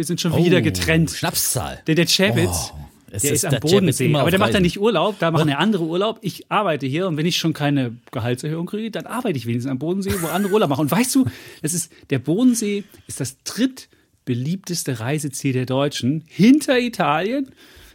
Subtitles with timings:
[0.00, 1.10] wir sind schon wieder Oh, getrennt.
[1.10, 1.82] Schnapszahl.
[1.86, 2.78] Denn der Chapitz, Oh,
[3.10, 4.14] es der ist, am der Chapitz Bodensee.
[4.14, 6.20] Aber der macht ja nicht Urlaub, da machen ja andere Urlaub.
[6.22, 9.78] Ich arbeite hier und wenn ich schon keine Gehaltserhöhung kriege, dann arbeite ich wenigstens am
[9.78, 10.80] Bodensee, wo andere Urlaub machen.
[10.80, 11.26] Und weißt du,
[11.60, 16.24] das ist, der Bodensee ist das drittbeliebteste Reiseziel der Deutschen.
[16.28, 17.50] Hinter Italien,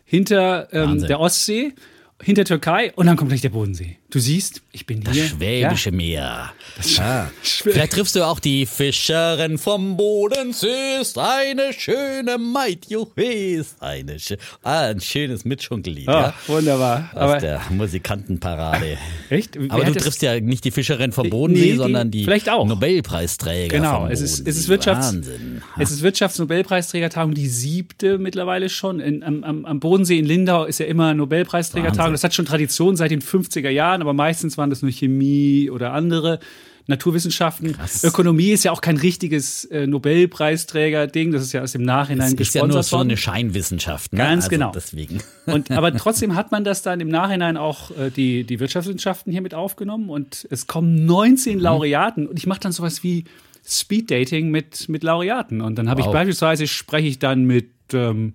[0.06, 1.73] hinter ähm, der Ostsee,
[2.22, 3.98] hinter Türkei und dann kommt gleich der Bodensee.
[4.12, 5.26] Du siehst, ich bin Das hier.
[5.26, 6.52] Schwäbische Meer.
[7.00, 7.26] Ah.
[7.41, 14.20] Vielleicht triffst du auch die Fischerin vom Bodensee, ist eine schöne Maid, juhu, ist eine
[14.20, 16.06] schö ah, ein schönes Mitschunkellied.
[16.08, 16.33] Ja, ja?
[16.48, 17.09] oh, wunderbar.
[17.14, 18.98] Aus Aber der Musikantenparade.
[19.30, 19.56] echt?
[19.59, 22.48] Wer Aber du das- triffst ja nicht die Fischerin vom Bodensee, Nee, sondern die vielleicht
[22.50, 22.66] auch.
[22.67, 25.61] Nobelpreisträger Genau, vom es ist, es ist Wirtschafts Wahnsinn.
[25.80, 29.00] es ist Wirtschaftsnobelpreisträgertagung, die siebte mittlerweile schon.
[29.00, 32.11] In, am, am, Bodensee in Lindau ist ja immer Nobelpreisträgertagung.
[32.14, 35.94] Das hat schon Tradition seit den 50er Jahren, aber meistens waren das nur Chemie oder
[35.94, 36.40] andere
[36.88, 37.74] Naturwissenschaften.
[37.74, 38.04] Krass.
[38.04, 42.34] Ökonomie ist ja auch kein richtiges äh, Nobelpreisträger-Ding, das ist ja aus dem Nachhinein Es
[42.34, 43.08] ist ja gesponsert nur so worden.
[43.10, 44.14] eine Scheinwissenschaft.
[44.14, 44.20] Ne?
[44.20, 44.72] Ganz also genau.
[44.72, 45.20] Deswegen.
[45.48, 49.42] Und, aber trotzdem hat man das dann im Nachhinein auch äh, die, die Wirtschaftswissenschaften hier
[49.42, 51.06] mit aufgenommen und es kommen Mhm.
[51.08, 53.26] 19 Laureaten und ich mache dann sowas wie
[53.68, 55.62] Speed-Dating mit, mit Laureaten.
[55.62, 56.14] Und dann habe ich Wow.
[56.14, 58.34] beispielsweise, spreche ich dann mit ähm,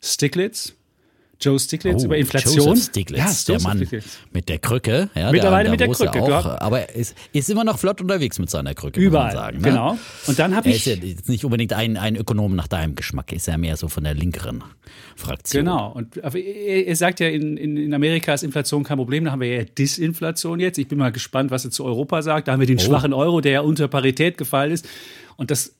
[0.00, 0.74] Stiglitz,
[1.44, 2.60] Joe Stiglitz über Inflation.
[2.60, 4.18] Oh, Joseph Stiglitz, ja, der Joseph Mann Stiglitz.
[4.32, 5.10] mit der Krücke.
[5.14, 8.38] Ja, Mittlerweile der, mit der Krücke, Auch, aber er ist, ist immer noch flott unterwegs
[8.38, 9.58] mit seiner Krücke, Überall, man sagen.
[9.58, 9.68] Ne?
[9.68, 9.98] genau.
[10.26, 10.96] Und dann habe Er ist ich...
[10.96, 14.04] ja jetzt nicht unbedingt ein, ein Ökonom nach deinem Geschmack, ist ja mehr so von
[14.04, 14.64] der linkeren
[15.16, 15.64] Fraktion.
[15.64, 15.92] Genau.
[15.92, 19.24] Und er, sagt ja, in, in, in Amerika ist Inflation kein Problem.
[19.24, 20.78] Da haben wir ja Disinflation jetzt.
[20.78, 22.48] Ich bin mal gespannt, was er zu Europa sagt.
[22.48, 24.88] Da haben wir den schwachen Euro, der ja unter Parität gefallen ist.
[25.36, 25.74] Und das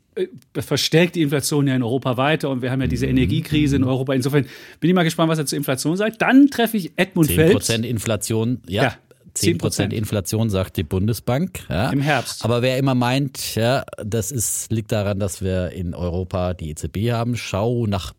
[0.58, 2.50] verstärkt die Inflation ja in Europa weiter.
[2.50, 4.14] Und wir haben ja diese Energiekrise in Europa.
[4.14, 4.46] Insofern
[4.80, 6.22] bin ich mal gespannt, was er zur Inflation sagt.
[6.22, 7.68] Dann treffe ich Edmund 10% Phelps.
[7.70, 8.82] Inflation, ja.
[8.84, 8.96] Ja,
[9.36, 9.92] 10% 10%.
[9.92, 11.60] Inflation, sagt die Bundesbank.
[11.68, 11.90] Ja.
[11.90, 12.44] Im Herbst.
[12.44, 17.10] Aber wer immer meint, ja, das ist, liegt daran, dass wir in Europa die EZB
[17.10, 18.14] haben, schau nach,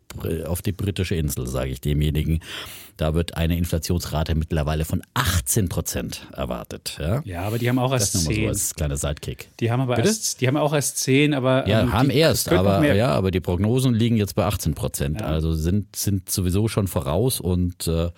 [0.46, 2.40] auf die britische Insel, sage ich demjenigen.
[2.96, 6.96] Da wird eine Inflationsrate mittlerweile von 18 Prozent erwartet.
[6.98, 7.20] Ja.
[7.24, 8.48] Ja, aber die haben auch Das erst nur mal so zehn.
[8.48, 9.48] als kleiner Sidekick.
[9.60, 10.08] Die haben aber Bitte?
[10.08, 13.30] erst, die haben auch erst zehn, aber Ja, ähm, haben die, erst, aber ja, aber
[13.30, 15.20] die Prognosen liegen jetzt bei 18 Prozent.
[15.22, 18.08] Also sind, sind sowieso schon voraus und äh,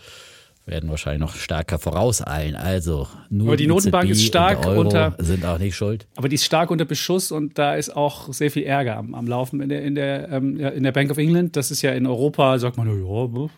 [0.65, 2.55] werden wahrscheinlich noch stärker vorauseilen.
[2.55, 6.07] Also nur Aber die Notenbank EZB ist stark unter- sind auch nicht schuld.
[6.15, 9.27] Aber die ist stark unter Beschuss und da ist auch sehr viel Ärger am, am
[9.27, 11.57] Laufen in der, in, der, ähm, ja, in der Bank of England.
[11.57, 13.49] Das ist ja in Europa, sagt man, ja,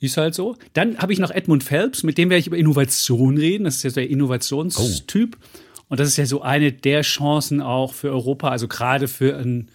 [0.00, 0.56] ist halt so.
[0.72, 3.64] Dann habe ich noch Edmund Phelps, mit dem werde ich über Innovation reden.
[3.64, 5.36] Das ist ja so der Innovationstyp.
[5.88, 9.66] Und das ist ja so eine der Chancen auch für Europa, also gerade für eine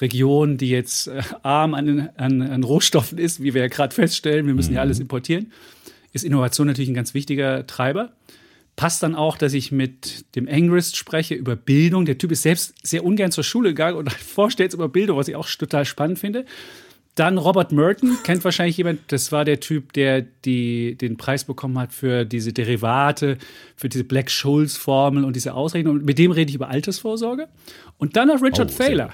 [0.00, 4.46] Region, die jetzt äh, arm an, an, an Rohstoffen ist, wie wir ja gerade feststellen,
[4.46, 5.52] wir müssen ja alles importieren,
[6.12, 8.12] ist Innovation natürlich ein ganz wichtiger Treiber
[8.76, 12.04] passt dann auch, dass ich mit dem Angrist spreche über Bildung.
[12.04, 15.28] Der Typ ist selbst sehr ungern zur Schule gegangen und forscht jetzt über Bildung, was
[15.28, 16.44] ich auch total spannend finde.
[17.16, 21.78] Dann Robert Merton, kennt wahrscheinlich jemand, das war der Typ, der die, den Preis bekommen
[21.78, 23.38] hat für diese Derivate,
[23.74, 25.96] für diese Black-Scholes-Formel und diese Ausrechnung.
[25.96, 27.48] Und mit dem rede ich über Altersvorsorge.
[27.98, 29.10] Und dann noch Richard Oh, Thaler.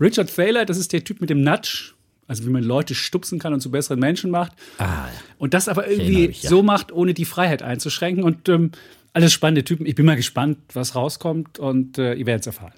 [0.00, 1.94] Richard Thaler, das ist der Typ mit dem Nudge,
[2.28, 4.52] also wie man Leute stupsen kann und zu besseren Menschen macht.
[4.78, 5.06] Ah,
[5.38, 6.50] Und das aber irgendwie mich, ja.
[6.50, 8.22] so macht, ohne die Freiheit einzuschränken.
[8.22, 8.72] Und ähm,
[9.14, 9.86] alles spannende Typen.
[9.86, 12.74] Ich bin mal gespannt, was rauskommt und äh, ihr werdet es erfahren.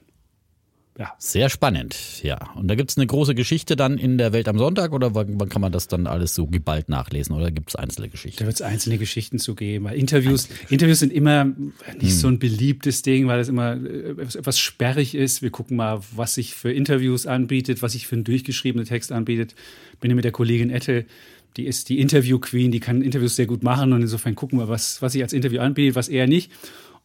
[0.98, 1.14] Ja.
[1.18, 2.52] sehr spannend, ja.
[2.56, 5.38] Und da gibt es eine große Geschichte dann in der Welt am Sonntag oder wann,
[5.38, 8.40] wann kann man das dann alles so geballt nachlesen oder gibt es einzelne Geschichten?
[8.40, 9.84] Da wird es einzelne Geschichten zu geben.
[9.84, 11.44] Weil Interviews, Interviews sind immer
[12.00, 15.40] nicht so ein beliebtes Ding, weil es immer äh, etwas sperrig ist.
[15.40, 19.54] Wir gucken mal, was sich für Interviews anbietet, was sich für einen durchgeschriebenen Text anbietet.
[20.00, 21.06] Bin ja mit der Kollegin Ette,
[21.56, 25.00] die ist die Interview-Queen, die kann Interviews sehr gut machen und insofern gucken wir, was,
[25.00, 26.50] was sich als Interview anbietet, was eher nicht.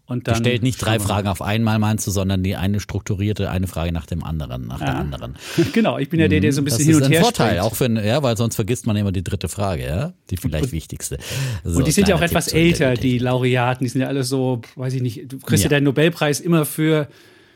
[0.05, 3.67] Und dann Stellt nicht drei Fragen auf einmal, meinst du, sondern die eine strukturierte, eine
[3.67, 5.35] Frage nach dem anderen, nach der anderen.
[5.73, 7.21] Genau, ich bin ja der, der so ein Das bisschen hin ist und ein her
[7.21, 7.61] Vorteil, springt.
[7.63, 11.17] auch für, ja, weil sonst vergisst man immer die dritte Frage, ja, die vielleicht wichtigste.
[11.63, 13.85] So, Und die sind ja auch etwas älter, die Laureaten.
[13.85, 15.77] Die sind ja alle so, weiß ich nicht, du kriegst ja, Ja.
[15.77, 17.07] deinen Nobelpreis immer für,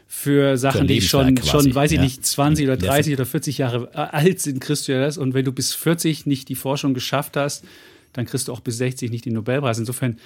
[0.08, 2.04] für Sachen, ein die schon, quasi, schon, weiß ich ja.
[2.04, 5.18] nicht, 20 oder Der- 30 oder 40 Jahre alt sind, kriegst du ja das.
[5.18, 7.66] Und wenn du bis 40 nicht die Forschung geschafft hast,
[8.14, 9.78] dann kriegst du auch bis 60 nicht den Nobelpreis.
[9.80, 10.18] Insofern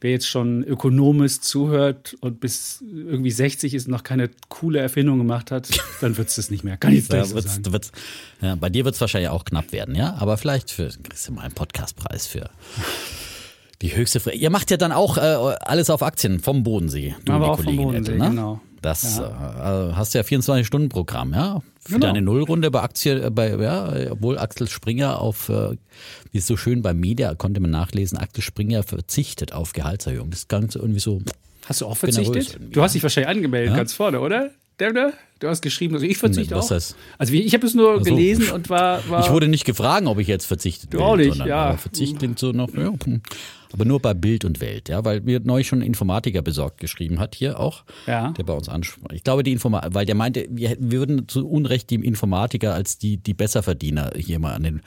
[0.00, 5.18] wer jetzt schon Ökonomist zuhört und bis irgendwie 60 ist und noch keine coole Erfindung
[5.18, 5.68] gemacht hat,
[6.00, 6.76] dann wird es das nicht mehr.
[6.76, 7.72] Kann ich Da so wird's, sagen.
[7.72, 7.92] wird's,
[8.40, 10.14] ja, bei dir wird es wahrscheinlich auch knapp werden, ja?
[10.18, 12.50] Aber vielleicht für, kriegst du mal einen Podcastpreis für
[13.82, 17.14] die höchste Fre Ihr macht ja dann auch äh, alles auf Aktien vom Bodensee.
[17.24, 18.30] Du Aber auch vom Kollegin Bodensee, Ette, ne?
[18.30, 18.60] genau.
[18.82, 21.62] Das äh, hast du ja 24-Stunden-Programm, ja?
[21.88, 22.06] Für Genau.
[22.08, 25.70] deine Nullrunde bei Aktien, äh, bei, ja, obwohl Axel Springer auf, äh,
[26.32, 30.28] wie es so schön bei Media, konnte man nachlesen, Axel Springer verzichtet auf Gehaltserhöhung.
[30.28, 31.22] Das ist ganz irgendwie so,
[31.64, 32.58] Hast du auch verzichtet?
[32.70, 34.50] Du hast dich wahrscheinlich angemeldet, ganz vorne, oder?
[34.80, 35.12] Devner?
[35.40, 36.96] Du hast geschrieben, also ich verzichte Was auch.
[37.16, 38.04] Also wie- ich habe es nur so.
[38.04, 41.16] gelesen und war, war Ich wurde nicht gefragt, ob ich jetzt verzichtet Du will, auch
[41.16, 41.76] nicht, sondern ja.
[41.76, 43.20] Verzicht klingt so noch, ja, hm.
[43.72, 47.20] aber nur bei Bild und Welt, ja, weil mir neulich schon ein Informatiker besorgt geschrieben
[47.20, 48.30] hat hier auch, Ja.
[48.32, 49.12] der bei uns anspricht.
[49.12, 52.98] Ich glaube, die Informatiker, weil der meinte, wir, wir würden zu Unrecht die Informatiker als
[52.98, 54.82] die die Besserverdiener hier mal an den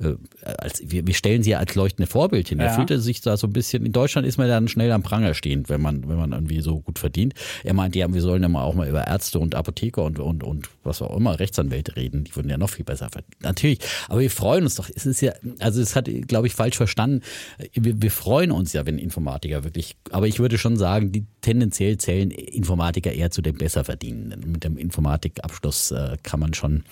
[0.00, 0.14] äh,
[0.58, 2.58] als, wir, wir stellen sie ja als leuchtende Vorbild hin.
[2.58, 2.72] Er Ja.
[2.74, 5.68] fühlte sich da so ein bisschen, in Deutschland ist man dann schnell am Pranger stehend,
[5.68, 7.34] wenn man, wenn man irgendwie so gut verdient.
[7.64, 10.42] Er meinte, ja, wir sollen ja mal auch mal über Ärzte und Apotheker und, und,
[10.44, 12.24] und was auch immer, Rechtsanwälte reden.
[12.24, 13.36] Die würden ja noch viel besser verdienen.
[13.42, 13.78] Natürlich.
[14.08, 14.88] Aber wir freuen uns doch.
[14.94, 17.22] Es ist ja, also es hat, glaube ich, falsch verstanden.
[17.72, 21.96] Wir, wir freuen uns ja, wenn Informatiker wirklich, aber ich würde schon sagen, die tendenziell
[21.98, 24.50] zählen Informatiker eher zu den Besserverdienenden.
[24.52, 26.84] Mit dem Informatikabschluss äh, kann man schon,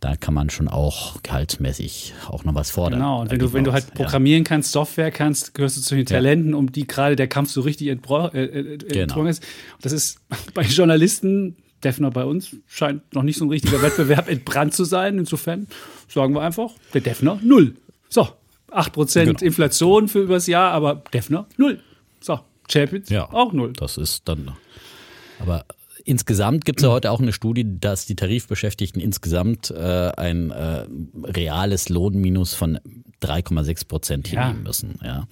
[0.00, 3.00] da kann man schon auch gehaltsmäßig auch noch was fordern.
[3.00, 4.04] Genau, und wenn du, geht wenn du halt was, ja.
[4.04, 7.62] programmieren kannst, Software kannst, gehörst du zu den Talenten, um die gerade der Kampf so
[7.62, 9.00] richtig entbro- äh, äh, Genau.
[9.02, 9.42] entrungen ist.
[9.82, 10.18] Das ist
[10.54, 15.18] bei Journalisten, Defner bei uns, scheint noch nicht so ein richtiger Wettbewerb entbrannt zu sein.
[15.18, 15.66] Insofern
[16.08, 17.76] sagen wir einfach, der Defner null.
[18.08, 18.28] So,
[18.70, 19.38] 8% Genau.
[19.40, 21.80] Inflation für übers Jahr, aber Defner null.
[22.20, 22.40] So,
[22.70, 23.32] Champions Ja.
[23.32, 23.72] auch null.
[23.74, 24.52] Das ist dann.
[25.38, 25.64] Aber
[26.06, 30.86] insgesamt gibt es ja heute auch eine Studie, dass die Tarifbeschäftigten insgesamt äh, ein äh,
[31.24, 32.78] reales Lohnminus von
[33.22, 34.46] 3,6 Prozent Ja.
[34.46, 34.98] hinnehmen müssen.
[35.04, 35.26] Ja.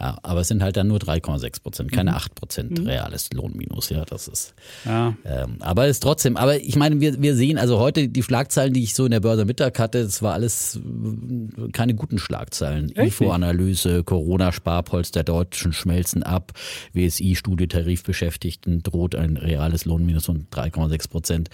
[0.00, 3.90] Ja, aber es sind halt dann nur 3,6 Prozent, keine 8 Prozent reales Lohnminus.
[3.90, 4.54] Ja, das ist.
[4.86, 5.14] Ja.
[5.26, 8.72] Ähm, aber es ist trotzdem, aber ich meine, wir, wir sehen also heute die Schlagzeilen,
[8.72, 12.88] die ich so in der Börse Mittag hatte, das war alles äh, keine guten Schlagzeilen.
[12.88, 16.52] Info-Analyse, Corona-Sparpolster der Deutschen schmelzen ab,
[16.94, 21.50] WSI-Studie Tarifbeschäftigten droht ein reales Lohnminus von 3,6 Prozent,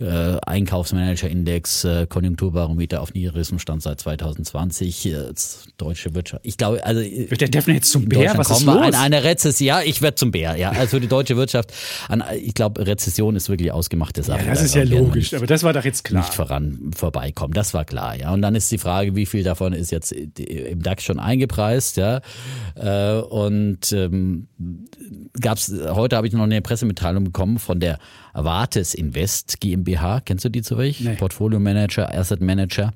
[0.00, 5.32] äh, Einkaufsmanager-Index, äh, Konjunkturbarometer auf niedrigstem Stand seit 2020, äh,
[5.76, 6.46] deutsche Wirtschaft.
[6.46, 8.36] Ich glaube, also Wird der Defner jetzt zum Bär?
[8.36, 8.76] Was ist los?
[8.76, 9.66] an eine Rezession.
[9.66, 10.56] Ja, ich werde zum Bär.
[10.56, 11.72] Ja, also die deutsche Wirtschaft.
[12.08, 14.40] An, ich glaube, Rezession ist wirklich ausgemachte Sache.
[14.44, 16.22] ja, das Da ist ja logisch, aber das war doch jetzt klar.
[16.22, 17.54] nicht voran vorbeikommen.
[17.54, 18.32] Das war klar, ja.
[18.32, 22.20] Und dann ist die Frage, wie viel davon ist jetzt im DAX schon eingepreist, ja.
[22.74, 24.48] Äh, Und ähm,
[25.40, 27.98] gab's heute habe ich noch eine Pressemitteilung bekommen von der
[28.32, 30.20] Avates Invest GmbH.
[30.20, 31.00] Kennst du die zufällig?
[31.00, 31.16] Nee.
[31.16, 32.92] Portfolio Manager, Asset Manager.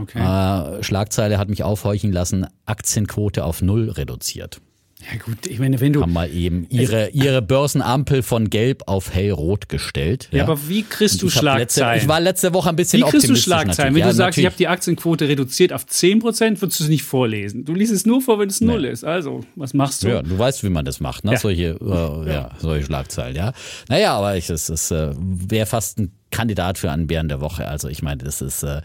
[0.00, 0.18] Okay.
[0.18, 4.60] Äh, Schlagzeile hat mich aufhorchen lassen, Aktienquote auf null reduziert
[5.00, 9.14] Ja gut, ich meine, wenn du haben mal eben ihre, ihre Börsenampel von gelb auf
[9.14, 10.28] hellrot gestellt.
[10.32, 12.02] Ja, aber wie kriegst du ich hab letzte, Schlagzeilen?
[12.02, 13.92] ich war letzte Woche ein bisschen Wie kriegst du optimistisch Schlagzeilen?
[13.92, 13.94] natürlich.
[13.94, 14.46] Wenn du Ja, sagst, ich natürlich.
[14.46, 17.64] habe die Aktienquote reduziert auf 10%, würdest du es nicht vorlesen.
[17.64, 19.04] Du liest es nur vor, wenn es null ist.
[19.04, 20.08] Also, was machst du?
[20.08, 21.32] Ja, du weißt, wie man das macht, ne?
[21.32, 21.38] Ja.
[21.38, 22.50] Solche, äh, ja.
[22.58, 23.52] solche Schlagzeilen, ja.
[23.88, 27.66] Naja, aber ich, das, das äh, wäre fast ein Kandidat für einen Bären der Woche.
[27.68, 28.82] Also ich meine, das ist, äh,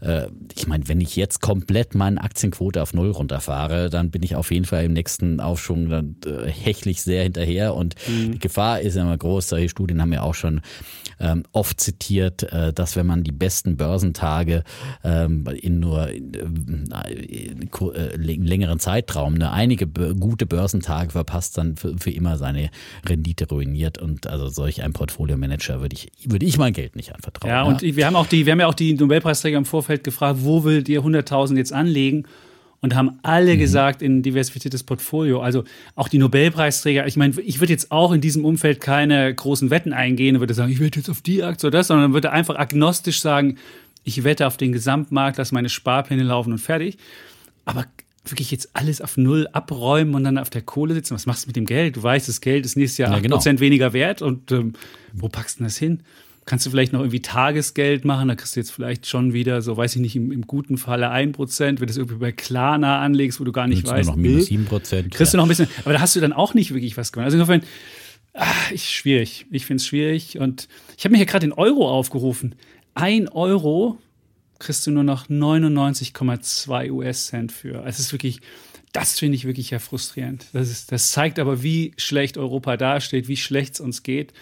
[0.00, 4.36] äh, ich meine, wenn ich jetzt komplett meine Aktienquote auf null runterfahre, dann bin ich
[4.36, 8.96] auf jeden Fall im nächsten Aufschwung dann äh, hechlich sehr hinterher und die Gefahr ist
[8.96, 9.48] immer groß.
[9.48, 10.60] Solche Studien haben ja auch schon
[11.20, 14.64] ähm, oft zitiert, äh, dass wenn man die besten Börsentage
[15.02, 21.58] ähm, in nur in, äh, in, ko- äh, längeren Zeitraum, ne, einige gute Börsentage verpasst,
[21.58, 22.70] dann für, für immer seine
[23.06, 27.50] Rendite ruiniert und also solch ein Portfolio-Manager würde ich, würde ich mein Geld nicht anvertrauen.
[27.50, 30.40] Ja, und wir haben auch die, wir haben ja auch die Nobelpreisträger im Vorfeld gefragt,
[30.42, 32.24] wo will ihr 100.000 jetzt anlegen?
[32.80, 35.40] Und haben alle gesagt, in diversifiziertes Portfolio.
[35.40, 35.64] Also
[35.94, 37.06] auch die Nobelpreisträger.
[37.06, 40.52] Ich meine, ich würde jetzt auch in diesem Umfeld keine großen Wetten eingehen und würde
[40.52, 43.56] sagen, ich wette jetzt auf die Aktie oder das, sondern würde einfach agnostisch sagen,
[44.02, 46.98] ich wette auf den Gesamtmarkt, lass meine Sparpläne laufen und fertig.
[47.64, 47.86] Aber
[48.26, 51.48] wirklich jetzt alles auf Null abräumen und dann auf der Kohle sitzen, was machst du
[51.48, 51.96] mit dem Geld?
[51.96, 53.60] Du weißt, das Geld ist nächstes Jahr Ja, 8% genau.
[53.60, 54.74] weniger wert und ähm,
[55.12, 56.00] wo packst du denn das hin?
[56.46, 59.76] Kannst du vielleicht noch irgendwie Tagesgeld machen, da kriegst du jetzt vielleicht schon wieder, so
[59.76, 63.40] weiß ich nicht, im, im guten Falle 1%, wenn du das irgendwie bei Klarna anlegst,
[63.40, 65.14] wo du gar nicht weißt, noch minus äh, sieben Prozent.
[65.14, 67.26] kriegst du noch ein bisschen, aber da hast du dann auch nicht wirklich was gemacht.
[67.26, 67.62] Also insofern,
[68.34, 69.46] ah, ich, schwierig.
[69.50, 72.54] Ich finde es schwierig und ich habe mir hier gerade den Euro aufgerufen.
[72.94, 73.98] Ein Euro
[74.58, 77.78] kriegst du nur noch 99,2 US-Cent für.
[77.78, 78.40] Also es ist wirklich,
[78.92, 80.46] das finde ich wirklich ja frustrierend.
[80.52, 84.32] Das, ist, das zeigt aber, wie schlecht Europa dasteht, wie schlecht es uns geht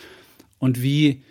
[0.59, 1.23] und wie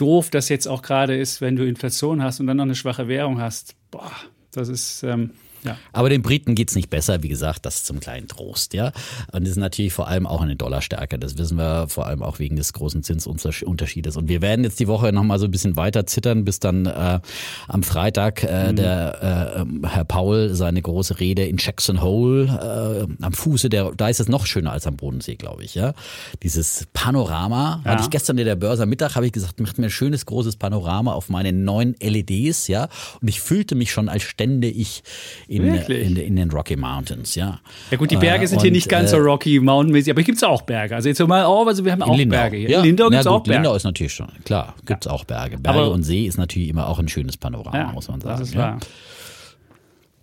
[0.00, 3.08] doof das jetzt auch gerade ist, wenn du Inflation hast und dann noch eine schwache
[3.08, 3.74] Währung hast.
[3.90, 4.12] Boah,
[4.52, 5.30] das ist, ähm,
[5.64, 5.76] Ja.
[5.92, 8.92] Aber den Briten geht's nicht besser, wie gesagt, das zum kleinen Trost, ja.
[9.32, 11.18] Und das ist natürlich vor allem auch eine Dollarstärke.
[11.18, 14.16] Das wissen wir vor allem auch wegen des großen Zinsunterschiedes.
[14.16, 17.20] Und wir werden jetzt die Woche nochmal so ein bisschen weiter zittern, bis dann äh,
[17.68, 18.76] am Freitag äh, mhm.
[18.76, 24.08] der äh, Herr Paul seine große Rede in Jackson Hole äh, am Fuße der, da
[24.08, 25.94] ist es noch schöner als am Bodensee, glaube ich, ja.
[26.42, 27.92] Dieses Panorama, ja.
[27.92, 30.26] hatte ich gestern in der Börse am Mittag, habe ich gesagt, macht mir ein schönes
[30.26, 32.88] großes Panorama auf meine neuen LEDs, ja.
[33.20, 35.02] Und ich fühlte mich schon, als stände ich
[35.50, 37.58] in, in, in, den Rocky Mountains, ja.
[37.90, 40.26] Ja gut, die Berge sind und, hier nicht ganz so äh, Rocky Mountain-mäßig, aber hier
[40.26, 40.94] gibt es auch Berge.
[40.94, 42.36] Also jetzt mal, oh, also wir haben auch Lindau.
[42.36, 42.70] Berge hier.
[42.70, 42.78] Ja.
[42.78, 43.58] In Lindau gibt es auch Berge.
[43.58, 45.12] Lindau ist natürlich schon, klar, gibt es ja.
[45.12, 45.58] auch Berge.
[45.58, 48.38] Berge aber, und See ist natürlich immer auch ein schönes Panorama, ja, muss man sagen.
[48.38, 48.78] Das ist wahr.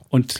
[0.09, 0.35] Und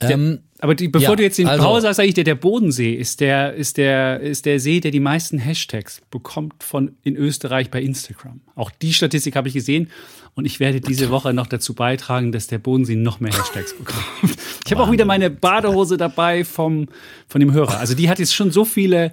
[0.00, 2.24] der, ähm, aber die, bevor ja, du jetzt den also, Pause sagst, sage ich dir,
[2.24, 6.96] der Bodensee ist der, ist, der, ist der See, der die meisten Hashtags bekommt von
[7.02, 8.40] in Österreich bei Instagram.
[8.54, 9.90] Auch die Statistik habe ich gesehen
[10.34, 14.04] und ich werde diese Woche noch dazu beitragen, dass der Bodensee noch mehr Hashtags bekommt.
[14.66, 16.88] Ich habe auch wieder meine Badehose dabei vom,
[17.28, 17.78] von dem Hörer.
[17.78, 19.12] Also die hat jetzt schon so viele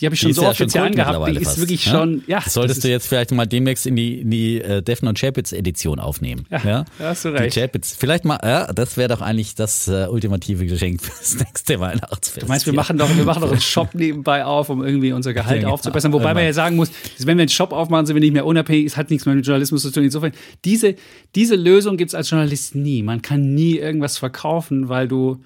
[0.00, 1.28] die habe ich schon so oft jetzt hier angehabt.
[1.28, 1.92] Die ist fast, wirklich ja?
[1.92, 2.40] schon, ja.
[2.40, 5.18] Das solltest das du jetzt vielleicht mal demnächst in die, in die äh, Defn und
[5.18, 6.46] Chapitz Edition aufnehmen.
[6.50, 6.84] Ja, ja?
[7.00, 7.56] hast du recht.
[7.56, 7.96] Die Chapitz.
[7.98, 12.42] Vielleicht mal, ja, das wäre doch eigentlich das äh, ultimative Geschenk fürs nächste Weihnachtsfest.
[12.42, 15.34] Du meinst, wir machen doch, wir machen doch einen Shop nebenbei auf, um irgendwie unser
[15.34, 16.12] Gehalt ja, aufzubessern.
[16.12, 18.86] Wobei man ja sagen muss, wenn wir einen Shop aufmachen, sind wir nicht mehr unabhängig.
[18.86, 20.04] Es hat nichts mehr mit Journalismus zu tun.
[20.04, 20.32] Insofern,
[20.64, 20.94] diese,
[21.34, 23.02] diese Lösung gibt es als Journalist nie.
[23.02, 25.42] Man kann nie irgendwas verkaufen, weil du,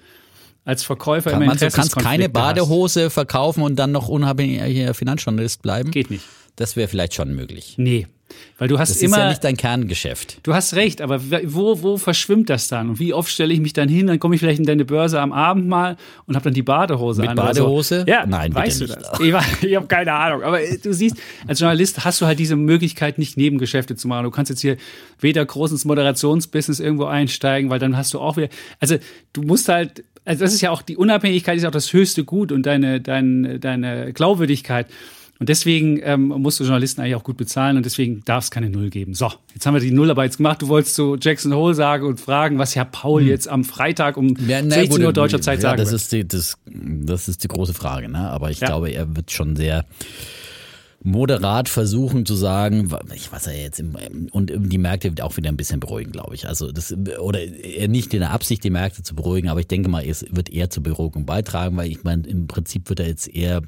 [0.65, 3.13] als Verkäufer Kann immer man, Du kannst keine Badehose hast.
[3.13, 5.91] verkaufen und dann noch unabhängiger Finanzjournalist bleiben?
[5.91, 6.23] Geht nicht.
[6.55, 7.75] Das wäre vielleicht schon möglich.
[7.77, 8.07] Nee.
[8.57, 9.17] Weil du hast das immer.
[9.17, 10.39] Das ist ja nicht dein Kerngeschäft.
[10.43, 12.89] Du hast recht, aber wo, wo verschwimmt das dann?
[12.89, 14.07] Und wie oft stelle ich mich dann hin?
[14.07, 17.21] Dann komme ich vielleicht in deine Börse am Abend mal und habe dann die Badehose
[17.21, 17.35] Mit an.
[17.35, 18.01] Badehose?
[18.01, 18.07] So.
[18.11, 18.95] Ja, Nein, weißt du nicht.
[18.95, 19.19] das?
[19.19, 20.43] Ich, ich habe keine Ahnung.
[20.43, 21.17] Aber du siehst,
[21.47, 24.23] als Journalist hast du halt diese Möglichkeit, nicht Nebengeschäfte zu machen.
[24.23, 24.77] Du kannst jetzt hier
[25.19, 28.49] weder groß ins Moderationsbusiness irgendwo einsteigen, weil dann hast du auch wieder.
[28.79, 28.97] Also
[29.33, 32.51] du musst halt also das ist ja auch, die Unabhängigkeit ist auch das höchste Gut
[32.51, 34.87] und deine, deine, deine Glaubwürdigkeit.
[35.39, 38.69] Und deswegen ähm, musst du Journalisten eigentlich auch gut bezahlen und deswegen darf es keine
[38.69, 39.13] Null geben.
[39.13, 40.61] So, jetzt haben wir die Nullarbeit jetzt gemacht.
[40.61, 43.27] Du wolltest zu Jackson Hole sagen und fragen, was Herr Paul hm.
[43.27, 46.01] jetzt am Freitag um ja, na, 16 Uhr deutscher Zeit ja, sagen das wird.
[46.01, 48.07] Ist die, das, das ist die große Frage.
[48.09, 48.19] Ne?
[48.29, 48.67] Aber ich ja.
[48.67, 49.85] glaube, er wird schon sehr
[51.03, 52.89] moderat versuchen zu sagen,
[53.31, 53.83] weiß ja jetzt
[54.31, 56.47] und die Märkte auch wieder ein bisschen beruhigen, glaube ich.
[56.47, 57.39] Also das oder
[57.87, 60.69] nicht in der Absicht, die Märkte zu beruhigen, aber ich denke mal, es wird eher
[60.69, 63.61] zur Beruhigung beitragen, weil ich meine, im Prinzip wird er jetzt eher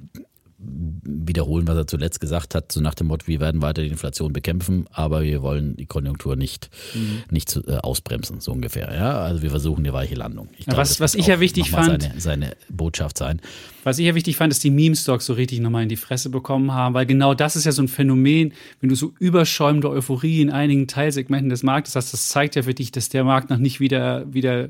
[1.03, 4.33] wiederholen, was er zuletzt gesagt hat, so nach dem Motto, wir werden weiter die Inflation
[4.33, 7.23] bekämpfen, aber wir wollen die Konjunktur nicht, mhm.
[7.29, 8.93] nicht zu, äh, ausbremsen, so ungefähr.
[8.93, 9.19] Ja?
[9.19, 10.49] Also wir versuchen eine weiche Landung.
[10.57, 13.41] Ich glaube, was, was ich ja wichtig fand, seine, seine, Botschaft sein.
[13.83, 16.73] Was ich ja wichtig fand, dass die Meme-Stocks so richtig nochmal in die Fresse bekommen
[16.73, 20.49] haben, weil genau das ist ja so ein Phänomen, wenn du so überschäumende Euphorie in
[20.49, 23.79] einigen Teilsegmenten des Marktes hast, das zeigt ja für dich, dass der Markt noch nicht
[23.79, 24.69] wieder, wieder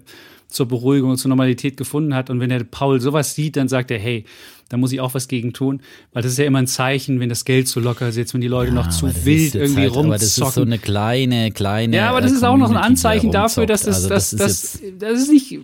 [0.55, 2.29] zur Beruhigung und zur Normalität gefunden hat.
[2.29, 4.25] Und wenn der Paul sowas sieht, dann sagt er, hey,
[4.69, 5.81] da muss ich auch was gegen tun,
[6.11, 8.47] weil das ist ja immer ein Zeichen, wenn das Geld zu locker sitzt, wenn die
[8.47, 10.11] Leute ja, noch zu wild irgendwie halt, rumzocken.
[10.11, 11.95] Aber das ist so eine kleine, kleine.
[11.95, 14.81] Ja, aber das ist auch noch ein Anzeichen dafür, dass das, also das, das, das,
[14.97, 15.59] das ist nicht,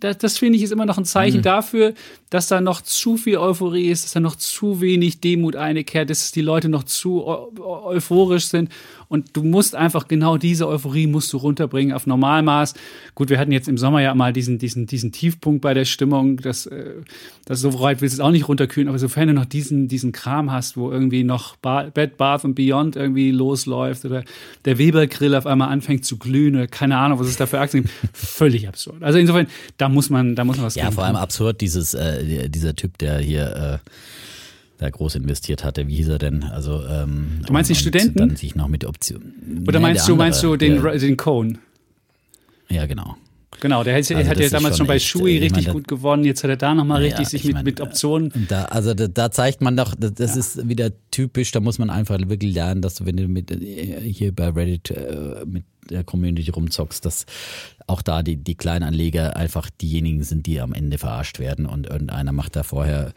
[0.00, 1.42] das, das finde ich ist immer noch ein Zeichen mhm.
[1.42, 1.94] dafür,
[2.30, 6.32] dass da noch zu viel Euphorie ist, dass da noch zu wenig Demut einkehrt, dass
[6.32, 8.70] die Leute noch zu euphorisch sind
[9.08, 12.74] und du musst einfach genau diese Euphorie musst du runterbringen auf Normalmaß.
[13.14, 16.38] Gut, wir hatten jetzt im Sommer ja mal diesen, diesen, diesen Tiefpunkt bei der Stimmung,
[16.38, 16.94] das, äh,
[17.44, 20.12] das so weit willst du es auch nicht runterkühlen, aber sofern du noch diesen, diesen
[20.12, 24.24] Kram hast, wo irgendwie noch Bed, Bath und Beyond irgendwie losläuft oder
[24.64, 27.84] der Weber-Grill auf einmal anfängt zu glühen oder keine Ahnung, was es da für Aktien
[27.84, 29.02] gibt, völlig absurd.
[29.02, 29.46] Also insofern,
[29.76, 32.98] da muss man, da muss man was Ja, vor allem absurd, dieses, äh, dieser Typ,
[32.98, 33.90] der hier äh,
[34.78, 35.86] da groß investiert hatte.
[35.88, 36.44] Wie hieß er denn?
[36.44, 38.18] Also, ähm, du meinst die Studenten?
[38.18, 39.64] Dann sich noch mit Optionen.
[39.66, 41.58] Oder meinst, du, meinst du den, der, den Cohn?
[42.68, 43.16] Ja, genau.
[43.60, 46.24] Genau, der hat, also hat ja damals schon, bei Shui richtig meine, gut gewonnen.
[46.24, 48.30] Jetzt hat er da nochmal richtig ja, sich mit, meine, mit Optionen.
[48.48, 50.40] Da, also da, da, zeigt man doch, das, das ja.
[50.40, 53.50] ist wieder typisch, da muss man einfach wirklich lernen, dass du, wenn du mit
[54.02, 57.26] hier bei Reddit äh, mit der Community rumzockst, dass
[57.86, 62.32] auch da die, die Kleinanleger einfach diejenigen sind, die am Ende verarscht werden und irgendeiner
[62.32, 63.12] macht da vorher,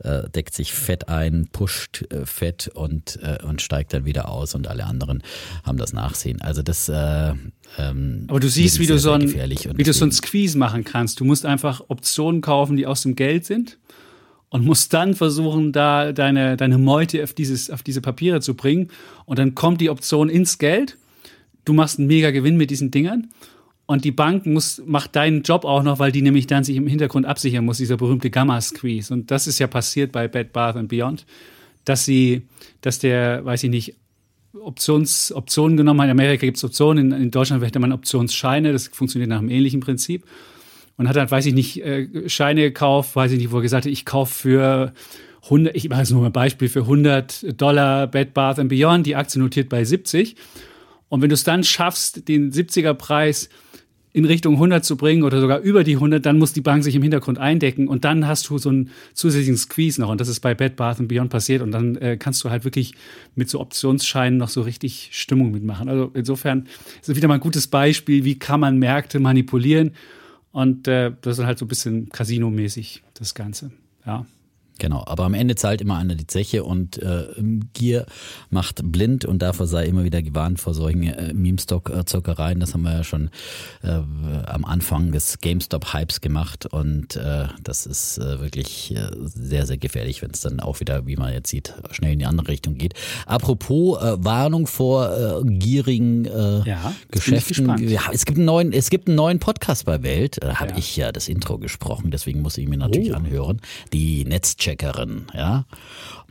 [0.00, 4.54] äh, deckt sich fett ein, pusht äh, fett und, äh, und steigt dann wieder aus
[4.54, 5.22] und alle anderen
[5.62, 6.40] haben das Nachsehen.
[6.40, 7.32] Also das äh,
[7.78, 11.20] ähm, Aber du siehst, wie du so ein, wie du so ein Squeeze machen kannst.
[11.20, 13.78] Du musst einfach Optionen kaufen, die aus dem Geld sind
[14.50, 18.88] und musst dann versuchen, da deine, deine Meute auf, dieses, auf diese Papiere zu bringen.
[19.26, 20.96] Und dann kommt die Option ins Geld.
[21.68, 23.28] Du machst einen mega Gewinn mit diesen Dingern.
[23.84, 26.86] Und die Bank muss, macht deinen Job auch noch, weil die nämlich dann sich im
[26.86, 29.12] Hintergrund absichern muss, dieser berühmte Gamma-Squeeze.
[29.12, 31.26] Und das ist ja passiert bei Bed Bath and Beyond,
[31.84, 32.42] dass sie,
[32.80, 33.94] dass der, weiß ich nicht,
[34.58, 36.06] Options, Optionen genommen hat.
[36.06, 39.50] In Amerika gibt es Optionen, in, in Deutschland hätte man Optionsscheine, das funktioniert nach einem
[39.50, 40.24] ähnlichen Prinzip.
[40.96, 43.84] und hat dann, weiß ich nicht, äh, Scheine gekauft, weiß ich nicht, wo er gesagt
[43.84, 44.92] hat, ich kaufe für
[45.44, 49.40] 100, ich mache jetzt nur ein Beispiel, für 100 Dollar Bed Bath Beyond, die Aktie
[49.40, 50.36] notiert bei 70.
[51.08, 53.48] Und wenn du es dann schaffst, den 70er Preis
[54.12, 56.94] in Richtung 100 zu bringen oder sogar über die 100, dann muss die Bank sich
[56.94, 60.40] im Hintergrund eindecken und dann hast du so einen zusätzlichen Squeeze noch und das ist
[60.40, 62.94] bei Bed Bath Beyond passiert und dann äh, kannst du halt wirklich
[63.34, 65.88] mit so Optionsscheinen noch so richtig Stimmung mitmachen.
[65.88, 66.66] Also insofern
[67.00, 69.92] ist es wieder mal ein gutes Beispiel, wie kann man Märkte manipulieren
[70.52, 73.70] und äh, das ist halt so ein bisschen Casino-mäßig das Ganze.
[74.06, 74.26] Ja.
[74.78, 77.26] Genau, aber am Ende zahlt immer einer die Zeche und äh,
[77.72, 78.06] Gier
[78.50, 82.60] macht blind und davor sei immer wieder gewarnt vor solchen äh, Meme-Stock-Zockereien.
[82.60, 83.30] Das haben wir ja schon
[83.82, 83.88] äh,
[84.46, 90.22] am Anfang des GameStop-Hypes gemacht und äh, das ist äh, wirklich äh, sehr, sehr gefährlich,
[90.22, 92.94] wenn es dann auch wieder, wie man jetzt sieht, schnell in die andere Richtung geht.
[93.26, 97.88] Apropos äh, Warnung vor äh, gierigen äh, Ja, Geschäften.
[97.88, 100.38] Ja, es gibt einen neuen, es gibt einen neuen Podcast bei Welt.
[100.40, 100.78] Da habe Ja.
[100.78, 103.16] ich ja das Intro gesprochen, deswegen muss ich mir natürlich Oh.
[103.16, 103.60] anhören.
[103.92, 104.24] Die
[104.68, 105.64] Netzcheckerin, ja.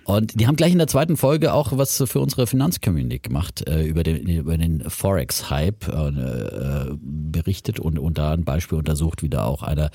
[0.04, 3.84] Und die haben gleich in der zweiten Folge auch was für unsere Finanzcommunity gemacht, äh,
[3.84, 9.28] über den, über den Forex-Hype äh, äh, berichtet und, und da ein Beispiel untersucht, wie
[9.28, 9.90] da auch einer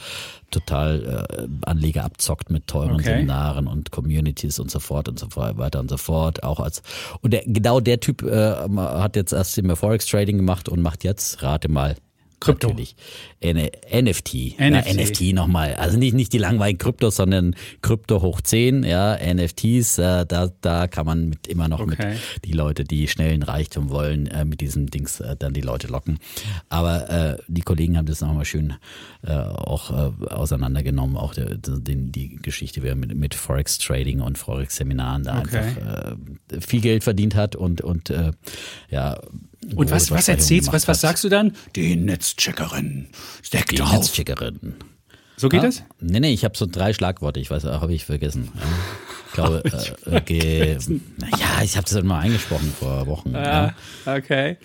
[0.50, 3.04] total äh, Anleger abzockt mit teuren Okay.
[3.04, 6.42] Seminaren und Communities und so fort und so weiter und so fort.
[6.42, 6.82] Auch als
[7.22, 11.04] und der, genau der Typ äh, hat jetzt erst immer Forex Trading gemacht und macht
[11.04, 11.96] jetzt, rate mal,
[12.42, 12.68] Krypto.
[12.68, 12.96] Natürlich.
[13.40, 14.58] N NFT.
[14.58, 14.58] NFT.
[14.60, 15.74] Ja, NFT nochmal.
[15.74, 20.86] Also nicht, nicht die langweiligen Kryptos, sondern Krypto hoch 10, ja, NFTs, äh, da, da
[20.88, 22.10] kann man mit immer noch Okay.
[22.10, 25.88] mit die Leute, die schnellen Reichtum wollen, äh, mit diesem Dings äh, dann die Leute
[25.88, 26.18] locken.
[26.68, 28.74] Aber äh, die Kollegen haben das nochmal schön
[29.26, 34.38] äh, auch äh, auseinandergenommen, auch der, den, die Geschichte, wer mit, mit Forex Trading und
[34.38, 35.58] Forex Seminaren da Okay.
[35.58, 36.12] einfach
[36.52, 38.32] äh, viel Geld verdient hat und, und äh,
[38.90, 39.20] ja.
[39.76, 41.54] Und was, was erzählst, was, was sagst du dann?
[41.76, 43.08] Die Netzcheckerin.
[43.42, 43.92] Steck Die drauf.
[43.92, 44.74] Netzcheckerin.
[45.36, 45.66] So geht Ja?
[45.66, 45.82] das?
[46.00, 48.50] Nee, nee, ich habe so drei Schlagworte, ich weiß, habe ich vergessen.
[48.54, 48.62] Ja.
[49.28, 49.62] Ich glaube,
[50.06, 50.76] äh, äh, ge,
[51.38, 53.32] ja, ich habe das mal eingesprochen vor Wochen.
[53.32, 53.74] Ja.
[54.04, 54.58] Ah, okay.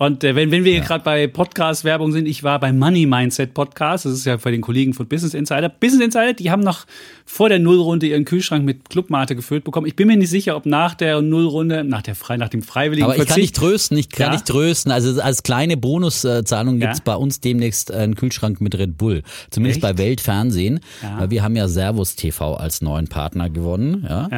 [0.00, 3.52] Und äh, wenn, wenn wir hier gerade bei Podcast-Werbung sind, ich war beim Money Mindset
[3.52, 5.68] Podcast, das ist ja bei den Kollegen von Business Insider.
[5.68, 6.86] Business Insider, die haben noch
[7.24, 9.88] vor der Nullrunde ihren Kühlschrank mit Clubmate gefüllt bekommen.
[9.88, 13.06] Ich bin mir nicht sicher, ob nach der Nullrunde, nach der frei, nach dem freiwilligen
[13.06, 14.32] Aber ich kann dich trösten, ich kann Ja?
[14.36, 14.92] dich trösten.
[14.92, 16.86] Also als kleine Bonuszahlung Ja?
[16.86, 19.24] gibt's bei uns demnächst einen Kühlschrank mit Red Bull.
[19.50, 19.96] Zumindest Echt?
[19.96, 20.78] bei Weltfernsehen.
[21.02, 21.18] Ja.
[21.22, 24.06] Weil wir haben ja Servus TV als neuen Partner gewonnen.
[24.08, 24.28] Ja.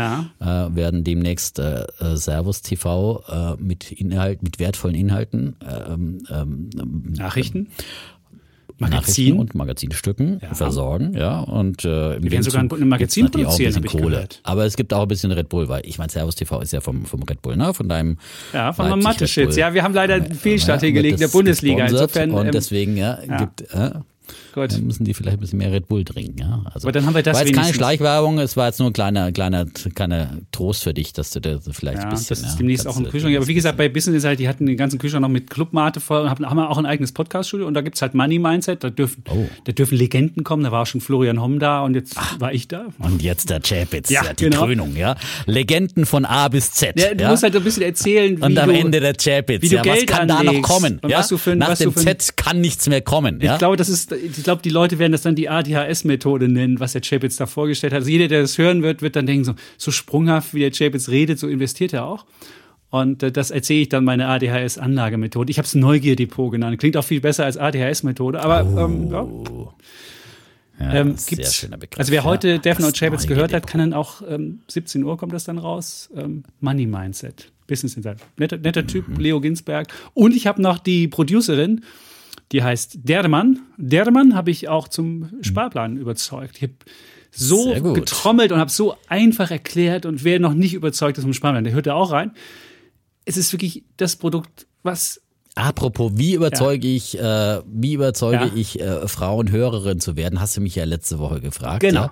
[0.40, 0.68] Ja.
[0.68, 6.70] Äh, werden demnächst äh, äh, Servus TV äh, mit Inhalt, mit wertvollen Inhalten ähm, ähm,
[7.16, 7.68] Nachrichten.
[8.78, 9.38] Nachrichten Magazin.
[9.38, 10.54] und Magazinstücken Ja.
[10.54, 11.40] versorgen, ja.
[11.40, 14.14] Und äh, im Wir werden sogar ein- Magazin produzieren, bisschen hab ich Kohle.
[14.14, 14.40] gehört.
[14.42, 16.80] Aber es gibt auch ein bisschen Red Bull, weil ich meine, Servus TV ist ja
[16.80, 17.74] vom, vom Red Bull, ne?
[17.74, 18.16] Von deinem
[18.54, 19.34] Ja, von Leipzig.
[19.34, 19.52] Bull.
[19.54, 21.84] Ja, wir haben leider einen Fehlstart Ja, hingelegt in der Bundesliga.
[21.84, 23.36] Insofern, und ähm, deswegen ja, ja.
[23.36, 23.90] gibt äh,
[24.54, 24.72] gut.
[24.72, 26.62] dann müssen die vielleicht ein bisschen mehr Red Bull trinken, ja.
[26.72, 27.72] Also Aber dann haben wir das war jetzt keine.
[27.74, 31.58] Schleichwerbung, es war jetzt nur ein kleiner kleiner kleiner Trost für dich, dass du da
[31.70, 33.36] vielleicht Ja, ein bisschen das ist ja, demnächst auch kannst im du- Kühlschrank.
[33.36, 36.22] Aber wie gesagt, bei Business Insight, die hatten den ganzen Kühlschrank noch mit Clubmate voll
[36.22, 37.66] und haben, haben auch ein eigenes Podcast-Studio.
[37.66, 38.82] Und da gibt's halt Money Mindset.
[38.84, 39.46] Da dürfen, Oh.
[39.64, 40.64] da dürfen Legenden kommen.
[40.64, 42.86] Da war auch schon Florian Homm da und jetzt war ich da.
[42.98, 44.64] Und jetzt der Chapitz, Ja, ja, die genau.
[44.64, 45.16] Krönung, ja.
[45.46, 46.98] Legenden von A bis Z.
[46.98, 47.30] Ja, du ja?
[47.30, 49.70] musst halt ein bisschen erzählen, wie Und am du, Ende der Chapitz.
[49.70, 51.00] ja, was kann da noch anlegst kommen?
[51.06, 51.18] ja?
[51.18, 53.40] was du für ein- Nach dem Z kann nichts mehr kommen.
[53.40, 53.54] Ja?
[53.54, 56.92] Ich glaube, das ist, ich glaube, die Leute werden das dann die ADHS-Methode nennen, was
[56.92, 57.98] der Chapitz da vorgestellt hat.
[58.00, 61.08] Also jeder, der das hören wird, wird dann denken, so, so sprunghaft, wie der Chapitz
[61.08, 62.26] redet, so investiert er auch.
[62.90, 65.50] Und äh, das erzähle ich dann meine ADHS-Anlagemethode.
[65.50, 66.78] Ich habe es Neugierdepot genannt.
[66.78, 69.26] Klingt auch viel besser als ADHS-Methode, aber ähm, ja.
[70.78, 71.98] Ja, Ähm, gibt's, Begriff.
[71.98, 72.54] also wer heute ja.
[72.56, 76.08] Note Das Chapitz gehört hat, kann dann auch ähm, 17 Uhr kommt das dann raus.
[76.16, 78.16] Ähm, Money Mindset, Business Insight.
[78.38, 79.16] Netter, netter Typ, Mhm.
[79.16, 79.88] Leo Ginsberg.
[80.14, 81.82] Und ich habe noch die Producerin,
[82.52, 83.60] die heißt Derdemann.
[83.76, 86.56] Derdemann habe ich auch zum Sparplan überzeugt.
[86.56, 86.74] Ich habe
[87.32, 91.64] so getrommelt und habe so einfach erklärt und wer noch nicht überzeugt ist vom Sparplan,
[91.64, 92.32] der hört da auch rein.
[93.24, 95.20] Es ist wirklich das Produkt, was
[95.56, 98.50] Apropos, wie überzeuge ich, äh, wie überzeuge Ja.
[98.54, 100.40] ich äh, Frauen Hörerin zu werden?
[100.40, 101.80] Hast du mich ja letzte Woche gefragt.
[101.80, 102.08] Genau.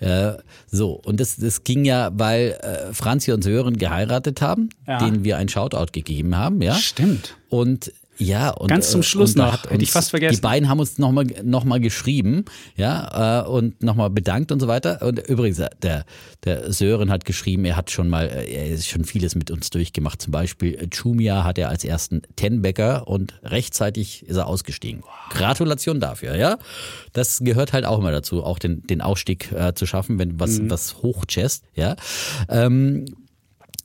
[0.00, 0.30] Ja?
[0.30, 0.38] Äh,
[0.70, 4.98] so und das, das ging ja, weil äh, Franzi und Sören geheiratet haben, Ja.
[4.98, 6.74] denen wir ein Shoutout gegeben haben, ja.
[6.74, 7.36] stimmt.
[7.50, 10.34] Und ja, und Ganz zum äh, Schluss noch, hätte ich fast vergessen.
[10.36, 12.44] Die beiden haben uns nochmal noch mal geschrieben,
[12.76, 15.02] ja, äh, und nochmal bedankt und so weiter.
[15.02, 16.04] Und übrigens, äh, der,
[16.44, 20.20] der Sören hat geschrieben, er hat schon mal, er ist schon vieles mit uns durchgemacht.
[20.20, 25.02] Zum Beispiel Chumia hat er als ersten Ten-Bäcker und rechtzeitig ist er ausgestiegen.
[25.30, 26.58] Gratulation dafür, ja.
[27.12, 30.58] Das gehört halt auch immer dazu, auch den, den Ausstieg äh, zu schaffen, wenn was,
[30.58, 30.70] Mhm.
[30.70, 31.94] was hochchest, ja.
[32.48, 33.04] Ähm,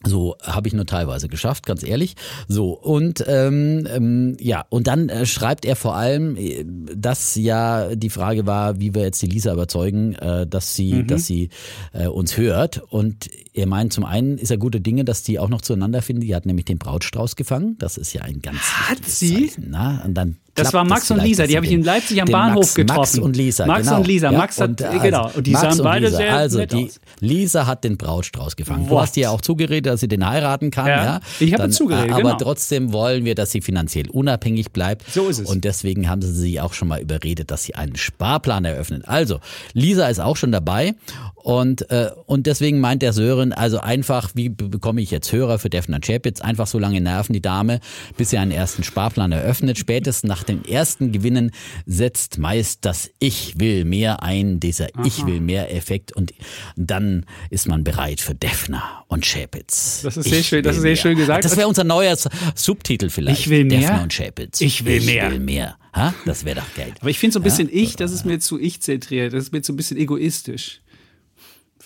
[0.05, 2.15] So habe ich nur teilweise geschafft, ganz ehrlich.
[2.47, 7.95] So und ähm, ähm, ja und dann äh, schreibt er vor allem, äh, dass ja
[7.95, 11.07] die Frage war, wie wir jetzt die Lisa überzeugen, äh, dass sie, mhm.
[11.07, 11.49] dass sie
[11.93, 12.81] äh, uns hört.
[12.89, 16.21] Und er meint, zum einen ist er gute Dinge, dass die auch noch zueinander finden.
[16.21, 17.77] Die hat nämlich den Brautstrauß gefangen.
[17.79, 19.47] Das ist ja ein ganz hat sie?
[19.47, 20.01] Zeichen, na?
[20.03, 22.75] Und dann das war Max und Lisa, die habe ich in Leipzig am Bahnhof Max,
[22.75, 22.99] getroffen.
[22.99, 23.97] Max und Lisa, Max genau.
[23.99, 26.17] und Lisa, ja, Max hat, und, also, genau, und die Max sahen beide Lisa.
[26.17, 26.99] sehr Also nett die aus.
[27.19, 28.85] Lisa hat den Brautstrauß gefangen.
[28.85, 29.01] Du What?
[29.03, 31.19] hast ihr ja auch zugeredet, dass sie den heiraten kann, Ja, ja.
[31.39, 32.37] ich habe zugeredet, Aber genau.
[32.37, 35.09] trotzdem wollen wir, dass sie finanziell unabhängig bleibt.
[35.11, 35.49] So ist es.
[35.49, 39.07] Und deswegen haben sie sie auch schon mal überredet, dass sie einen Sparplan eröffnet.
[39.07, 39.39] Also,
[39.73, 40.93] Lisa ist auch schon dabei
[41.35, 45.59] und, äh, und deswegen meint der Sören, also einfach, wie be- bekomme ich jetzt Hörer
[45.59, 46.41] für Defner Chapitz?
[46.41, 47.79] Einfach so lange nerven die Dame,
[48.17, 49.77] bis sie einen ersten Sparplan eröffnet.
[49.77, 51.51] Spätestens nach den ersten Gewinnen
[51.86, 56.34] setzt meist das Ich will mehr ein, dieser Ich will mehr Effekt und
[56.75, 60.01] dann ist man bereit für Defner und Chapitz.
[60.03, 60.95] Das ist Ich sehr schön, das ist sehr mehr.
[60.97, 61.45] schön gesagt.
[61.45, 62.15] Das wäre unser neuer
[62.56, 63.41] Subtitel vielleicht.
[63.41, 63.79] Ich will mehr?
[63.79, 64.62] Defner und Chapitz.
[64.62, 65.25] Ich will mehr.
[65.27, 65.77] Ich will mehr.
[65.95, 66.13] Ha?
[66.25, 66.93] Das wäre doch geil.
[66.99, 67.75] Aber ich finde so ein bisschen Ja?
[67.84, 70.82] ich, das ist mir zu ich zentriert, das ist mir so ein bisschen egoistisch.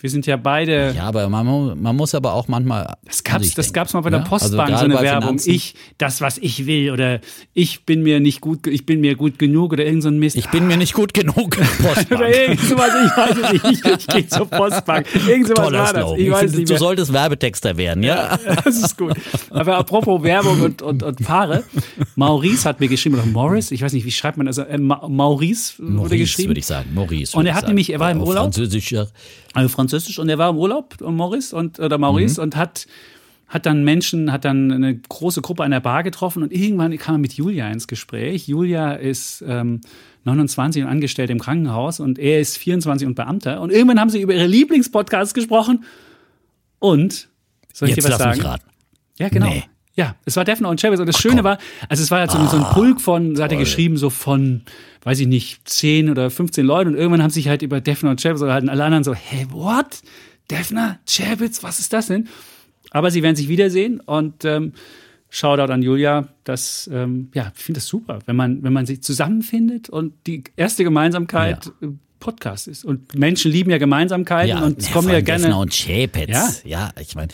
[0.00, 0.94] Wir sind ja beide.
[0.96, 2.94] Ja, aber man, man muss aber auch manchmal.
[3.04, 4.24] Das gab's, sich das gab's mal bei der ja?
[4.24, 5.22] Postbank, Also so eine Werbung.
[5.40, 5.50] Finanzen.
[5.50, 7.20] Ich, das, was ich will, oder
[7.52, 10.36] ich bin mir nicht gut, ich bin mir gut genug, oder irgend so ein Mist.
[10.36, 11.56] Ich bin mir nicht gut genug.
[11.82, 12.10] Postbank.
[12.12, 13.84] oder irgend sowas, ich weiß es nicht.
[13.84, 15.06] Ich, ich gehe zur Postbank.
[15.26, 16.12] Irgend sowas Toller war das.
[16.12, 18.38] Ich Ich weiß finde, nicht du solltest Werbetexter werden, ja?
[18.64, 19.14] Das ist gut.
[19.50, 21.64] Aber apropos Werbung und, und, und Paare.
[22.14, 24.58] Maurice hat mir geschrieben, oder Morris, ich weiß nicht, wie schreibt man das?
[24.58, 26.50] Äh, Ma Maurice wurde Maurice, geschrieben.
[26.50, 26.94] würde ich sagen.
[26.94, 27.36] Maurice.
[27.36, 28.44] Und er hat nämlich- er war im Urlaub.
[28.44, 29.06] Französisch, ja.
[29.54, 32.86] also Französisch und er war im Urlaub, Morris und oder Maurice und hat
[33.48, 37.14] hat dann Menschen, hat dann eine große Gruppe an der Bar getroffen und irgendwann kam
[37.14, 38.46] er mit Julia ins Gespräch.
[38.46, 39.80] Julia ist ähm,
[40.24, 43.62] 29 und angestellt im Krankenhaus und er ist 24 und Beamter.
[43.62, 45.84] Und irgendwann haben sie über ihre Lieblingspodcasts gesprochen
[46.78, 47.28] und
[47.72, 48.40] soll ich Jetzt dir was sagen?
[48.42, 48.66] raten.
[49.18, 49.48] Ja, genau.
[49.48, 49.64] Nee.
[49.98, 51.00] Ja, es war Defner und Chavez.
[51.00, 51.58] Und das Schöne war,
[51.88, 54.62] also es war halt so, so ein Pulk von, so hat er geschrieben, so von,
[55.02, 56.90] weiß ich nicht, 10 oder 15 Leuten.
[56.90, 59.48] Und irgendwann haben sich halt über Defner und Chavez oder halt alle anderen so, hey,
[59.50, 60.00] what?
[60.52, 62.28] Defner, Chavez, was ist das denn?
[62.92, 64.72] Aber sie werden sich wiedersehen und ähm,
[65.30, 66.28] Shoutout an Julia.
[66.44, 70.44] Das, ähm, ja, ich finde das super, wenn man, wenn man sich zusammenfindet und die
[70.54, 72.84] erste Gemeinsamkeit äh, Podcast ist.
[72.84, 75.44] Und Menschen lieben ja Gemeinsamkeiten und es ja, kommen ja gerne.
[75.44, 76.28] Defner und Chapitz.
[76.30, 76.50] Ja?
[76.64, 77.28] Ja, ich meine,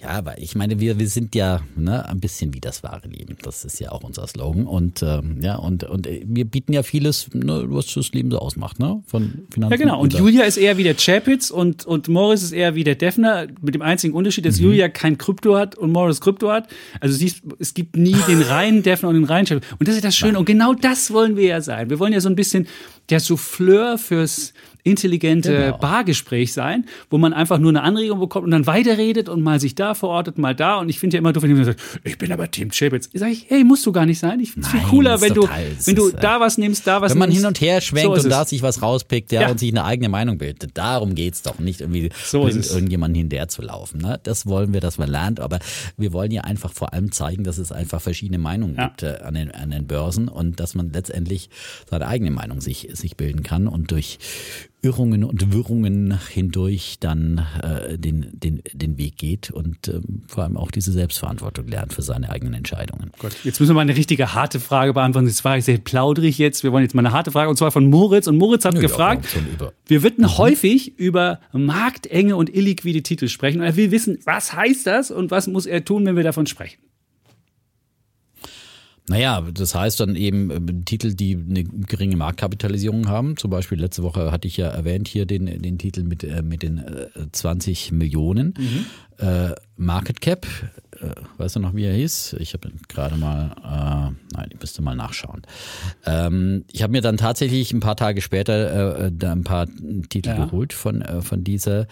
[0.00, 3.36] ja, aber ich meine, wir, wir sind ja ne, ein bisschen wie das wahre Leben.
[3.42, 4.66] Das ist ja auch unser Slogan.
[4.66, 8.38] Und ähm, ja, und, und äh, wir bieten ja vieles, ne, was das Leben so
[8.38, 9.02] ausmacht, ne?
[9.06, 9.72] Von Finanzen.
[9.72, 10.00] Ja, genau.
[10.00, 13.46] Und Julia ist eher wie der Chapitz und, und Morris ist eher wie der Defner,
[13.60, 14.48] mit dem einzigen Unterschied, Mhm.
[14.48, 16.68] dass Julia kein Krypto hat und Morris Krypto hat.
[17.00, 19.66] Also siehst, es gibt nie den reinen Defner und den reinen Chapitz.
[19.78, 20.38] Und das ist das Schöne.
[20.38, 21.90] Und genau das wollen wir ja sein.
[21.90, 22.66] Wir wollen ja so ein bisschen
[23.10, 25.78] der Souffleur fürs intelligente Genau.
[25.78, 29.74] Bargespräch sein, wo man einfach nur eine Anregung bekommt und dann weiterredet und mal sich
[29.74, 30.76] da verortet, mal da.
[30.78, 33.10] Und ich finde ja immer doof, wenn jemand sagt, ich bin aber Team Chapitz.
[33.12, 34.40] Sag ich, hey, musst du gar nicht sein.
[34.40, 35.46] Ich finde es viel cooler, wenn du,
[35.78, 37.40] es wenn du da was nimmst, da was Wenn man nimmst.
[37.42, 38.48] hin und her schwenkt So und da es.
[38.50, 39.50] sich was rauspickt, ja, Ja.
[39.50, 40.70] und sich eine eigene Meinung bildet.
[40.78, 42.72] Darum geht's doch nicht irgendwie So es.
[42.72, 44.00] irgendjemanden hinterher zu laufen.
[44.00, 44.18] Ne?
[44.22, 45.58] Das wollen wir, dass man lernt, aber
[45.98, 48.86] wir wollen ja einfach vor allem zeigen, dass es einfach verschiedene Meinungen Ja.
[48.88, 51.50] gibt äh, an, den, an den Börsen und dass man letztendlich
[51.90, 54.18] seine eigene Meinung sich, sich bilden kann und durch
[54.82, 60.56] Irrungen und Wirrungen hindurch dann äh, den, den, den Weg geht und ähm, vor allem
[60.56, 63.10] auch diese Selbstverantwortung lernt für seine eigenen Entscheidungen.
[63.18, 65.26] Gott, jetzt müssen wir mal eine richtige harte Frage beantworten.
[65.26, 66.64] Das war sehr plaudrig jetzt.
[66.64, 68.26] Wir wollen jetzt mal eine harte Frage und zwar von Moritz.
[68.26, 69.26] Und Moritz hat Ja, gefragt,
[69.86, 73.60] wir würden häufig über marktenge und illiquide Titel sprechen.
[73.60, 76.46] Und er will wissen, was heißt das und was muss er tun, wenn wir davon
[76.46, 76.78] sprechen?
[79.10, 83.36] Naja, das heißt dann eben äh, Titel, die eine geringe Marktkapitalisierung haben.
[83.36, 86.62] Zum Beispiel letzte Woche hatte ich ja erwähnt hier den, den Titel mit, äh, mit
[86.62, 88.54] den äh, 20 Millionen.
[89.18, 90.46] Äh, Market Cap,
[91.00, 92.36] äh, weißt du noch, wie er hieß?
[92.40, 95.42] Ich habe gerade mal, äh, nein, ich müsste mal nachschauen.
[96.06, 99.66] Ähm, ich habe mir dann tatsächlich ein paar Tage später äh, da ein paar
[100.08, 100.44] Titel Ja.
[100.44, 101.86] geholt von, äh, von dieser.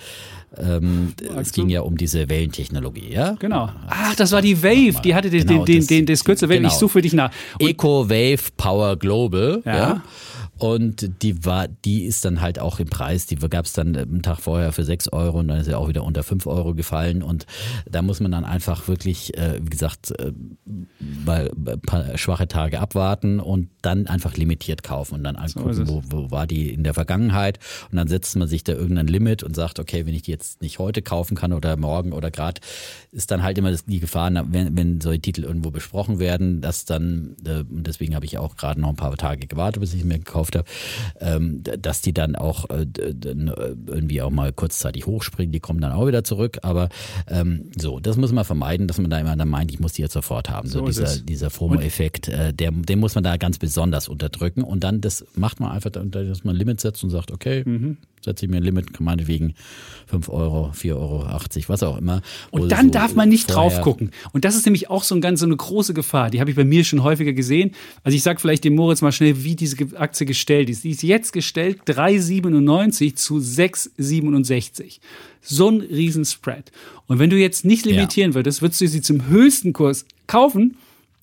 [0.56, 3.32] Ähm, es ging ja um diese Wellentechnologie, ja?
[3.38, 3.70] Genau.
[3.88, 5.00] Ach, das war die Wave.
[5.02, 6.58] Die hatte den, Genau, den, den, das- den, das Kürzel Wave.
[6.58, 6.68] genau.
[6.68, 7.30] Ich suche für dich nach.
[7.60, 9.62] Und Eco Wave Power Global.
[9.64, 9.76] Ja.
[9.76, 10.02] Ja.
[10.58, 14.22] Und die war, die ist dann halt auch im Preis, die gab es dann einen
[14.22, 17.22] Tag vorher für 6 Euro und dann ist sie auch wieder unter 5 Euro gefallen.
[17.22, 17.46] Und
[17.90, 20.32] da muss man dann einfach wirklich, äh, wie gesagt, äh,
[21.24, 25.88] mal ein paar schwache Tage abwarten und dann einfach limitiert kaufen und dann angucken, es.
[25.88, 27.58] wo, wo war die in der Vergangenheit.
[27.90, 30.60] Und dann setzt man sich da irgendein Limit und sagt, okay, wenn ich die jetzt
[30.60, 32.60] nicht heute kaufen kann oder morgen oder gerade,
[33.12, 36.84] ist dann halt immer das- die Gefahr, wenn, wenn solche Titel irgendwo besprochen werden, dass
[36.84, 40.04] dann, äh, und deswegen habe ich auch gerade noch ein paar Tage gewartet, bis ich
[40.04, 40.68] mir gekauft gekauft habe,
[41.20, 46.06] ähm, dass die dann auch äh, irgendwie auch mal kurzzeitig hochspringen, die kommen dann auch
[46.06, 46.58] wieder zurück.
[46.62, 46.88] Aber
[47.28, 50.02] ähm, so, das muss man vermeiden, dass man da immer dann meint, ich muss die
[50.02, 50.68] jetzt sofort haben.
[50.68, 54.62] So, so dieser, dieser FOMO-Effekt, äh, der, den muss man da ganz besonders unterdrücken.
[54.62, 57.98] Und dann das macht man einfach, dass man ein Limit setzt und sagt, okay, mhm
[58.24, 59.54] setze ich mir ein Limit, meinetwegen
[60.06, 61.26] 5 Euro, 4,80 Euro,
[61.68, 62.22] was auch immer.
[62.50, 64.10] Und dann so darf man nicht drauf gucken.
[64.32, 66.30] Und das ist nämlich auch so, ein ganz, so eine große Gefahr.
[66.30, 67.72] Die habe ich bei mir schon häufiger gesehen.
[68.04, 70.84] Also ich sage vielleicht dem Moritz mal schnell, wie diese Aktie gestellt ist.
[70.84, 74.98] Die ist jetzt gestellt 3,97 zu 6,67.
[75.42, 76.70] So ein Riesenspread.
[77.06, 78.34] Und wenn du jetzt nicht limitieren ja.
[78.36, 80.76] würdest, würdest du sie zum höchsten Kurs kaufen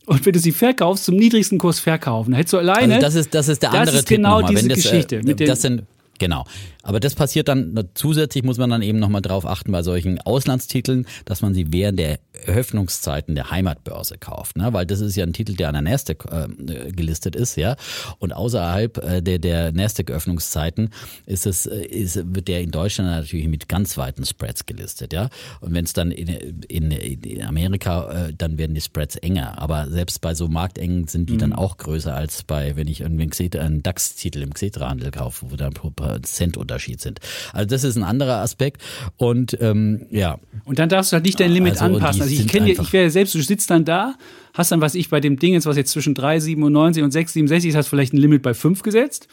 [0.06, 2.32] und wenn du sie verkaufst, zum niedrigsten Kurs verkaufen.
[2.32, 2.96] Da hättest du alleine.
[2.96, 5.18] Also das ist, das ist der andere Das ist genau diese das, Geschichte.
[5.18, 5.84] Äh, mit das sind
[6.18, 6.46] Genau.
[6.86, 11.08] Aber das passiert dann, zusätzlich muss man dann eben nochmal drauf achten bei solchen Auslandstiteln,
[11.26, 14.56] dass man sie während der Öffnungszeiten der Heimatbörse kauft.
[14.56, 14.72] Ne?
[14.72, 17.76] Weil das ist ja ein Titel, der an der Nasdaq äh, gelistet ist, ja.
[18.20, 20.92] Und außerhalb äh, der, der Nasdaq-Öffnungszeiten
[21.26, 25.30] ist es, äh, ist, wird der in Deutschland natürlich mit ganz weiten Spreads gelistet, ja.
[25.62, 26.28] Und wenn es dann in,
[26.68, 29.60] in, in Amerika, äh, dann werden die Spreads enger.
[29.60, 31.40] Aber selbst bei so Marktengen sind die mhm.
[31.40, 33.26] dann auch größer als bei, wenn ich irgendwie
[33.58, 37.20] einen DAX-Titel im Xetra-Handel kaufe, wo dann pro Cent Unterschied sind.
[37.54, 38.82] Also das ist ein anderer Aspekt.
[39.18, 40.40] Und ähm, ja.
[40.66, 42.22] Und dann darfst du halt nicht dein Limit also anpassen.
[42.22, 44.16] Also ich kenne ich wäre selbst, du sitzt dann da,
[44.54, 47.76] hast dann, was ich bei dem Ding jetzt, was jetzt zwischen 3,97 und 6,67 ist,
[47.76, 49.28] hast vielleicht ein Limit bei 5 gesetzt.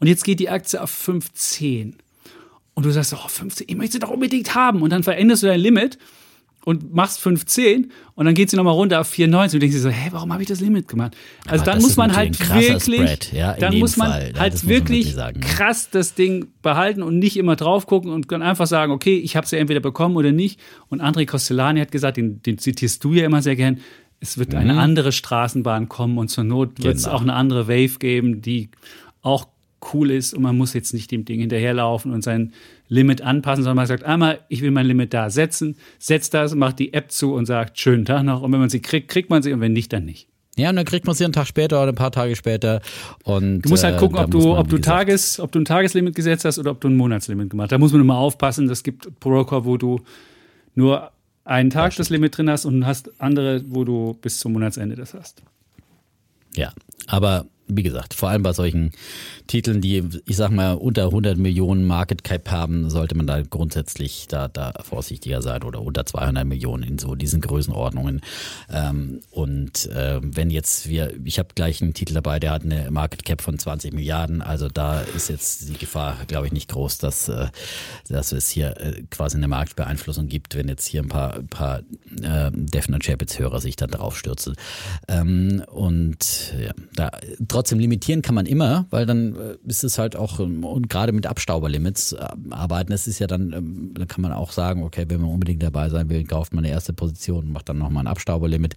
[0.00, 1.94] Und jetzt geht die Aktie auf 5,10.
[2.74, 4.82] Und du sagst, oh, 15, ich möchte sie doch unbedingt haben.
[4.82, 5.98] Und dann veränderst du dein Limit
[6.68, 9.88] und machst 15 und dann geht sie nochmal runter auf 94 und denkst dir so,
[9.88, 11.16] hä, warum habe ich das Limit gemacht?
[11.46, 14.34] Also Aber dann muss man halt wirklich, ja, dann muss man Fall.
[14.38, 18.66] halt wirklich, wirklich krass das Ding behalten und nicht immer drauf gucken und dann einfach
[18.66, 20.60] sagen, okay, ich habe sie ja entweder bekommen oder nicht.
[20.90, 23.80] Und André Costellani hat gesagt, den, den zitierst du ja immer sehr gern,
[24.20, 24.58] es wird mhm.
[24.58, 27.16] eine andere Straßenbahn kommen und zur Not wird es genau.
[27.16, 28.68] auch eine andere Wave geben, die
[29.22, 29.48] auch
[29.92, 32.52] cool ist und man muss jetzt nicht dem Ding hinterherlaufen und sein
[32.88, 36.78] Limit anpassen, sondern man sagt einmal, ich will mein Limit da setzen, setzt das, macht
[36.78, 38.42] die App zu und sagt, schönen Tag noch.
[38.42, 40.28] Und wenn man sie kriegt, kriegt man sie und wenn nicht, dann nicht.
[40.56, 42.80] Ja, und dann kriegt man sie einen Tag später oder ein paar Tage später.
[43.22, 46.16] Und, du musst halt gucken, äh, ob, du, ob, du Tages, ob du ein Tageslimit
[46.16, 47.72] gesetzt hast oder ob du ein Monatslimit gemacht hast.
[47.72, 48.66] Da muss man immer aufpassen.
[48.66, 50.00] Das gibt Broker, wo du
[50.74, 51.12] nur
[51.44, 54.96] einen Tag das, das Limit drin hast und hast andere, wo du bis zum Monatsende
[54.96, 55.42] das hast.
[56.56, 56.72] Ja,
[57.06, 58.92] aber wie gesagt, vor allem bei solchen
[59.46, 64.26] Titeln, die, ich sag mal, unter 100 Millionen Market Cap haben, sollte man da grundsätzlich
[64.28, 68.20] da, da vorsichtiger sein oder unter 200 Millionen in so diesen Größenordnungen.
[68.70, 72.90] Ähm, und äh, wenn jetzt wir, ich habe gleich einen Titel dabei, der hat eine
[72.90, 76.98] Market Cap von 20 Milliarden, also da ist jetzt die Gefahr, glaube ich, nicht groß,
[76.98, 77.48] dass, äh,
[78.08, 81.80] dass es hier äh, quasi eine Marktbeeinflussung gibt, wenn jetzt hier ein paar, ein paar
[82.22, 84.54] äh, Defner Chapitz Hörer sich dann drauf stürzen.
[85.06, 87.10] Ähm, und ja, da
[87.46, 91.12] trotzdem limitieren kann man immer, weil dann äh, ist es halt auch, ähm, und gerade
[91.12, 95.06] mit Abstauberlimits äh, arbeiten, das ist ja dann, ähm, da kann man auch sagen, okay,
[95.08, 98.04] wenn man unbedingt dabei sein will, kauft man eine erste Position und macht dann nochmal
[98.04, 98.76] ein Abstauberlimit.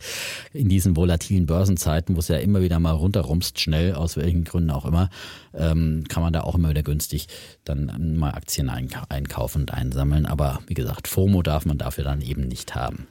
[0.54, 4.72] In diesen volatilen Börsenzeiten, wo es ja immer wieder mal runterrumst, schnell, aus welchen Gründen
[4.72, 5.10] auch immer,
[5.54, 7.28] ähm, kann man da auch immer wieder günstig
[7.63, 10.26] dann mal Aktien einkaufen und einsammeln.
[10.26, 13.08] Aber wie gesagt, FOMO darf man dafür dann eben nicht haben.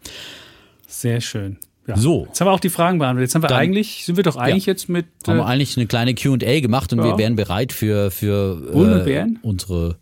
[0.86, 1.58] Sehr schön.
[1.90, 1.96] Ja.
[1.96, 2.26] So.
[2.26, 3.28] Jetzt haben wir auch die Fragen beantwortet.
[3.28, 4.72] Jetzt haben wir Dann, eigentlich, sind wir doch eigentlich ja.
[4.72, 5.06] jetzt mit.
[5.26, 7.04] Haben wir äh, eigentlich eine kleine QA gemacht und ja.
[7.04, 9.38] wir wären bereit für, für Bullen und äh, Bären?
[9.42, 9.96] unsere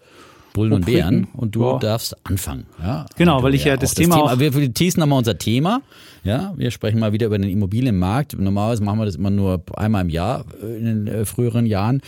[0.53, 2.67] Bullen und Bären und du darfst anfangen.
[2.83, 5.83] Ja, genau, weil ich ja das Thema, das Thema wir teasen nochmal unser Thema.
[6.29, 8.39] Ja, wir sprechen mal wieder über den Immobilienmarkt.
[8.39, 12.03] Normalerweise machen wir das immer nur einmal im Jahr äh, in den äh, früheren Jahren.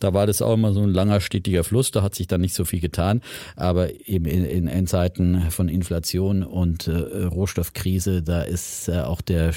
[0.00, 1.90] Da war das auch immer so ein langer, stetiger Fluss.
[1.90, 3.20] Da hat sich dann nicht so viel getan.
[3.54, 9.52] Aber eben in, in, Zeiten von Inflation und äh, Rohstoffkrise, da ist äh, auch der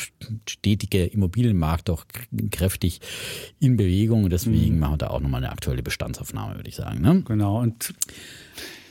[0.45, 2.05] stetige Immobilienmarkt doch
[2.51, 2.99] kräftig
[3.62, 4.29] in Bewegung.
[4.29, 4.79] Deswegen mhm.
[4.82, 6.99] machen wir da auch nochmal eine aktuelle Bestandsaufnahme, würde ich sagen.
[6.99, 7.23] Ne?
[7.25, 7.62] Genau.
[7.62, 7.93] Und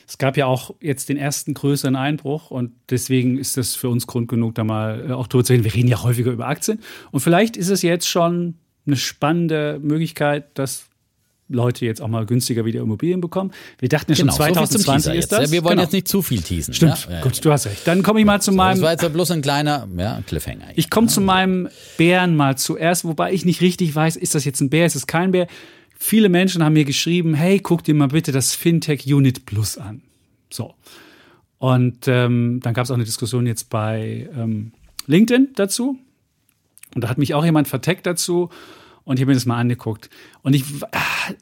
[0.09, 4.07] es gab ja auch jetzt den ersten größeren Einbruch und deswegen ist das für uns
[4.07, 5.63] Grund genug, da mal äh, auch drüber zu reden.
[5.63, 6.79] Wir reden ja häufiger über Aktien
[7.11, 8.55] und vielleicht ist es jetzt schon
[8.87, 10.85] eine spannende Möglichkeit, dass
[11.47, 13.51] Leute jetzt auch mal günstiger wieder Immobilien bekommen.
[13.77, 15.41] Wir dachten ja schon genau, 2020 so ist das.
[15.45, 15.83] Ja, wir wollen genau.
[15.83, 16.73] jetzt nicht zu viel teasen.
[16.73, 17.85] Stimmt, ja, gut, du hast recht.
[17.85, 18.77] Dann komme ich mal zu meinem.
[18.77, 20.69] Das war jetzt bloß ein kleiner ja, Cliffhanger.
[20.75, 24.59] Ich komme zu meinem Bären mal zuerst, wobei ich nicht richtig weiß, ist das jetzt
[24.59, 25.47] ein Bär, ist es kein Bär.
[26.01, 30.01] Viele Menschen haben mir geschrieben, hey, guck dir mal bitte das Fintech Unit Plus an.
[30.49, 30.73] So.
[31.57, 34.71] Und ähm, dann gab es auch eine Diskussion jetzt bei ähm,
[35.07, 35.99] LinkedIn dazu.
[36.95, 38.49] Und da hat mich auch jemand verteckt dazu.
[39.03, 40.09] Und ich habe mir das mal angeguckt.
[40.41, 41.33] Und ich, ah,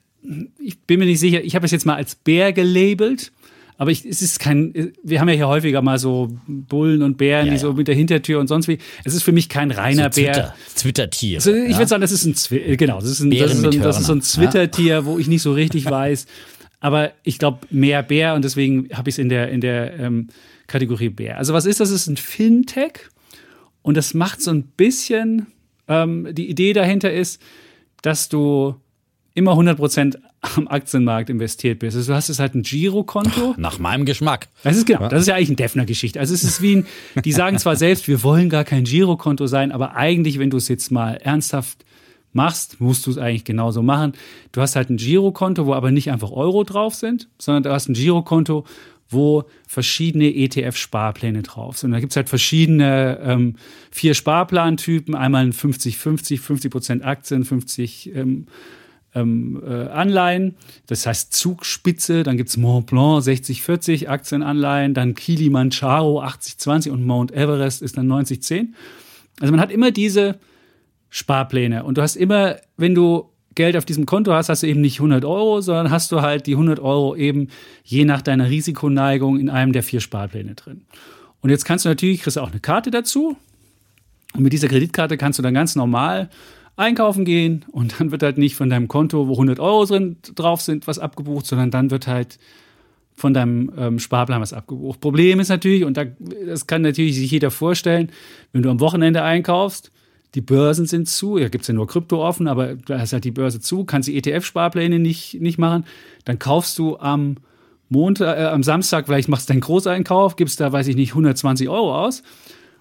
[0.58, 3.32] ich bin mir nicht sicher, ich habe es jetzt mal als Bär gelabelt.
[3.80, 7.46] Aber ich, es ist kein, wir haben ja hier häufiger mal so Bullen und Bären,
[7.46, 8.80] Ja, die so mit der Hintertür und sonst wie.
[9.04, 10.34] Es ist für mich kein reiner So Bär.
[10.34, 11.38] Twitter, Twittertier.
[11.38, 13.62] Also ich würde sagen, das ist ein Zwi äh, genau, das ist ein, das ist
[13.62, 16.26] so ein, das ist so ein Zwittertier, wo ich nicht so richtig weiß.
[16.80, 20.28] Aber ich glaube mehr Bär und deswegen habe ich es in der, in der ähm,
[20.68, 21.38] Kategorie Bär.
[21.38, 21.90] Also was ist das?
[21.90, 23.10] Es ist ein Fintech
[23.84, 25.48] und das macht so ein bisschen,
[25.88, 27.42] ähm, die Idee dahinter ist,
[28.02, 28.76] dass du
[29.38, 31.96] immer 100% am Aktienmarkt investiert bist.
[31.96, 33.54] Also du hast es halt ein Girokonto.
[33.58, 34.48] Nach meinem Geschmack.
[34.64, 36.20] Das ist genau, das ist ja eigentlich ein Defner-Geschichte.
[36.20, 36.86] Also es ist wie ein,
[37.24, 40.68] die sagen zwar selbst, wir wollen gar kein Girokonto sein, aber eigentlich, wenn du es
[40.68, 41.86] jetzt mal ernsthaft
[42.34, 44.14] machst, musst du es eigentlich genauso machen.
[44.52, 47.90] Du hast halt ein Girokonto, wo aber nicht einfach Euro drauf sind, sondern du hast
[47.90, 48.66] ein Girokonto,
[49.10, 51.92] wo verschiedene ETF-Sparpläne drauf sind.
[51.92, 53.56] Da gibt es halt verschiedene ähm,
[53.92, 58.48] vier Sparplantypen, einmal ein 50-50, 50 Prozent Aktien, 50 ähm,
[59.18, 60.56] ähm, äh, Anleihen,
[60.88, 67.82] das heißt Zugspitze, dann gibt's Mont Blanc 60-40 Aktienanleihen, dann Kilimanjaro 80-20 und Mount Everest
[67.82, 68.68] ist dann 90-10.
[69.40, 70.40] Also man hat immer diese
[71.10, 74.82] Sparpläne und du hast immer, wenn du Geld auf diesem Konto hast, hast du eben
[74.82, 77.50] nicht 100 Euro, sondern hast du halt die 100 Euro eben
[77.84, 80.84] je nach deiner Risikoneigung in einem der vier Sparpläne drin.
[81.42, 83.36] Und jetzt kannst du natürlich, kriegst du auch eine Karte dazu
[84.36, 86.30] und mit dieser Kreditkarte kannst du dann ganz normal
[86.78, 90.62] einkaufen gehen und dann wird halt nicht von deinem Konto, wo 100 Euro drin drauf
[90.62, 92.40] sind, was abgebucht, sondern dann wird halt
[93.16, 95.02] von deinem ähm, Sparplan was abgebucht.
[95.02, 96.06] Problem ist natürlich, und da,
[96.46, 98.12] das kann natürlich sich jeder vorstellen,
[98.54, 99.92] wenn du am Wochenende einkaufst,
[100.36, 103.24] die Börsen sind zu, da gibt es ja nur Krypto offen, aber da ist halt
[103.24, 105.84] die Börse zu, kannst die ETF-Sparpläne nicht, nicht machen,
[106.26, 107.38] dann kaufst du am
[107.90, 111.70] Montag, äh, am Samstag, vielleicht machst du deinen Großeinkauf, gibst da, weiß ich nicht, 120
[111.70, 112.22] Euro aus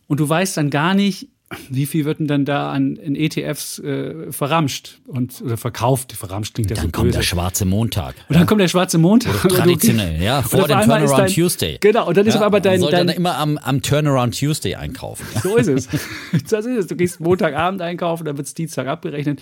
[0.06, 1.28] und du weißt dann gar nicht,
[1.70, 6.12] wie viel wird denn dann da an in ETFs äh, verramscht und oder verkauft?
[6.12, 7.18] Verramscht klingt ja Dann so kommt böse.
[7.18, 8.16] der schwarze Montag.
[8.28, 9.44] und dann kommt der schwarze Montag.
[9.44, 11.78] Oder traditionell, ja, vor dem ist Turnaround dein- Tuesday.
[11.80, 14.74] Genau, und dann ist Ja, aber man dein, dein dann immer am, am Turnaround Tuesday
[14.74, 15.24] einkaufen.
[15.40, 15.88] so ist es.
[16.50, 16.86] Das ist es.
[16.88, 19.40] Du gehst Montagabend einkaufen, dann wird es Dienstag abgerechnet.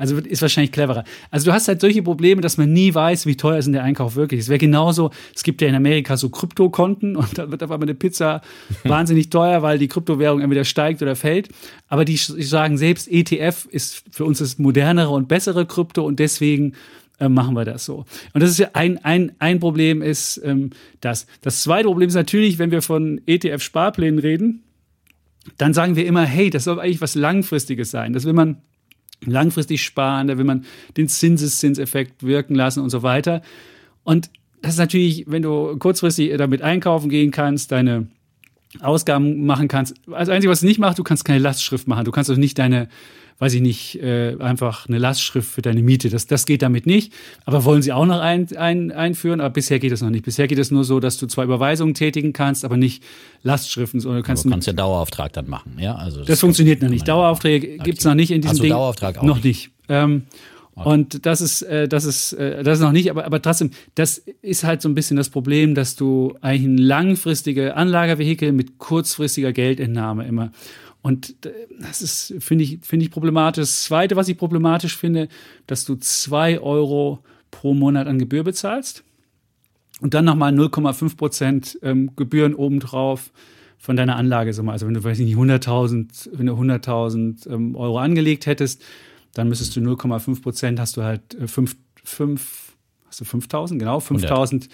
[0.00, 1.04] Also ist wahrscheinlich cleverer.
[1.30, 3.84] Also du hast halt solche Probleme, dass man nie weiß, wie teuer ist denn der
[3.84, 4.40] Einkauf wirklich.
[4.40, 7.86] Es wäre genauso, es gibt ja in Amerika so Kryptokonten und dann wird auf einmal
[7.86, 8.40] eine Pizza
[8.84, 11.50] wahnsinnig teuer, weil die Kryptowährung entweder steigt oder fällt.
[11.88, 16.72] Aber die sagen selbst, ETF ist für uns das modernere und bessere Krypto und deswegen
[17.18, 18.06] äh, machen wir das so.
[18.32, 20.70] Und das ist ja ein, ein, ein Problem ist ähm,
[21.02, 21.26] das.
[21.42, 24.62] Das zweite Problem ist natürlich, wenn wir von ETF-Sparplänen reden,
[25.58, 28.14] dann sagen wir immer, hey, das soll eigentlich was Langfristiges sein.
[28.14, 28.62] Das will man
[29.24, 30.64] langfristig sparen, da will man
[30.96, 33.42] den Zinseszinseffekt wirken lassen und so weiter.
[34.04, 34.30] Und
[34.62, 38.08] das ist natürlich, wenn du kurzfristig damit einkaufen gehen kannst, deine
[38.80, 39.94] Ausgaben machen kannst.
[40.06, 42.04] Das Einzige, was es nicht macht, du kannst keine Lastschrift machen.
[42.04, 42.88] Du kannst also nicht deine,
[43.40, 46.10] weiß ich nicht, äh, einfach eine Lastschrift für deine Miete.
[46.10, 47.12] Das, das geht damit nicht.
[47.46, 49.40] Aber wollen sie auch noch ein, ein, einführen?
[49.40, 50.24] Aber bisher geht es noch nicht.
[50.24, 53.02] Bisher geht es nur so, dass du zwar Überweisungen tätigen kannst, aber nicht
[53.42, 55.76] Lastschriften, sondern du kannst Du kannst ja Dauerauftrag dann machen.
[55.80, 57.08] Ja, also das funktioniert noch nicht.
[57.08, 58.70] Daueraufträge gibt's noch nicht in diesem Also Ding.
[58.72, 59.70] Dauerauftrag auch noch nicht.
[59.88, 60.22] Ähm,
[60.74, 64.18] Und das ist, äh, das ist, äh, das ist noch nicht, aber, aber trotzdem, das
[64.40, 69.52] ist halt so ein bisschen das Problem, dass du eigentlich ein langfristige Anlagevehikel mit kurzfristiger
[69.52, 70.52] Geldentnahme immer.
[71.02, 73.62] Und äh, das ist, finde ich, finde ich problematisch.
[73.62, 75.28] Das Zweite, was ich problematisch finde,
[75.66, 79.04] dass du zwei Euro pro Monat an Gebühr bezahlst
[80.00, 83.32] und dann nochmal 0,5 Prozent ähm, Gebühren obendrauf
[83.78, 84.72] von deiner Anlagesumme.
[84.72, 88.82] Also wenn du, weiß ich nicht, 100.000, wenn du 100.000 ähm, Euro angelegt hättest,
[89.34, 93.98] dann müsstest du 0,5 Prozent, hast du halt äh, 5, 5, hast du 5.000, genau,
[93.98, 94.68] 5.000.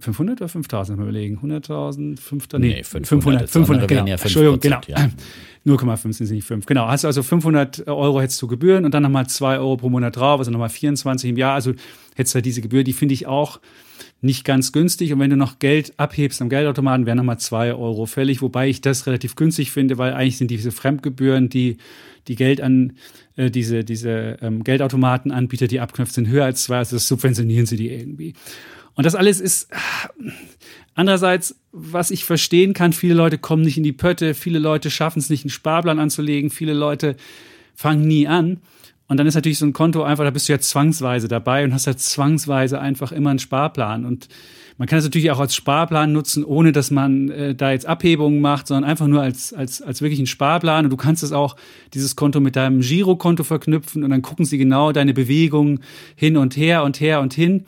[0.00, 1.38] 500 oder 5000 mal überlegen?
[1.38, 4.06] 100.000, 500, nee, Nee, 500, 500, das 500, andere genau.
[4.08, 4.80] ja 5%, Entschuldigung, genau.
[4.86, 5.10] ja.
[5.66, 6.66] 0,5 sind nicht 5.
[6.66, 9.88] Genau, hast du also 500 Euro hättest du Gebühren und dann nochmal 2 Euro pro
[9.88, 11.54] Monat drauf, also nochmal 24 im Jahr.
[11.54, 11.72] Also
[12.14, 13.60] hättest du halt diese Gebühr, die finde ich auch
[14.20, 15.12] nicht ganz günstig.
[15.12, 18.80] Und wenn du noch Geld abhebst am Geldautomaten, wären nochmal 2 Euro fällig, wobei ich
[18.80, 21.78] das relativ günstig finde, weil eigentlich sind diese Fremdgebühren, die
[22.28, 22.94] die Geld an
[23.36, 27.76] äh, diese, diese ähm, Geldautomatenanbieter, die abknüpft, sind höher als zwei, also das subventionieren sie
[27.76, 28.34] die irgendwie.
[28.96, 29.68] Und das alles ist
[30.94, 35.20] andererseits, was ich verstehen kann, viele Leute kommen nicht in die Pötte, viele Leute schaffen
[35.20, 37.16] es nicht, einen Sparplan anzulegen, viele Leute
[37.74, 38.60] fangen nie an.
[39.08, 41.72] Und dann ist natürlich so ein Konto einfach, da bist du ja zwangsweise dabei und
[41.72, 44.04] hast ja zwangsweise einfach immer einen Sparplan.
[44.04, 44.28] Und
[44.78, 48.40] man kann es natürlich auch als Sparplan nutzen, ohne dass man äh, da jetzt Abhebungen
[48.40, 50.86] macht, sondern einfach nur als, als, als wirklich einen Sparplan.
[50.86, 51.54] Und du kannst es auch,
[51.94, 55.80] dieses Konto mit deinem Girokonto verknüpfen und dann gucken sie genau deine Bewegungen
[56.16, 57.64] hin und her und her und hin.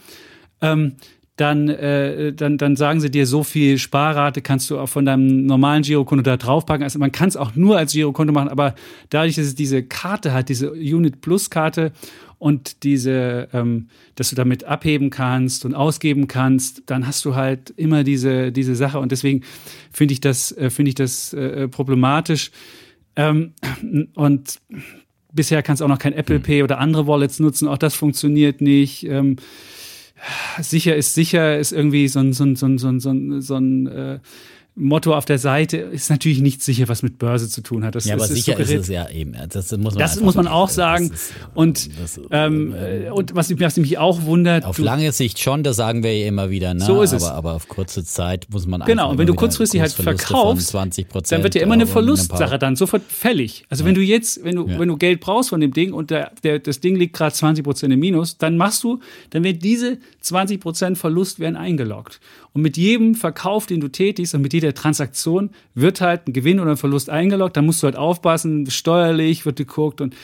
[0.61, 0.97] Ähm,
[1.39, 5.47] dann, äh, dann, dann sagen sie dir, so viel Sparrate kannst du auch von deinem
[5.47, 6.83] normalen Girokonto da draufpacken.
[6.83, 8.75] Also man kann es auch nur als Girokonto machen, aber
[9.11, 11.93] dadurch, dass es diese Karte hat, diese Unit Plus Karte
[12.39, 17.71] und diese, ähm, dass du damit abheben kannst und ausgeben kannst, dann hast du halt
[17.71, 18.99] immer diese, diese Sache.
[18.99, 19.43] Und deswegen
[19.93, 22.51] finde ich das, äh, finde ich das äh, problematisch.
[23.15, 23.53] Ähm,
[24.15, 24.59] und
[25.33, 27.69] bisher kannst du auch noch kein Apple Pay oder andere Wallets nutzen.
[27.69, 29.05] Auch das funktioniert nicht.
[29.05, 29.37] Ähm,
[30.61, 33.41] sicher ist sicher ist irgendwie so ein, so ein, so ein, so ein, so ein,
[33.41, 34.19] so ein äh,
[34.79, 37.95] Motto auf der Seite ist natürlich nicht sicher, was mit Börse zu tun hat.
[37.95, 39.35] Das, ja, aber sicher ist, ist es ja eben.
[39.49, 41.11] Das muss man, das muss man auch sagen.
[41.11, 44.65] Ist, und, das, ähm, äh, und was, was mich auch wundert.
[44.65, 46.75] Auf du, lange Sicht schon, das sagen wir ja immer wieder.
[46.75, 46.85] Ne?
[46.85, 47.25] So ist es.
[47.25, 51.43] Aber, aber auf kurze Zeit muss man Genau, und wenn du kurzfristig halt verkaufst, dann
[51.43, 53.65] wird ja immer eine Verlustsache dann sofort fällig.
[53.69, 53.89] Also ja.
[53.89, 54.79] wenn du jetzt, wenn du, ja.
[54.79, 57.65] wenn du Geld brauchst von dem Ding und der, der, das Ding liegt gerade 20
[57.65, 59.01] Prozent im Minus, dann machst du,
[59.31, 62.21] dann wird diese 20 Prozent Verlust werden eingeloggt.
[62.53, 66.61] Und mit jedem Verkauf, den du tätigst und mit jeder Transaktion wird halt ein Gewinn
[66.61, 67.57] oder ein Verlust eingeloggt.
[67.57, 70.15] Da musst du halt aufpassen, steuerlich wird geguckt und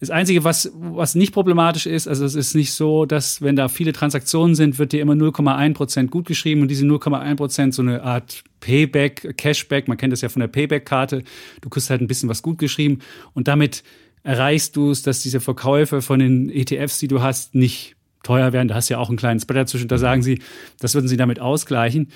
[0.00, 3.68] das Einzige, was, was nicht problematisch ist, also es ist nicht so, dass wenn da
[3.68, 8.42] viele Transaktionen sind, wird dir immer 0,1% gut geschrieben und diese 0,1% so eine Art
[8.60, 11.22] Payback, Cashback, man kennt das ja von der Payback-Karte,
[11.60, 12.98] du kriegst halt ein bisschen was gut geschrieben
[13.32, 13.82] und damit
[14.24, 18.68] erreichst du es, dass diese Verkäufe von den ETFs, die du hast, nicht teuer werden.
[18.68, 19.86] Da hast du ja auch einen kleinen Spread dazwischen.
[19.86, 20.40] Da sagen sie,
[20.80, 22.08] das würden sie damit ausgleichen.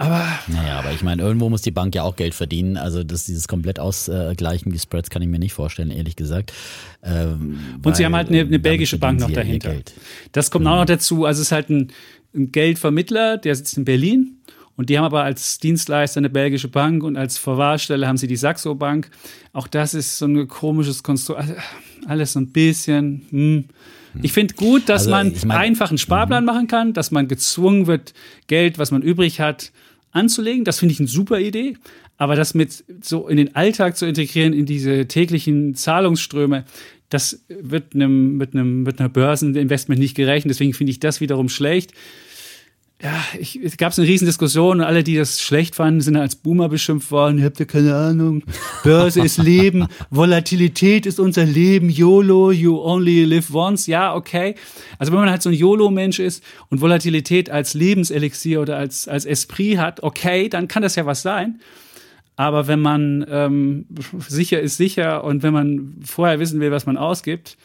[0.00, 0.26] Aber.
[0.48, 2.78] Naja, aber ich meine, irgendwo muss die Bank ja auch Geld verdienen.
[2.78, 6.54] Also, dass dieses komplett ausgleichen, die Spreads, kann ich mir nicht vorstellen, ehrlich gesagt.
[7.02, 9.74] Ähm, Und sie haben halt eine, eine belgische Bank noch dahinter.
[10.32, 10.70] Das kommt mhm.
[10.70, 11.26] auch noch dazu.
[11.26, 11.92] Also, es ist halt ein,
[12.34, 14.38] ein Geldvermittler, der sitzt in Berlin.
[14.74, 18.36] Und die haben aber als Dienstleister eine belgische Bank und als Verwahrstelle haben sie die
[18.36, 19.10] Saxo Bank.
[19.52, 21.40] Auch das ist so ein komisches Konstrukt.
[21.40, 21.54] Also,
[22.06, 23.26] alles so ein bisschen.
[23.28, 23.64] Hm.
[24.22, 26.46] Ich finde gut, dass also, man ich mein, einfach einen Sparplan mhm.
[26.46, 28.14] machen kann, dass man gezwungen wird,
[28.46, 29.72] Geld, was man übrig hat,
[30.12, 30.64] anzulegen.
[30.64, 31.76] Das finde ich eine super Idee.
[32.16, 36.64] Aber das mit so in den Alltag zu integrieren, in diese täglichen Zahlungsströme,
[37.08, 40.50] das wird einem, mit einem, mit einer Börseninvestment nicht gerechnet.
[40.50, 41.92] Deswegen finde ich das wiederum schlecht
[43.02, 46.36] ja, ich, es gab eine riesen Diskussion und alle, die das schlecht fanden, sind als
[46.36, 47.38] Boomer beschimpft worden.
[47.38, 48.42] Ihr habt ja keine Ahnung.
[48.84, 49.86] Börse ist Leben.
[50.10, 51.88] Volatilität ist unser Leben.
[51.88, 53.86] YOLO, you only live once.
[53.86, 54.54] Ja, okay.
[54.98, 59.24] Also wenn man halt so ein YOLO-Mensch ist und Volatilität als Lebenselixier oder als, als
[59.24, 61.60] Esprit hat, okay, dann kann das ja was sein.
[62.36, 63.86] Aber wenn man ähm,
[64.28, 67.56] sicher ist sicher und wenn man vorher wissen will, was man ausgibt,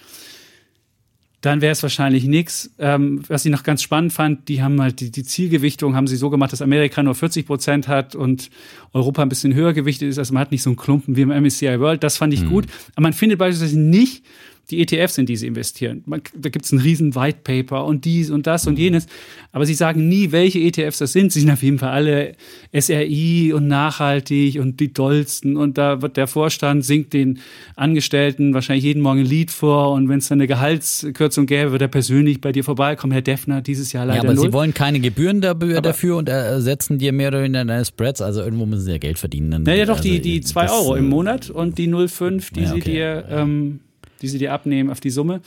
[1.45, 2.71] dann wäre es wahrscheinlich nichts.
[2.79, 6.15] Ähm, was ich noch ganz spannend fand, die haben halt die, die, Zielgewichtung haben sie
[6.15, 8.49] so gemacht, dass Amerika nur 40 Prozent hat und
[8.93, 10.17] Europa ein bisschen höher gewichtet ist.
[10.17, 12.03] Also man hat nicht so einen Klumpen wie im MSCI World.
[12.03, 12.49] Das fand ich mhm.
[12.49, 12.65] gut.
[12.95, 14.23] Aber man findet beispielsweise nicht
[14.72, 16.03] die ETFs, in die sie investieren.
[16.05, 19.05] Man, da gibt es einen riesen White Paper und dies und das und jenes.
[19.51, 21.32] Aber sie sagen nie, welche ETFs das sind.
[21.32, 22.34] Sie sind auf jeden Fall alle
[22.78, 25.55] SRI und nachhaltig und die dollsten.
[25.55, 27.39] Und da wird der Vorstand, singt den
[27.76, 29.91] Angestellten wahrscheinlich jeden Morgen ein Lied vor.
[29.91, 33.13] Und wenn es dann eine Gehaltskürzung gäbe, wird er persönlich bei dir vorbeikommen.
[33.13, 34.47] Herr Defner, dieses Jahr leider Ja, aber null.
[34.47, 38.22] sie wollen keine Gebühren dafür, dafür und ersetzen dir mehr oder weniger deine Spreads.
[38.22, 39.63] Also irgendwo müssen sie ja Geld verdienen.
[39.63, 42.82] Naja, doch, also die, die 2 Euro im Monat und die 0,5, die ja, okay.
[42.84, 43.80] sie dir ähm,
[44.22, 45.41] die sie dir abnehmen auf die Summe.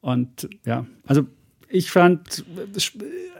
[0.00, 1.26] Und ja, also
[1.68, 2.44] ich fand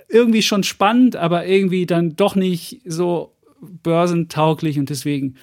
[0.09, 5.37] irgendwie schon spannend, aber irgendwie dann doch nicht so börsentauglich und deswegen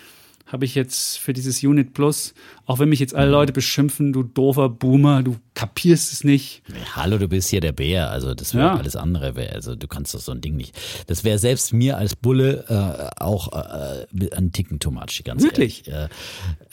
[0.46, 2.34] habe ich jetzt für dieses Unit Plus,
[2.66, 6.62] auch wenn mich jetzt alle Leute beschimpfen, du doofer Boomer, du kapierst es nicht.
[6.96, 8.76] Hallo, du bist hier der Bär, also das wäre ja.
[8.76, 10.80] alles andere, wär, also du kannst doch so ein Ding nicht.
[11.08, 15.88] Das wäre selbst mir als Bulle äh, auch äh, ein Ticken too much, ganz Wirklich?
[15.88, 16.10] Ehrlich.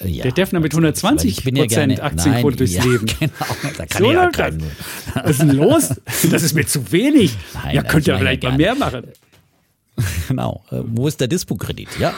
[0.00, 3.06] Äh, ja, der Defner mit 120 Prozent ja Aktienquote durchs ja, Leben.
[3.20, 4.62] Genau, da kann so ich ja keinen.
[5.14, 6.00] Was ist denn los?
[6.30, 7.36] Das ist mir zu wenig.
[7.54, 9.04] Nein, ja, könnt ihr vielleicht mal mehr machen.
[10.28, 10.62] Genau.
[10.70, 11.88] Äh, wo ist der Dispo-Kredit?
[11.98, 12.14] Ja.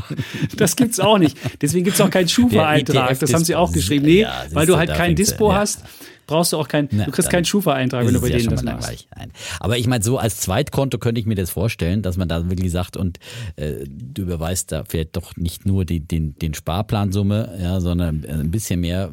[0.56, 1.36] das gibt es auch nicht.
[1.60, 3.18] Deswegen gibt es auch keinen Schufa-Eintrag.
[3.18, 4.06] Das haben sie auch geschrieben.
[4.06, 5.58] Nee, ja, weil du halt kein Dispo ja.
[5.58, 5.84] hast,
[6.26, 9.06] brauchst du auch keinen, du kriegst keinen Schufa-Eintrag, wenn du bei ja denen das machst.
[9.16, 9.32] Nein.
[9.58, 12.70] Aber ich meine, so als Zweitkonto könnte ich mir das vorstellen, dass man da wirklich
[12.70, 13.18] sagt, und
[13.56, 18.50] äh, du überweist da vielleicht doch nicht nur die, den, den Sparplansumme, ja, sondern ein
[18.50, 19.10] bisschen mehr.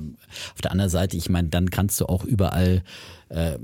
[0.54, 2.84] Auf der anderen Seite, ich meine, dann kannst du auch überall
[3.30, 3.58] äh,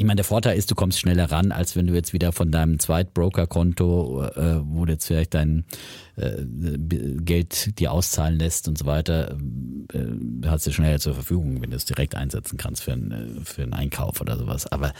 [0.00, 2.50] ich meine, der Vorteil ist, du kommst schneller ran, als wenn du jetzt wieder von
[2.50, 5.66] deinem Zweitbroker-Konto, äh, wo du jetzt vielleicht dein
[6.16, 9.36] äh, Geld dir auszahlen lässt und so weiter,
[9.92, 13.62] äh, hast du schneller zur Verfügung, wenn du es direkt einsetzen kannst für, ein, für
[13.62, 14.66] einen Einkauf oder sowas.
[14.72, 14.94] Aber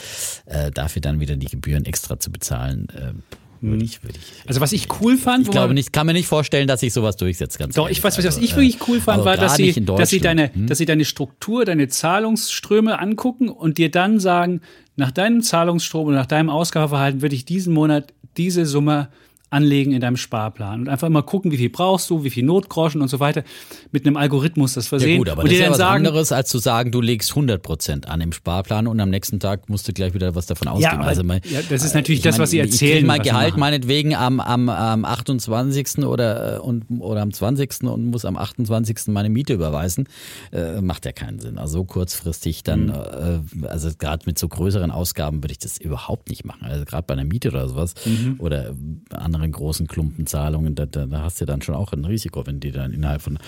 [0.45, 3.15] äh, dafür dann wieder die Gebühren extra zu bezahlen, äh,
[3.61, 4.49] würde ich, würde ich.
[4.49, 7.17] Also was ich cool fand, ich glaube nicht, kann mir nicht vorstellen, dass sich sowas
[7.17, 7.59] durchsetzt.
[7.59, 10.21] Ganz Doch, ich weiß, was also, ich wirklich cool fand, war, dass sie, dass sie
[10.21, 10.67] deine, hm?
[10.67, 14.61] dass sie deine Struktur, deine Zahlungsströme angucken und dir dann sagen,
[14.97, 19.09] nach deinem Zahlungsstrom und nach deinem Ausgabeverhalten würde ich diesen Monat diese Summe
[19.51, 23.03] anlegen in deinem Sparplan und einfach mal gucken, wie viel brauchst du, wie viel Notgroschen
[23.03, 23.43] und so weiter,
[23.91, 25.11] mit einem Algorithmus das versehen.
[25.11, 27.31] Ja gut, aber und das ist ja was sagen, anderes, als zu sagen, du legst
[27.31, 30.69] 100 Prozent an im Sparplan und am nächsten Tag musst du gleich wieder was davon
[30.69, 30.99] ausgeben.
[30.99, 33.23] aber- also mein, ja, das ist natürlich ich das, was sie Ich erzählen, krieg mein
[33.23, 36.05] Gehalt meinetwegen am, am, am 28.
[36.05, 37.83] Oder, äh, und, oder am 20.
[37.89, 39.09] und muss am 28.
[39.09, 40.09] meine Miete überweisen.
[40.53, 41.59] Äh, macht ja keinen Sinn.
[41.59, 43.65] Also so kurzfristig dann, Mhm.
[43.65, 46.63] äh, also gerade mit so größeren Ausgaben würde ich das überhaupt nicht machen.
[46.65, 48.37] Also gerade bei einer Miete oder sowas Mhm.
[48.39, 48.73] oder
[49.13, 52.73] anderen großen Klumpenzahlungen, da, da, da hast du dann schon auch ein Risiko, wenn die
[52.73, 53.39] dann innerhalb von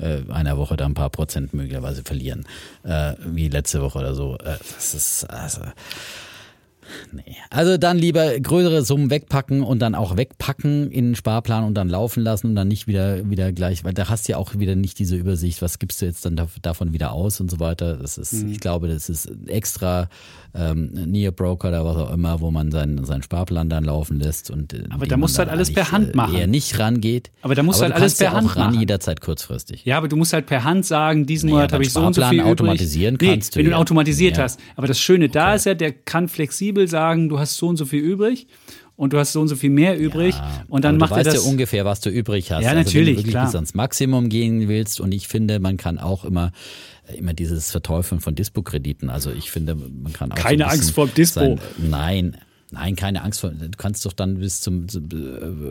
[0.00, 2.44] äh, einer Woche da ein paar Prozent möglicherweise verlieren,
[2.84, 4.36] äh, wie letzte Woche oder so.
[4.38, 5.60] Äh, das ist also
[7.12, 7.34] Nee.
[7.50, 11.88] Also dann lieber größere Summen wegpacken und dann auch wegpacken in den Sparplan und dann
[11.88, 14.76] laufen lassen und dann nicht wieder, wieder gleich, weil da hast du ja auch wieder
[14.76, 17.96] nicht diese Übersicht, was gibst du jetzt dann dav- davon wieder aus und so weiter.
[17.96, 18.52] Das ist, Mhm.
[18.52, 20.08] ich glaube, das ist extra
[20.56, 24.50] ähm, Near Broker oder was auch immer, wo man seinen, seinen Sparplan dann laufen lässt
[24.50, 26.34] und äh, Aber da musst du halt alles per Hand äh, machen.
[26.36, 27.30] Eher nicht rangeht.
[27.42, 28.80] Aber da musst du Aber halt alles kannst ja per Hand auch ran, machen.
[28.80, 29.84] jederzeit kurzfristig.
[29.84, 32.14] Ja, aber du musst halt per Hand sagen, diesen Naja, Monat habe ich so und
[32.14, 33.30] so Sparplan viel automatisieren übrig.
[33.30, 33.78] kannst du wenn du ihn ja.
[33.78, 34.44] automatisiert Ja.
[34.44, 34.60] hast.
[34.76, 37.84] Aber das Schöne da ist ja, der kann flexibel sagen, du hast so und so
[37.84, 38.46] viel übrig
[38.96, 40.34] und du hast so und so viel mehr übrig
[40.68, 41.44] und dann macht du er weißt das.
[41.44, 42.62] ja ungefähr, was du übrig hast.
[42.62, 43.46] Ja, also natürlich, wenn du wirklich klar.
[43.46, 46.52] bis ans Maximum gehen willst und ich finde, man kann auch immer
[47.14, 49.10] immer dieses Verteufeln von Dispo-Krediten.
[49.10, 51.40] Also ich finde, man kann auch Keine so Angst vorm Dispo.
[51.40, 52.36] Sein, nein,
[52.76, 53.50] nein, keine Angst vor.
[53.50, 54.96] Du kannst doch dann bis zum äh,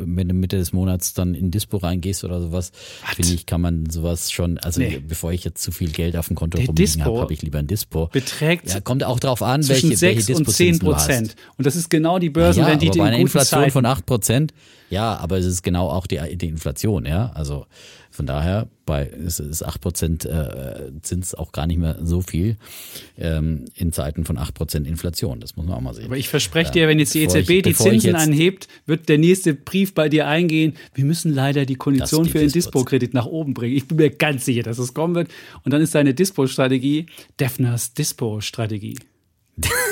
[0.06, 2.72] Mitte Mitte des Monats dann in Dispo reingehst oder sowas.
[3.16, 4.58] Finde ich, kann man sowas schon.
[4.58, 5.01] Also Nee.
[5.08, 7.60] bevor ich jetzt zu viel Geld auf dem Konto Der rumliegen habe, habe ich lieber
[7.60, 8.08] ein Dispo.
[8.12, 11.06] beträgt ja, kommt auch drauf an, zwischen welche, welche 6 und 10 Dispozinsen du hast.
[11.08, 11.36] Prozent.
[11.58, 13.72] Und das ist genau die Ja, Börsenrendite aber bei einer Inflation Zeiten.
[13.72, 14.53] von 8 Prozent,
[14.89, 17.32] ja, aber es ist genau auch die, die Inflation, ja.
[17.34, 17.66] Also
[18.16, 22.55] von daher, bei es ist 8 Prozent äh, Zins auch gar nicht mehr so viel
[23.18, 25.39] ähm, in Zeiten von 8 Prozent Inflation.
[25.41, 26.05] Das muss man auch mal sehen.
[26.05, 29.53] Aber ich verspreche dir, wenn jetzt die EZB ich- die Zinsen anhebt, wird der nächste
[29.53, 30.74] Brief bei dir eingehen.
[30.93, 33.76] Wir müssen leider die Kondition für den Dispo-Kredit nach oben bringen.
[33.76, 35.30] Ich bin mir ganz sicher, dass es kommen wird.
[35.63, 37.07] Und dann ist deine Dispo-Strategie
[37.39, 38.97] Defners Dispo-Strategie.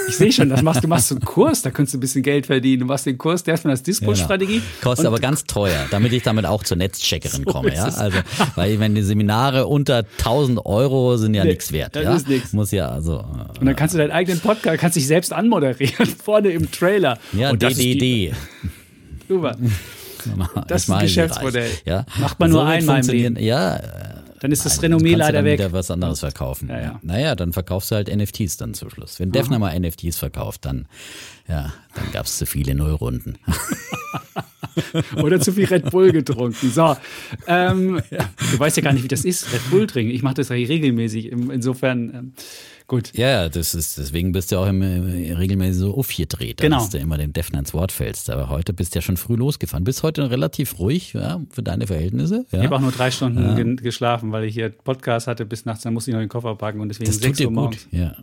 [0.10, 2.22] Ich sehe schon, das machst, du machst so einen Kurs, da könntest du ein bisschen
[2.22, 2.82] Geld verdienen.
[2.82, 4.56] Du machst den Kurs Defners Dispo-Strategie.
[4.60, 4.64] Genau.
[4.82, 7.70] Kostet aber ganz teuer, damit ich damit auch zur Netzcheckerin komme.
[7.70, 7.86] ist Ja?
[7.86, 8.18] Also,
[8.56, 11.96] weil wenn die Seminare unter 1000 Euro sind ja Nee, nichts wert.
[11.96, 12.16] das ja?
[12.16, 12.52] ist nix.
[12.52, 13.24] Muss ja also.
[13.60, 17.18] Und dann kannst du deinen eigenen Podcast, kannst dich selbst anmoderieren, vorne im Trailer.
[17.32, 18.34] Ja, Und das DDD.
[19.30, 19.56] Super.
[20.70, 21.70] Das ist ein Geschäftsmodell.
[21.86, 22.06] Ja.
[22.18, 23.36] Macht man nur wird einmal im Leben.
[23.38, 23.78] Ja,
[24.44, 25.58] Dann ist das Nein, Renommee leider dann weg.
[25.58, 26.68] wieder was anderes verkaufen.
[26.68, 27.00] Ja, ja.
[27.02, 29.18] Naja, dann verkaufst du halt NFTs dann zum Schluss.
[29.18, 30.86] Wenn Defner mal NFTs verkauft, dann,
[31.48, 33.38] ja, dann gab es zu viele Nullrunden.
[35.16, 36.72] Oder zu viel Red Bull getrunken.
[36.72, 36.98] So,
[37.48, 38.02] ähm,
[38.52, 40.14] du weißt ja gar nicht, wie das ist, Red Bull trinken.
[40.14, 41.32] Ich mache das ja regelmäßig.
[41.32, 42.34] Insofern, ähm,
[42.88, 43.12] gut.
[43.16, 46.78] Ja, ja, das ist, deswegen bist du auch immer regelmäßig so aufgedreht, Genau.
[46.78, 48.30] dass du immer dem Defner ins Wort fällst.
[48.30, 49.84] Aber heute bist du ja schon früh losgefahren.
[49.84, 52.46] Bist heute relativ ruhig, ja, für deine Verhältnisse.
[52.52, 52.60] Ja.
[52.60, 55.84] Ich habe auch nur drei Stunden ge geschlafen, weil ich hier Podcast hatte bis nachts.
[55.84, 57.56] Dann musste ich noch den Koffer packen und deswegen das tut sechs dir Uhr gut.
[57.56, 57.88] morgens.
[57.92, 58.16] Ja.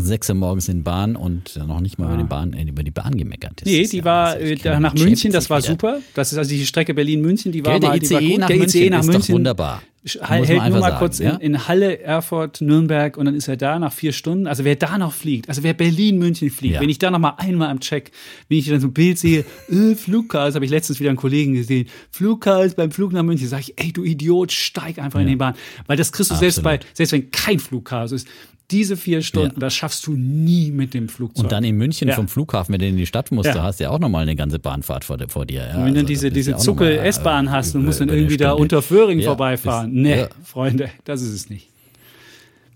[0.00, 2.90] Sechs Uhr morgens in Bahn und noch nicht mal über, die Bahn, äh, über die
[2.90, 3.52] Bahn gemeckert.
[3.60, 5.68] Das Nee, die ja- war ist äh, da nach München, das war wieder.
[5.68, 6.00] super.
[6.14, 8.38] Das ist also die Strecke Berlin-München, die war Gell, der mal die war gut.
[8.38, 9.82] nach der München ICE nach ist doch München wunderbar.
[10.20, 11.30] man hält nur mal sagen, kurz ja?
[11.32, 14.46] in, in Halle, Erfurt, Nürnberg und dann ist er da nach vier Stunden.
[14.46, 16.80] Also wer da noch fliegt, also wer Berlin-München fliegt, Ja.
[16.80, 18.12] wenn ich da noch mal einmal am Check,
[18.48, 21.54] wenn ich dann so ein Bild sehe, äh, Flugchaos, habe ich letztens wieder einen Kollegen
[21.54, 25.36] gesehen, Flugchaos beim Flug nach München, sage ich, ey du Idiot, steig einfach in die
[25.36, 25.54] Bahn.
[25.86, 26.96] Weil das kriegst du selbst bei, Absolut.
[26.96, 28.28] selbst wenn kein Flugchaos ist,
[28.70, 29.60] diese vier Stunden, Ja.
[29.60, 31.44] das schaffst du nie mit dem Flugzeug.
[31.44, 32.14] Und dann in München Ja.
[32.14, 33.54] vom Flughafen, wenn du in die Stadt musst, Ja.
[33.54, 35.66] da hast du ja auch nochmal eine ganze Bahnfahrt vor, dir- vor dir.
[35.68, 37.84] Ja, Und wenn du also diese, ist diese ja noch mal, äh, Zuckel-S-Bahn hast und
[37.86, 39.92] musst dann irgendwie da unter Föhring Ja, vorbeifahren.
[39.92, 40.28] bis- Nee, ja.
[40.44, 41.68] Freunde, das ist es nicht.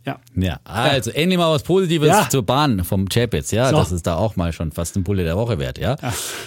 [0.04, 0.18] Ja.
[0.34, 2.28] Ja, also endlich mal was Positives Ja.
[2.28, 3.76] zur Bahn vom Chapitz, ja, So.
[3.76, 5.96] das ist da auch mal schon fast ein Bulle der Woche wert, ja.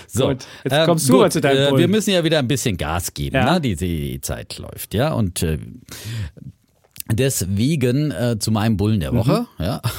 [0.07, 0.45] so, gut.
[0.65, 1.79] Jetzt kommst du mal zu deinem äh, Bullen.
[1.79, 3.53] Wir müssen ja wieder ein bisschen Gas geben, Ja.
[3.53, 3.61] ne?
[3.61, 5.57] die, die Zeit läuft, ja, und äh,
[7.11, 9.63] deswegen äh, zu meinem Bullen der Woche, Mhm.
[9.65, 9.81] ja.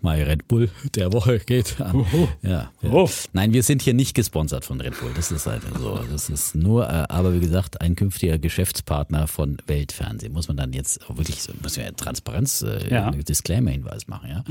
[0.00, 2.04] Mein Red Bull der Woche geht an.
[2.42, 3.06] Ja, ja.
[3.32, 5.10] Nein, wir sind hier nicht gesponsert von Red Bull.
[5.16, 5.98] Das ist halt so.
[6.12, 10.34] Das ist nur, äh, aber wie gesagt, ein künftiger Geschäftspartner von Weltfernsehen.
[10.34, 13.10] Muss man dann jetzt auch wirklich, so- müssen wir ja Transparenz, äh, Ja.
[13.12, 14.44] Disclaimer-Hinweis machen, ja.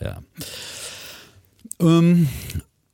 [0.00, 0.18] Ja.
[1.78, 2.28] Ähm,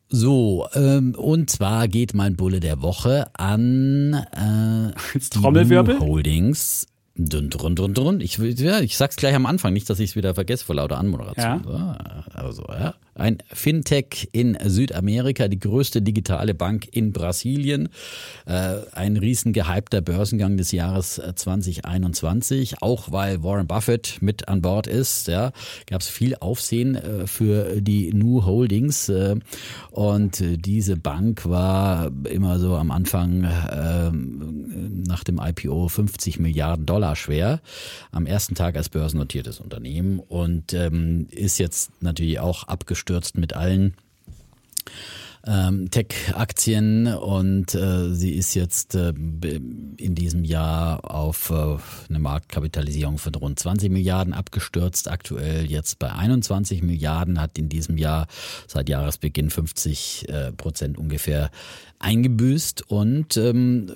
[0.08, 6.00] so, ähm, und zwar geht mein Bulle der Woche an äh, Trommelwirbel.
[6.00, 6.88] Holdings.
[7.14, 8.20] Dun, dun, dun, dun.
[8.20, 10.98] Ich, ja, ich sag's gleich am Anfang, nicht, dass ich es wieder vergesse vor lauter
[10.98, 11.62] Anmoderation.
[11.66, 12.24] Ja.
[12.32, 12.94] So, also, ja.
[13.14, 17.90] Ein Fintech in Südamerika, die größte digitale Bank in Brasilien.
[18.46, 24.62] Äh, ein riesen gehypter Börsengang des Jahres 2021, äh, auch weil Warren Buffett mit an
[24.62, 25.28] Bord ist.
[25.28, 25.52] Ja,
[25.86, 29.12] gab es viel Aufsehen äh, für die New Holdings
[29.90, 37.60] und diese Bank war immer so am Anfang nach dem IPO 50 Milliarden Dollar schwer.
[38.10, 42.68] Am ersten Tag als börsennotiertes Unternehmen und ähm, ist jetzt natürlich auch
[43.02, 43.94] abgestürzt mit allen
[45.44, 51.78] ähm, Tech-Aktien und äh, sie ist jetzt äh, in diesem Jahr auf äh,
[52.08, 55.10] eine Marktkapitalisierung von rund 20 Milliarden abgestürzt.
[55.10, 58.28] Aktuell jetzt bei 21 Milliarden, hat in diesem Jahr
[58.68, 61.50] seit Jahresbeginn 50 äh, Prozent ungefähr
[62.02, 63.86] eingebüßt und ähm,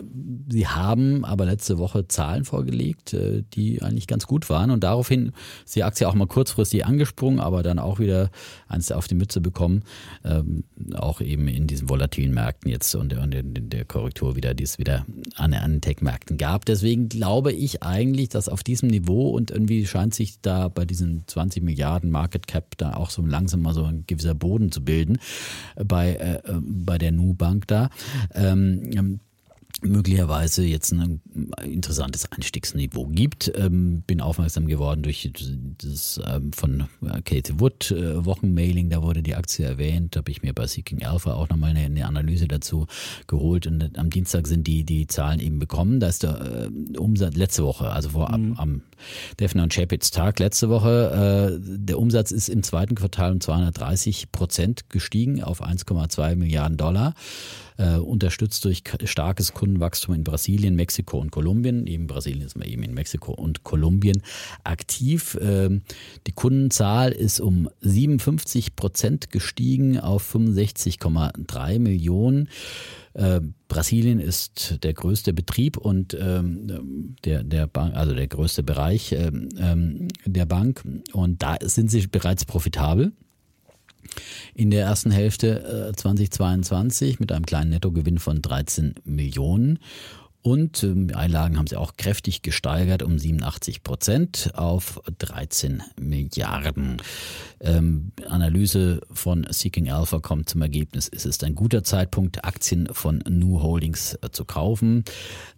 [0.48, 5.32] sie haben aber letzte Woche Zahlen vorgelegt, äh, die eigentlich ganz gut waren und daraufhin
[5.64, 8.30] ist die Aktie auch mal kurzfristig angesprungen, aber dann auch wieder
[8.68, 9.82] eins auf die Mütze bekommen,
[10.24, 14.64] ähm, auch eben in diesen volatilen Märkten jetzt und, und in der Korrektur wieder, die
[14.64, 15.04] es wieder
[15.34, 16.64] an, den Tech-Märkten gab.
[16.64, 21.24] Deswegen glaube ich eigentlich, dass auf diesem Niveau und irgendwie scheint sich da bei diesen
[21.26, 25.18] 20 Milliarden Market Cap da auch so langsam mal so ein gewisser Boden zu bilden
[25.84, 27.90] bei, äh, bei der Nu-Bank da
[28.34, 29.20] ähm,
[29.82, 31.20] möglicherweise jetzt ein
[31.62, 33.52] interessantes Einstiegsniveau gibt.
[33.56, 35.30] Ähm, bin aufmerksam geworden durch
[35.78, 36.84] das ähm, von
[37.24, 41.34] Kate Wood äh, Wochenmailing, da wurde die Aktie erwähnt, habe ich mir bei Seeking Alpha
[41.34, 42.86] auch nochmal eine, eine Analyse dazu
[43.26, 46.00] geholt und am Dienstag sind die, die Zahlen eben bekommen.
[46.00, 48.34] Da ist der äh, Umsatz letzte Woche, also vor mhm.
[48.34, 48.82] am, am
[49.38, 54.32] Defner und Chapitz Tag letzte Woche, äh, der Umsatz ist im zweiten Quartal um 230
[54.32, 57.14] Prozent gestiegen auf 1,2 Milliarden Dollar
[57.78, 61.86] äh, unterstützt durch starkes Kundenwachstum in Brasilien, Mexiko und Kolumbien.
[61.86, 64.22] Eben Brasilien ist man eben in Mexiko und Kolumbien
[64.64, 65.38] aktiv.
[65.40, 65.82] Ähm,
[66.26, 72.48] die Kundenzahl ist um 57 Prozent gestiegen auf 65,3 Millionen.
[73.14, 79.12] Äh, Brasilien ist der größte Betrieb und ähm, der, der Bank, also der größte Bereich
[79.12, 80.84] ähm, ähm der Bank.
[81.12, 83.12] Und da sind sie bereits profitabel
[84.54, 89.78] in der ersten Hälfte 2022 äh, mit einem kleinen Nettogewinn von 13 Millionen.
[90.46, 96.98] Und ähm, Einlagen haben sie auch kräftig gesteigert um 87 Prozent auf 13 Milliarden.
[97.58, 103.24] Ähm, Analyse von Seeking Alpha kommt zum Ergebnis, es ist ein guter Zeitpunkt, Aktien von
[103.28, 105.02] New Holdings äh, zu kaufen.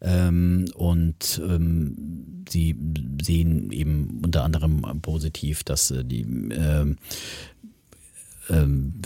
[0.00, 2.74] Ähm, und ähm, sie
[3.20, 6.96] sehen eben unter anderem positiv, dass äh, die äh, ähm,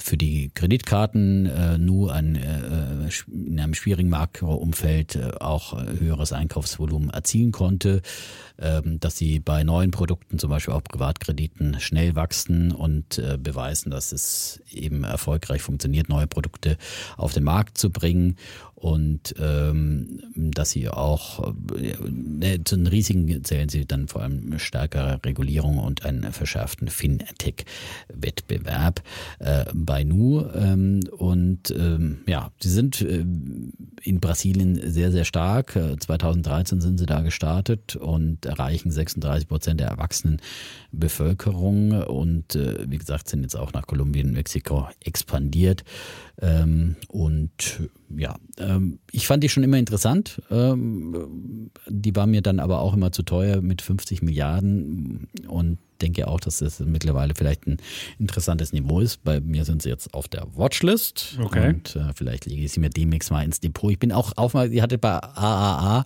[0.01, 7.11] für die Kreditkarten äh, nur ein, äh, in einem schwierigen Makroumfeld äh, auch höheres Einkaufsvolumen
[7.11, 8.03] erzielen konnte,
[8.59, 14.13] ähm, dass sie bei neuen Produkten, zum Beispiel auch Privatkrediten, schnell wachsen und beweisen, dass
[14.13, 16.77] es eben erfolgreich funktioniert, neue Produkte
[17.17, 18.37] auf den Markt zu bringen
[18.83, 25.21] und ähm, dass sie auch äh, zu den Risiken zählen sie dann vor allem stärkere
[25.25, 29.05] Regulierung und einen verschärften Fintech-Wettbewerb
[29.39, 30.45] äh, bei Nu.
[30.53, 33.25] Ähm, und ähm, ja, sie sind äh,
[34.03, 35.79] in Brasilien sehr, sehr stark.
[36.01, 40.41] 2013 sind sie da gestartet und erreichen 36 Prozent der erwachsenen
[40.91, 45.85] Bevölkerung und äh, wie gesagt sind jetzt auch nach Kolumbien, Mexiko expandiert.
[46.41, 47.51] Ähm, und
[48.17, 50.43] ja, ähm, ich fand die schon immer interessant.
[50.51, 56.27] Ähm, die war mir dann aber auch immer zu teuer mit 50 Milliarden und denke
[56.27, 57.77] auch, dass das mittlerweile vielleicht ein
[58.19, 59.23] interessantes Niveau ist.
[59.25, 61.39] Bei mir sind sie jetzt auf der Watchlist.
[61.41, 61.71] Okay.
[61.71, 63.93] Und äh, vielleicht lege ich sie mir demnächst mal ins Depot.
[63.93, 66.05] Ich bin auch aufmerksam, ich hatte bei AAA,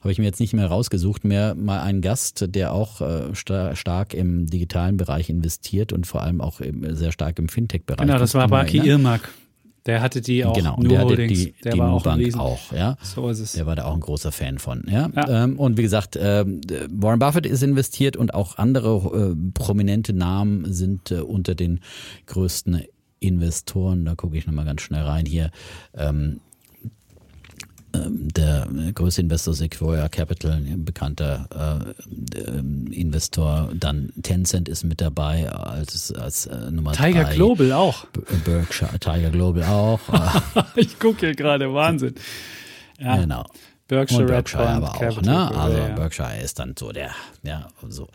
[0.00, 3.76] habe ich mir jetzt nicht mehr rausgesucht, mehr mal einen Gast, der auch äh, star
[3.76, 8.06] stark im digitalen Bereich investiert und vor allem auch im, sehr stark im Fintech-Bereich.
[8.06, 9.30] Genau, das war Baki Irmak.
[9.86, 10.54] Der hatte die auch.
[10.54, 12.96] Genau, und der hatte die, der die war auch, Bank auch, ja.
[13.02, 13.52] So ist es.
[13.52, 15.10] Der war da auch ein großer Fan von, ja.
[15.14, 15.44] ja.
[15.44, 16.44] Ähm, und wie gesagt, äh,
[16.90, 21.80] Warren Buffett ist investiert und auch andere äh, prominente Namen sind äh, unter den
[22.26, 22.82] größten
[23.20, 24.04] Investoren.
[24.04, 25.50] Da gucke ich nochmal ganz schnell rein hier.
[25.94, 26.40] Ähm,
[28.06, 31.94] der größte Investor Sequoia Capital, ein bekannter
[32.34, 33.70] äh, ähm, Investor.
[33.74, 37.34] Dann Tencent ist mit dabei als, als äh, Nummer Tiger drei.
[37.34, 38.06] Global auch.
[38.44, 40.00] Berkshire, Tiger Global auch.
[40.76, 42.14] ich gucke hier gerade, Wahnsinn.
[42.98, 43.16] Ja.
[43.16, 43.44] Genau.
[43.86, 45.54] Berkshire, und Berkshire aber auch, ne?
[45.54, 45.88] Also ja.
[45.88, 47.10] Berkshire ist dann so der,
[47.42, 48.08] ja, so.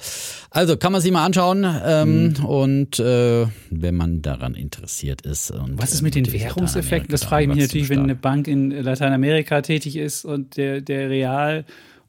[0.50, 2.46] Also kann man sich mal anschauen ähm, mhm.
[2.46, 5.52] und äh, wenn man daran interessiert ist.
[5.52, 7.12] Und, Was ist mit den Währungseffekten?
[7.12, 11.10] Das frage ich mich natürlich, wenn eine Bank in Lateinamerika tätig ist und der, der
[11.10, 11.66] Real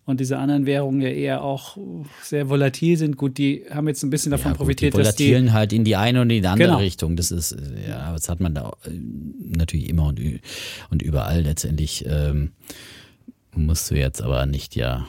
[0.06, 1.76] und diese anderen Währungen ja eher auch
[2.22, 3.18] sehr volatil sind.
[3.18, 5.74] Gut, die haben jetzt ein bisschen davon ja, gut, profitiert, die dass die volatilen halt
[5.74, 6.78] in die eine und in die andere Genau.
[6.78, 7.14] Richtung.
[7.16, 8.90] Das ist, äh, ja, das hat man da äh,
[9.38, 10.18] natürlich immer und,
[10.90, 12.06] und überall letztendlich.
[12.08, 12.52] Ähm,
[13.54, 15.06] musst du jetzt aber nicht ja.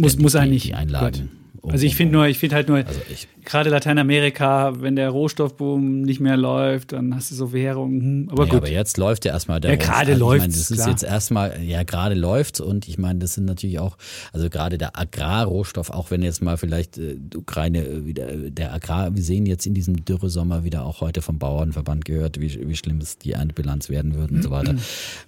[0.00, 0.62] muss, muss die, eigentlich.
[0.64, 1.30] Die Einlagen.
[1.64, 3.00] Um- Also ich um- finde nur, ich finde halt nur, Also
[3.44, 8.00] gerade Lateinamerika, wenn der Rohstoffboom nicht mehr läuft, dann hast du so Währungen.
[8.00, 8.58] hm, Aber ja, gut.
[8.58, 10.90] aber jetzt läuft ja erstmal der Ja, gerade also Ich meine, das ist klar.
[10.90, 13.96] jetzt erstmal, ja, gerade läuft und ich meine, das sind natürlich auch,
[14.32, 18.72] also gerade der Agrarrohstoff, auch wenn jetzt mal vielleicht äh, Ukraine äh, wieder, äh, der
[18.72, 22.76] Agrar, wir sehen jetzt in diesem Dürresommer wieder auch heute vom Bauernverband gehört, wie, wie
[22.76, 24.74] schlimm es die Erntebilanz werden würde und so weiter.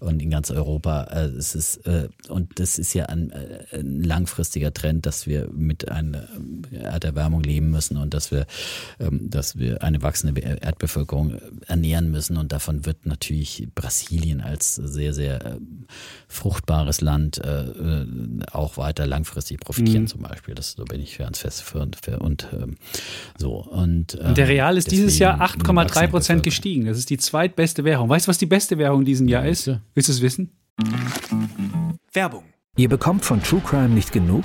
[0.01, 4.03] Und in ganz Europa, äh, es ist, äh, und das ist ja ein, äh, ein
[4.03, 6.26] langfristiger Trend, dass wir mit einer äh,
[6.73, 8.47] Erderwärmung leben müssen und dass wir,
[9.01, 12.37] ähm, dass wir eine wachsende Be- Erdbevölkerung äh, ernähren müssen.
[12.37, 15.57] Und davon wird natürlich Brasilien als sehr, sehr äh,
[16.29, 18.07] fruchtbares Land äh, äh,
[18.53, 20.09] auch weiter langfristig profitieren, Mhm.
[20.09, 20.55] zum Beispiel.
[20.55, 22.77] Das da bin ich ganz fest für und, für, und ähm,
[23.39, 23.55] so.
[23.57, 26.87] Und, ähm, Und der Real ist dieses Jahr deswegen 8,3 wachsende Prozent gestiegen.
[26.87, 28.09] Das ist die zweitbeste Währung.
[28.09, 29.67] Weißt du, was die beste Währung in diesem Jahr ist?
[29.95, 30.51] Willst du es wissen?
[32.13, 32.45] Werbung.
[32.77, 34.45] Ihr bekommt von True Crime nicht genug?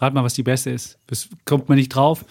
[0.00, 0.98] Rat mal, was die beste ist.
[1.06, 2.24] Das kommt man nicht drauf.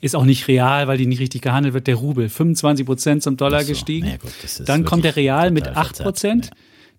[0.00, 1.86] Ist auch nicht real, weil die nicht richtig gehandelt wird.
[1.86, 4.08] Der Rubel, 25 Prozent zum Dollar so, gestiegen.
[4.10, 4.30] na gut,
[4.68, 6.04] Dann kommt der Real mit total 8 verzerrt.
[6.06, 6.50] Prozent.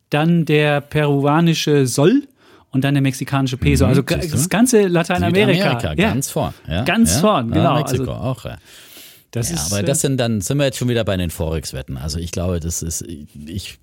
[0.10, 2.24] Dann der peruanische Sol
[2.72, 3.86] und dann der mexikanische Peso.
[3.86, 5.54] Mhm, also das ganze Lateinamerika.
[5.80, 6.10] Südamerika, ja.
[6.14, 6.54] ganz vorn.
[6.68, 7.22] Ja, Ganz ja.
[7.22, 7.76] vorn, Ja, genau.
[7.78, 8.58] Mexiko Also, auch, ja.
[9.32, 11.30] das ja, ist, aber äh, das sind dann, sind wir jetzt schon wieder bei den
[11.30, 11.98] Forex-Wetten.
[11.98, 13.80] Also ich glaube, das ist, ich,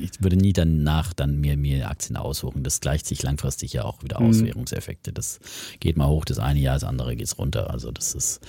[0.00, 2.62] ich würde nie danach dann mir, mir Aktien aussuchen.
[2.62, 4.28] Das gleicht sich langfristig ja auch wieder Mhm.
[4.28, 5.12] aus, Währungseffekte.
[5.12, 5.40] Das
[5.80, 7.70] geht mal hoch das eine Jahr, das andere geht runter.
[7.70, 8.40] Also das ist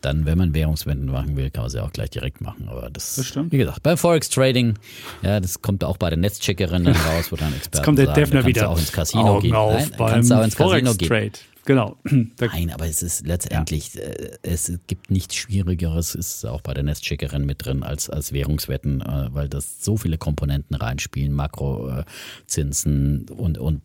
[0.00, 2.68] dann, wenn man Währungswetten machen will, kann man sie auch gleich direkt machen.
[2.70, 3.52] Aber das, Das stimmt.
[3.52, 4.78] wie gesagt, beim Forex Trading,
[5.22, 8.06] ja, das kommt auch bei der Netzcheckerin dann raus, wo dann Experten jetzt kommt der
[8.06, 8.62] sagen, Defner kannst wieder.
[8.62, 9.54] du auch ins Casino Augen gehen.
[9.54, 11.08] auf Nein, beim kannst du auch ins Casino gehen.
[11.64, 11.96] Genau.
[12.40, 17.44] Nein, aber es ist letztendlich, äh, es gibt nichts Schwierigeres, ist auch bei der Nestcheckerin
[17.44, 23.82] mit drin, als, als Währungswetten, äh, weil das so viele Komponenten reinspielen, Makrozinsen und, und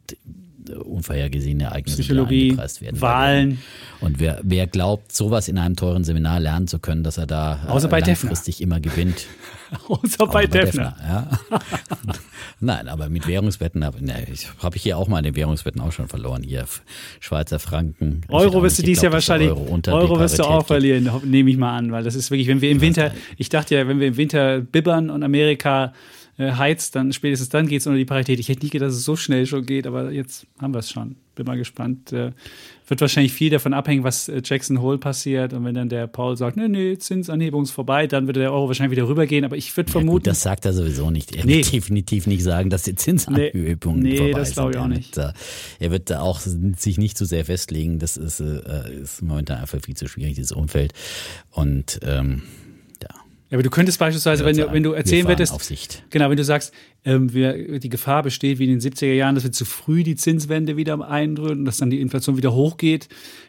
[0.70, 3.02] unvorhergesehene Ereignisse, Psychologie, eingepreist werden.
[3.02, 3.60] Wahlen.
[4.02, 7.60] Und wer, wer glaubt, sowas in einem teuren Seminar lernen zu können, dass er da
[7.66, 8.30] äh, Außer bei Defner.
[8.30, 9.28] langfristig immer gewinnt.
[9.88, 10.96] außer bei Auch Defner.
[11.02, 11.30] ja.
[12.60, 16.08] Nein, aber mit Währungswetten habe ne, ich, hab ich hier auch meine Währungswetten auch schon
[16.08, 16.44] verloren.
[16.44, 16.66] Hier
[17.20, 18.22] Schweizer Franken.
[18.30, 21.58] Euro auch wirst du dieses Jahr wahrscheinlich, Euro, Euro wirst du auch verlieren, nehme ich
[21.58, 24.08] mal an, weil das ist wirklich, wenn wir im Winter, ich dachte ja, wenn wir
[24.08, 25.94] im Winter bibbern und Amerika
[26.38, 28.40] äh, heizt, dann spätestens dann geht es unter die Parität.
[28.40, 30.92] Ich hätte nie gedacht, dass es so schnell schon geht, aber jetzt haben wir es
[30.92, 31.16] schon.
[31.36, 32.14] Bin mal gespannt.
[32.14, 32.32] Äh,
[32.88, 35.52] wird wahrscheinlich viel davon abhängen, was äh, Jackson Hole passiert.
[35.54, 38.68] Und wenn dann der Paul sagt, nee, nee, Zinsanhebung ist vorbei, dann würde der Euro
[38.68, 39.44] wahrscheinlich wieder rübergehen.
[39.44, 41.36] Aber ich würde Ja, vermuten, gut, das sagt er sowieso nicht.
[41.36, 41.58] Er Nee.
[41.58, 44.82] wird definitiv nicht sagen, dass die Zinsanhebungen Nee, nee, vorbei das glaube ich sind.
[44.84, 45.16] auch Er nicht.
[45.18, 45.34] Wird, da-
[45.80, 48.00] er wird da auch sich nicht zu sehr festlegen.
[48.00, 50.94] Das ist, äh, ist momentan einfach viel zu schwierig, dieses Umfeld.
[51.52, 52.44] Und ähm,
[53.50, 53.56] ja.
[53.56, 55.54] aber du könntest beispielsweise, wenn du, wenn du erzählen würdest.
[56.10, 56.74] Genau, wenn du sagst,
[57.04, 60.16] ähm, wir, die Gefahr besteht wie in den 70er Jahren, dass wir zu früh die
[60.16, 63.08] Zinswende wieder eindrücken und dass dann die Inflation wieder hochgeht.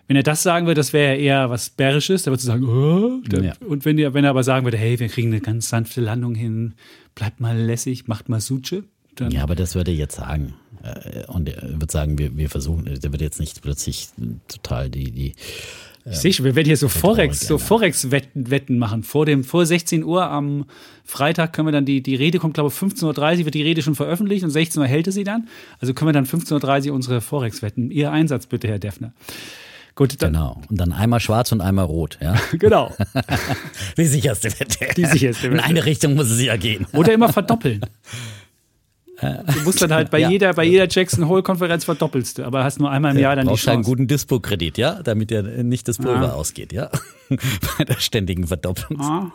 [0.08, 2.64] Wenn er das sagen würde, das wäre ja eher was Bärisches, da würdest du sagen,
[2.64, 3.52] oh, da, Ja.
[3.66, 6.34] und wenn, er- wenn er aber sagen würde, hey, wir kriegen eine ganz sanfte Landung
[6.34, 6.74] hin,
[7.14, 8.84] bleibt mal lässig, macht mal Suche,
[9.14, 10.54] dann Ja, aber das würde er jetzt sagen.
[10.82, 14.08] Äh, Und er wird sagen, wir, wir versuchen, der wird jetzt nicht plötzlich
[14.46, 15.34] total die, die
[16.08, 17.58] Ich sehe schon, wir werden hier so Forex, so.
[17.58, 19.02] Forex-Wetten Wetten machen.
[19.02, 20.66] Vor dem, vor 16 Uhr am
[21.04, 23.82] Freitag können wir dann die, die Rede kommt, glaube ich, 15.30 Uhr wird die Rede
[23.82, 25.48] schon veröffentlicht und 16 Uhr hält sie dann.
[25.80, 27.90] Also können wir dann 15.30 Uhr unsere Forex-Wetten.
[27.90, 29.12] Ihr Einsatz bitte, Herr Defner.
[29.96, 30.62] Gut, dann, Genau.
[30.68, 32.36] Und dann einmal schwarz und einmal rot, ja.
[32.52, 32.94] genau.
[33.96, 34.94] Die sicherste Wette.
[34.94, 35.64] Die sicherste In Wette.
[35.64, 36.86] eine Richtung muss es ja gehen.
[36.92, 37.80] Oder immer verdoppeln.
[39.20, 40.30] Du musst dann halt bei Ja.
[40.30, 43.46] jeder, bei jeder Jackson Hole Konferenz verdoppelst du, aber hast nur einmal im Jahr dann
[43.46, 43.90] die Brauchst einen Chance.
[43.90, 46.34] guten Dispo-Kredit, ja, damit ja nicht das Pulver Ah.
[46.34, 46.90] ausgeht, ja.
[47.78, 49.00] Bei der ständigen Verdopplung.
[49.00, 49.32] Ah.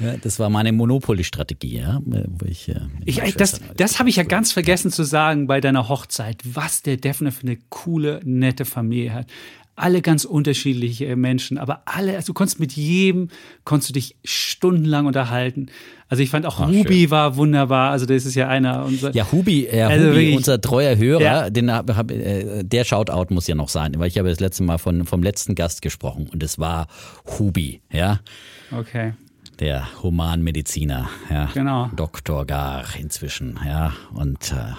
[0.00, 2.00] Ja, das war meine Monopoly-Strategie, ja.
[2.04, 5.60] Wo ich, äh, Ich, ey, das das habe ich ja ganz vergessen zu sagen bei
[5.60, 9.26] deiner Hochzeit, was der Defner für eine coole, nette Familie hat.
[9.74, 13.28] Alle ganz unterschiedliche Menschen, aber alle, also du konntest mit jedem,
[13.64, 15.66] konntest du dich stundenlang unterhalten.
[16.08, 17.10] Also ich fand auch Ach, Ruby schön.
[17.10, 19.14] war wunderbar, also das ist ja einer unserer.
[19.14, 21.50] Ja, Hubi, äh, Also Hubi wirklich- unser treuer Hörer, Ja.
[21.50, 24.62] den hab, hab, äh, der Shoutout muss ja noch sein, weil ich habe das letzte
[24.62, 26.86] Mal von, vom letzten Gast gesprochen und es war
[27.38, 28.20] Hubi, ja,
[28.70, 29.14] Okay.
[29.62, 31.88] Der Humanmediziner, ja, Genau.
[31.94, 32.44] Dr.
[32.44, 34.74] Gar inzwischen, ja, und äh,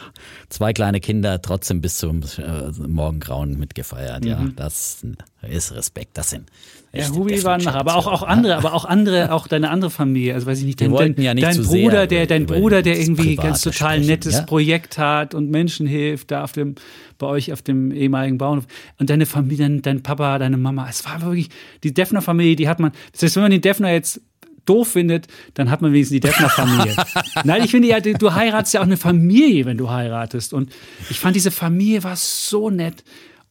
[0.49, 5.05] zwei kleine Kinder trotzdem bis zum äh, Morgengrauen mitgefeiert, ja, das
[5.41, 6.51] ist Respekt, das sind
[6.93, 6.99] Mhm.
[6.99, 10.35] Ja, Hubi war nach, aber auch, auch andere, aber auch andere, auch deine andere Familie,
[10.35, 12.99] also weiß ich nicht, dein, dein, ja nicht dein Bruder, sehr der, dein Bruder, der
[12.99, 14.41] irgendwie ganz total sprechen, nettes ja?
[14.43, 16.75] Projekt hat und Menschen hilft, da auf dem,
[17.17, 18.67] bei euch auf dem ehemaligen Bauernhof.
[18.99, 21.49] Und deine Familie, dein, dein Papa, deine Mama, es war wirklich,
[21.83, 24.21] die Defner-Familie, die hat man, das heißt, wenn man den Defner jetzt
[24.65, 26.95] doof findet, dann hat man wenigstens die Defner-Familie.
[27.43, 30.53] Nein, ich finde ja, du heiratest ja auch eine Familie, wenn du heiratest.
[30.53, 30.71] Und
[31.09, 33.03] ich fand, diese Familie war so nett.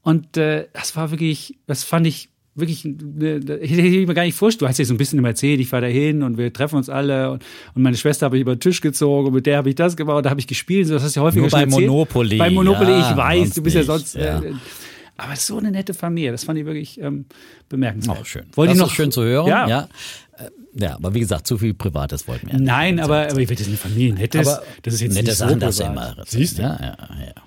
[0.03, 4.35] Und äh, das war wirklich, das fand ich wirklich, da- hätte ich mir gar nicht
[4.37, 4.67] vorstellen.
[4.67, 6.77] Du hast ja so ein bisschen immer erzählt, ich fahre da hin und wir treffen
[6.77, 7.31] uns alle.
[7.31, 7.45] Und,
[7.75, 9.97] und meine Schwester habe ich über den Tisch gezogen und mit der habe ich das
[9.97, 10.91] gebaut, da habe ich gespielt.
[10.91, 11.67] Das hast du ja häufiger Nur bei.
[11.67, 14.15] Monopoly, Bei Monopoly, ja, ich weiß, du bist ja nicht, sonst.
[14.17, 14.41] ja.
[14.41, 14.53] Äh,
[15.17, 17.27] aber so eine nette Familie, das fand ich wirklich ähm,
[17.69, 18.19] bemerkenswert.
[18.19, 18.43] Auch schön.
[18.55, 19.69] Wollt das ihr noch ist schön zu hören, Ja.
[19.69, 19.89] ja.
[20.75, 22.61] Ja, aber wie gesagt, zu viel Privates wollten wir ja.
[22.61, 24.47] Nein, aber, aber ich werde das eine Familie nettes.
[24.49, 25.81] aber das ist jetzt nicht so du privat.
[25.81, 26.17] immer.
[26.27, 26.63] Siehst du?
[26.63, 26.97] Ja, ja,
[27.27, 27.43] ja.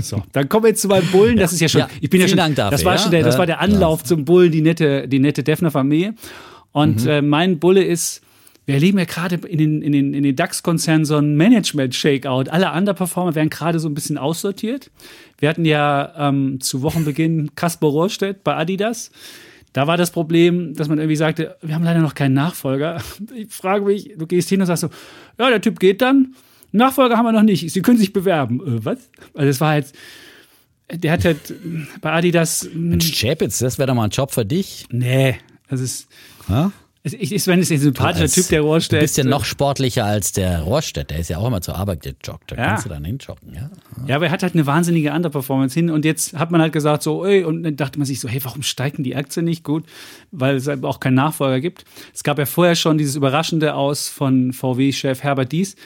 [0.00, 1.36] So, dann kommen wir jetzt zu meinem Bullen.
[1.36, 1.80] Das ist ja schon.
[1.82, 2.38] Ja, ich bin ja schon.
[2.38, 2.98] Dank dafür, das war ja.
[3.00, 6.14] schon der, das war der Anlauf zum Bullen, die nette, die nette Defner Familie.
[6.72, 7.10] Und Mhm.
[7.10, 8.22] äh, mein Bulle ist.
[8.66, 12.44] Wir erleben ja gerade in den, in den, in den DAX-Konzernen so ein Management-Shakeout.
[12.48, 14.90] Alle Underperformer werden gerade so ein bisschen aussortiert.
[15.38, 19.10] Wir hatten ja ähm, zu Wochenbeginn Kaspar Rohrstedt bei Adidas.
[19.74, 23.02] Da war das Problem, dass man irgendwie sagte, wir haben leider noch keinen Nachfolger.
[23.34, 24.90] Ich frage mich, du gehst hin und sagst so,
[25.38, 26.34] ja, der Typ geht dann.
[26.70, 27.72] Nachfolger haben wir noch nicht.
[27.72, 28.60] Sie können sich bewerben.
[28.60, 28.98] Äh, was?
[29.34, 29.94] Also das war jetzt,
[30.92, 31.54] der hat halt
[32.00, 34.86] bei Adidas, Mensch, Chapitz, das wäre doch mal ein Job für dich.
[34.90, 35.36] nee,
[35.68, 36.08] das ist,
[37.04, 37.10] Ja?
[37.12, 39.00] es ist, ist wenn es ein sympathischer Typ, der Rohrstedt.
[39.00, 41.10] Du bist ja noch sportlicher als der Rohrstedt.
[41.10, 42.50] Der ist ja auch immer zur Arbeit gejoggt.
[42.50, 42.66] Da Ja.
[42.68, 43.54] kannst du dann hinjoggen.
[43.54, 43.70] Ja?
[44.06, 47.02] Ja, aber er hat halt eine wahnsinnige Underperformance hin und jetzt hat man halt gesagt
[47.02, 49.64] so, ey, und dann dachte man sich so, hey, warum steigt denn die Aktie nicht
[49.64, 49.84] gut?
[50.32, 51.84] Weil es auch keinen Nachfolger gibt.
[52.14, 55.76] Es gab ja vorher schon dieses überraschende Aus von VW-Chef Herbert Dies.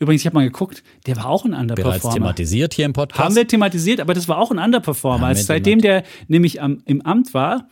[0.00, 2.14] Übrigens, ich habe mal geguckt, der war auch ein Bereits Underperformer.
[2.14, 3.22] thematisiert hier im Podcast.
[3.24, 5.28] Haben wir thematisiert, aber das war auch ein Underperformer.
[5.28, 7.68] Also wir seitdem der nämlich am, im Amt war,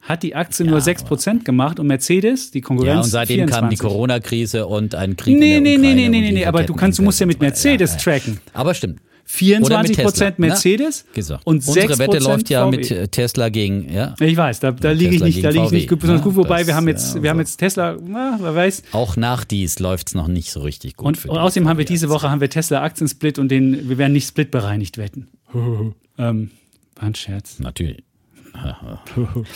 [0.00, 3.76] hat die Aktie nur 6% gemacht und Mercedes, die Konkurrenz, ja, und seitdem kam die
[3.76, 3.78] 24.
[3.78, 6.74] Corona-Krise und ein Krieg Nee, in der nee, nee, Ukraine nee, nee, nee, aber du
[6.74, 7.40] kannst, du musst ja mit.
[7.40, 8.02] Mercedes Ja, ja.
[8.02, 8.40] tracken.
[8.52, 9.00] Aber stimmt.
[9.32, 10.46] 24 Tesla, Prozent ne?
[10.48, 11.46] Mercedes Gesagt.
[11.46, 12.76] und Unsere 6 Wette läuft ja VW.
[12.76, 14.16] mit Tesla gegen, ja.
[14.18, 16.36] Ich weiß, da, da liege ich nicht, da liege ich nicht gut, besonders ja, gut,
[16.36, 18.82] wobei wir haben jetzt, ja, wir haben jetzt Tesla, na, wer weiß.
[18.90, 21.06] Auch nach dies läuft's noch nicht so richtig gut.
[21.06, 22.08] Und, und außerdem haben wir diese.
[22.10, 25.28] Woche haben wir Tesla Aktiensplit und den, wir werden nicht splitbereinigt wetten.
[25.54, 26.50] ähm,
[26.96, 27.60] war ein Scherz.
[27.60, 28.02] Natürlich.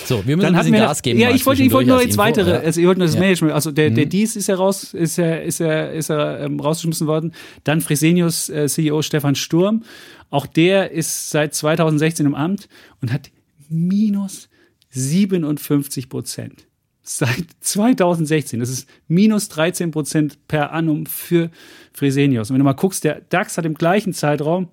[0.05, 1.21] So, wir müssen Dann ein bisschen wir, Gas geben.
[1.21, 2.61] ja, ich wollte, ich wollte nur jetzt weitere, ja.
[2.61, 3.21] also ich wollte nur das Ja.
[3.21, 3.25] Mhm.
[3.27, 6.61] Management, also der, der Dies ist ja raus, ist er, ist er, ist er ähm,
[6.61, 7.33] rausgeschmissen worden.
[7.65, 9.83] Dann Fresenius äh, CEO Stefan Sturm,
[10.31, 12.69] auch der ist seit 2016 im Amt
[13.01, 13.31] und hat
[13.69, 14.49] minus
[14.91, 16.67] 57 Prozent.
[17.03, 18.61] Seit 2016.
[18.61, 21.51] Das ist minus 13 Prozent per annum für
[21.93, 22.49] Fresenius.
[22.51, 24.69] Und wenn du mal guckst, der DAX hat im gleichen Zeitraum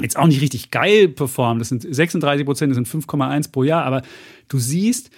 [0.00, 1.60] jetzt auch nicht richtig geil performt.
[1.60, 3.84] Das sind 36 Prozent, das sind 5,1 pro Jahr.
[3.84, 4.02] Aber
[4.48, 5.10] du siehst,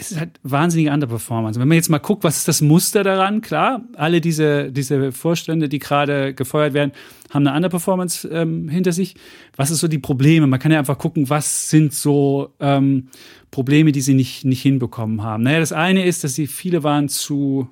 [0.00, 1.58] es ist halt wahnsinnige Underperformance.
[1.58, 3.40] Wenn man jetzt mal guckt, was ist das Muster daran?
[3.40, 6.92] Klar, alle diese, diese Vorstände, die gerade gefeuert werden,
[7.30, 9.16] haben eine Underperformance ähm, hinter sich.
[9.56, 10.46] Was ist so die Probleme?
[10.46, 13.08] Man kann ja einfach gucken, was sind so ähm,
[13.50, 15.42] Probleme, die sie nicht, nicht hinbekommen haben.
[15.42, 17.68] Naja, das eine ist, dass sie viele waren zu,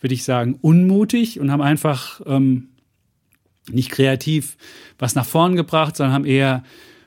[0.00, 2.68] würde ich sagen, unmutig und haben einfach ähm,
[3.72, 4.56] nicht kreativ
[4.98, 6.62] was nach vorn gebracht, sondern haben eher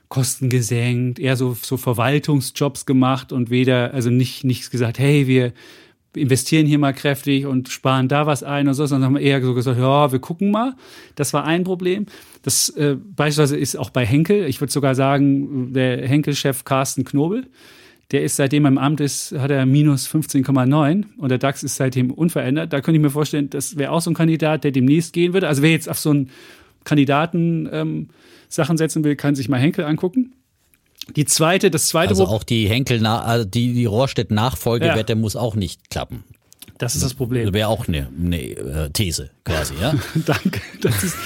[0.09, 5.53] Kosten gesenkt, eher so, so Verwaltungsjobs gemacht und weder, also nicht, nichts gesagt, hey, wir
[6.15, 9.53] investieren hier mal kräftig und sparen da was ein und so, sondern haben eher so
[9.53, 10.75] gesagt, ja, wir gucken mal.
[11.15, 12.05] Das war ein Problem.
[12.43, 17.47] Das äh, beispielsweise ist auch bei Henkel, ich würde sogar sagen, der Henkel-Chef Carsten Knobel,
[18.13, 21.75] der ist seitdem er im Amt ist, hat er minus 15,9 und der DAX ist
[21.75, 22.71] seitdem unverändert.
[22.71, 25.47] Da könnte ich mir vorstellen, das wäre auch so ein Kandidat, der demnächst gehen würde.
[25.47, 26.29] Also wer jetzt auf so einen
[26.83, 28.09] Kandidaten ähm,
[28.49, 30.35] Sachen setzen will, kann sich mal Henkel angucken.
[31.15, 35.89] Die zweite, das zweite, Also auch die Henkel, also die, die Rohrstedt-Nachfolgewette muss auch nicht
[35.89, 36.23] klappen.
[36.77, 37.45] das ist das Problem.
[37.45, 39.95] Das wäre auch eine, eine äh, These quasi, ja?
[40.25, 40.61] Danke.
[40.81, 41.17] Das ist,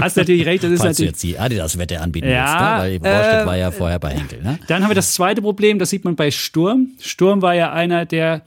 [0.00, 1.22] hast natürlich recht, das ist Falls du natürlich.
[1.22, 3.10] jetzt die Adidas-Wette anbieten Ja, willst, ne?
[3.10, 4.58] weil äh, war ja vorher bei Henkel, ne?
[4.68, 6.90] Dann haben wir das zweite Problem, das sieht man bei Sturm.
[7.00, 8.42] Sturm war ja einer, der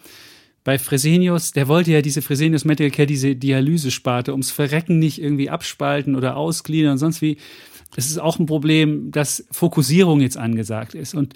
[0.64, 5.50] bei Fresenius, der wollte ja diese Fresenius Medical Care, diese Dialysesparte, ums Verrecken nicht irgendwie
[5.50, 7.38] abspalten oder ausgliedern und sonst wie.
[7.96, 11.14] es ist auch ein Problem, dass Fokussierung jetzt angesagt ist.
[11.16, 11.34] Und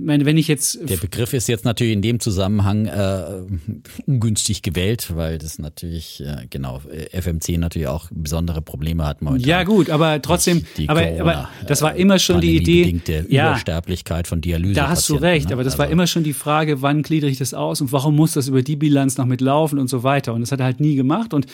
[0.00, 0.78] meine, wenn ich jetzt.
[0.88, 3.42] Der Begriff ist jetzt natürlich in dem Zusammenhang äh,
[4.06, 6.80] ungünstig gewählt, weil das natürlich, äh, genau,
[7.12, 9.48] FMC natürlich auch besondere Probleme hat momentan.
[9.48, 13.00] Ja, gut, aber trotzdem, aber, aber das war immer schon die Idee.
[13.28, 14.74] Ja, Übersterblichkeit von Dialyse.
[14.74, 17.54] da hast du recht, aber das war immer schon die Frage, wann gliedere ich das
[17.54, 20.34] aus und warum muss das über die Bilanz noch mitlaufen und so weiter.
[20.34, 21.32] Und das hat er halt nie gemacht.
[21.32, 21.46] Und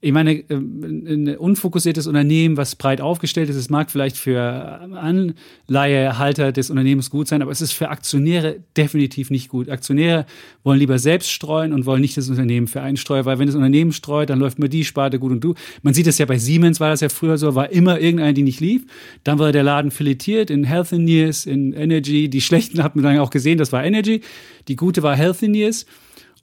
[0.00, 6.52] ich meine, ähm, ein unfokussiertes Unternehmen, was breit aufgestellt ist, es mag vielleicht für Anleihehalter
[6.52, 9.68] des Unternehmens gut sein, aber es ist für Aktionäre definitiv nicht gut.
[9.68, 10.24] Aktionäre
[10.62, 13.56] wollen lieber selbst streuen und wollen nicht das Unternehmen für einen streuen, weil wenn das
[13.56, 15.54] Unternehmen streut, dann läuft mir die Sparte gut und du.
[15.82, 18.44] Man sieht es ja bei Siemens, war das ja früher so, war immer irgendeine, die
[18.44, 18.86] nicht lief.
[19.24, 22.28] Dann war der Laden filetiert in Health Years, in Energy.
[22.28, 24.20] Die schlechten hat man dann auch gesehen, das war Energy.
[24.68, 25.86] Die gute war Health Years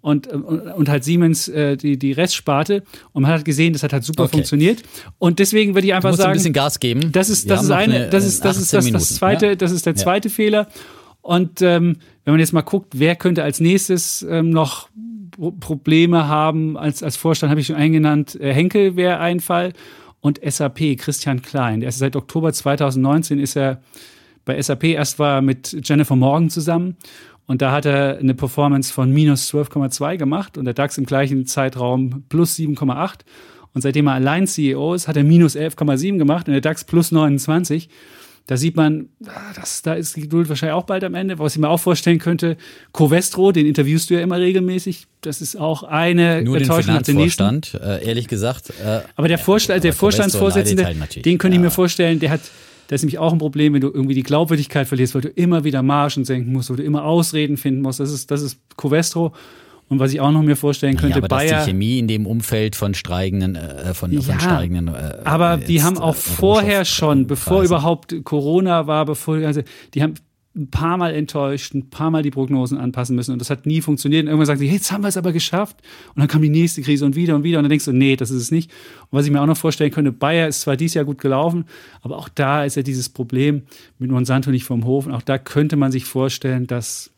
[0.06, 2.84] und, und, und halt Siemens äh, die, die Restsparte.
[3.12, 4.34] Und man hat gesehen, das hat halt super Okay.
[4.34, 4.84] funktioniert.
[5.18, 7.12] Und deswegen würde ich einfach Du musst ein sagen, bisschen Gas geben.
[7.12, 9.56] das ist, das ist eine, eine, das ist, das 18 ist das, das zweite, ja?
[9.56, 9.98] das ist der Ja.
[9.98, 10.68] zweite Fehler.
[11.22, 14.90] Und ähm, wenn man jetzt mal guckt, wer könnte als nächstes ähm, noch
[15.32, 19.74] Pro- Probleme haben, als, als Vorstand habe ich schon eingenannt, äh, Henkel wäre ein Fall
[20.22, 21.80] und SAP, Christian Klein.
[21.80, 23.82] Der ist seit Oktober 2019 ist er
[24.46, 24.84] bei SAP.
[24.84, 26.96] Erst war er mit Jennifer Morgan zusammen
[27.48, 31.46] und da hat er eine Performance von minus 12,2 gemacht und der DAX im gleichen
[31.46, 33.20] Zeitraum plus 7,8.
[33.74, 37.12] Und seitdem er allein CEO ist, hat er minus 11,7 gemacht und der DAX plus
[37.12, 37.90] 29.
[38.48, 41.40] Da sieht man, ah, das, da ist die Geduld wahrscheinlich auch bald am Ende.
[41.40, 42.58] Was ich mir auch vorstellen könnte,
[42.94, 45.08] Covestro, den interviewst du ja immer regelmäßig.
[45.22, 46.76] Das ist auch eine Nur den der.
[46.84, 48.70] Finanzvorstand, äh, ehrlich gesagt.
[48.70, 50.84] Äh, Aber der, Vorstand, der aber Covestro Vorstandsvorsitzende,
[51.24, 51.66] den könnte ich Ja.
[51.66, 52.42] mir vorstellen, der hat,
[52.88, 55.64] das ist nämlich auch ein Problem, wenn du irgendwie die Glaubwürdigkeit verlierst, weil du immer
[55.64, 58.00] wieder Margen senken musst, wo du immer Ausreden finden musst.
[58.00, 59.34] Das ist, das ist Covestro.
[59.88, 61.60] Und was ich auch noch mir vorstellen könnte, ja, aber dass Bayer.
[61.60, 64.88] die Chemie in dem Umfeld von steigenden, äh, von, Ja, von steigenden.
[64.88, 69.62] Äh, aber die jetzt, haben auch äh, vorher schon, bevor überhaupt Corona war, bevor, also
[69.94, 70.16] die haben
[70.56, 73.82] ein paar Mal enttäuscht, ein paar Mal die Prognosen anpassen müssen und das hat nie
[73.82, 74.24] funktioniert.
[74.24, 75.78] Und irgendwann sagen sie, hey, jetzt haben wir es aber geschafft.
[76.16, 78.16] Und dann kam die nächste Krise und wieder und wieder und dann denkst du, nee,
[78.16, 78.72] das ist es nicht.
[79.12, 81.66] Und was ich mir auch noch vorstellen könnte, Bayer ist zwar dieses Jahr gut gelaufen,
[82.02, 83.64] aber auch da ist ja dieses Problem
[84.00, 87.12] mit Monsanto nicht vom Hof und auch da könnte man sich vorstellen, dass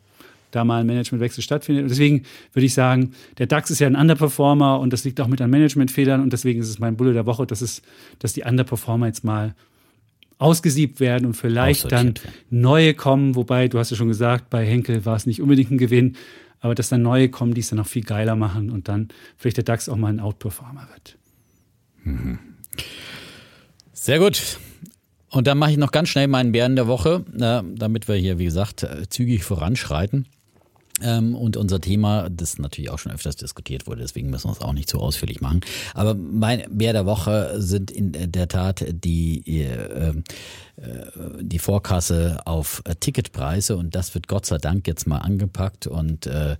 [0.52, 1.84] da mal ein Managementwechsel stattfindet.
[1.84, 2.24] Und deswegen
[2.54, 5.50] würde ich sagen, der DAX ist ja ein Underperformer und das liegt auch mit an
[5.50, 7.82] Managementfehlern und deswegen ist es mein Bulle der Woche, dass, es,
[8.20, 9.54] dass die Underperformer jetzt mal
[10.40, 12.14] ausgesiebt werden und vielleicht dann
[12.50, 15.78] neue kommen, wobei, du hast ja schon gesagt, bei Henkel war es nicht unbedingt ein
[15.78, 16.16] Gewinn,
[16.60, 19.58] aber dass dann neue kommen, die es dann noch viel geiler machen und dann vielleicht
[19.58, 21.18] der DAX auch mal ein Outperformer wird.
[23.94, 24.60] Sehr gut.
[25.30, 28.40] Und dann mache ich noch ganz schnell meinen Bären der Woche, äh, damit wir hier,
[28.40, 30.28] wie gesagt, äh, zügig voranschreiten.
[31.02, 34.62] Ähm, und unser Thema, das natürlich auch schon öfters diskutiert wurde, deswegen müssen wir es
[34.62, 35.62] auch nicht zu ausführlich machen.
[35.94, 40.14] Aber mein Bär der Woche sind in der Tat die, äh,
[40.78, 41.06] äh,
[41.42, 46.28] die Vorkasse auf äh, Ticketpreise und das wird Gott sei Dank jetzt mal angepackt und
[46.28, 46.56] äh,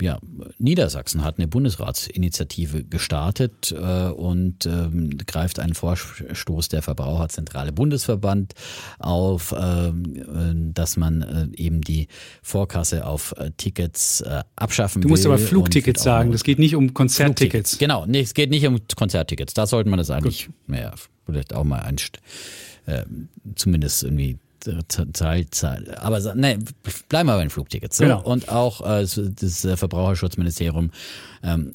[0.00, 0.18] ja,
[0.58, 8.54] Niedersachsen hat eine Bundesratsinitiative gestartet äh, und ähm, greift einen Vorstoß der Verbraucherzentrale Bundesverband
[8.98, 12.08] auf, ähm, äh, dass man äh, eben die
[12.42, 16.94] Vorkasse auf äh, Tickets äh, abschaffen Du musst aber Flugtickets sagen, das geht nicht um
[16.94, 17.78] Konzerttickets.
[17.78, 19.54] Genau, nee, es geht nicht um Konzerttickets.
[19.54, 20.92] Da sollte man das eigentlich, naja,
[21.26, 22.18] vielleicht auch mal einst,
[22.86, 23.04] äh,
[23.54, 24.38] zumindest irgendwie
[25.12, 25.94] Zahl, Zahl.
[25.98, 26.58] Aber nee,
[27.08, 27.96] bleiben wir bei den Flugtickets.
[27.96, 28.04] So.
[28.04, 28.22] Genau.
[28.22, 30.90] Und auch äh, das äh, Verbraucherschutzministerium,
[31.42, 31.74] ähm,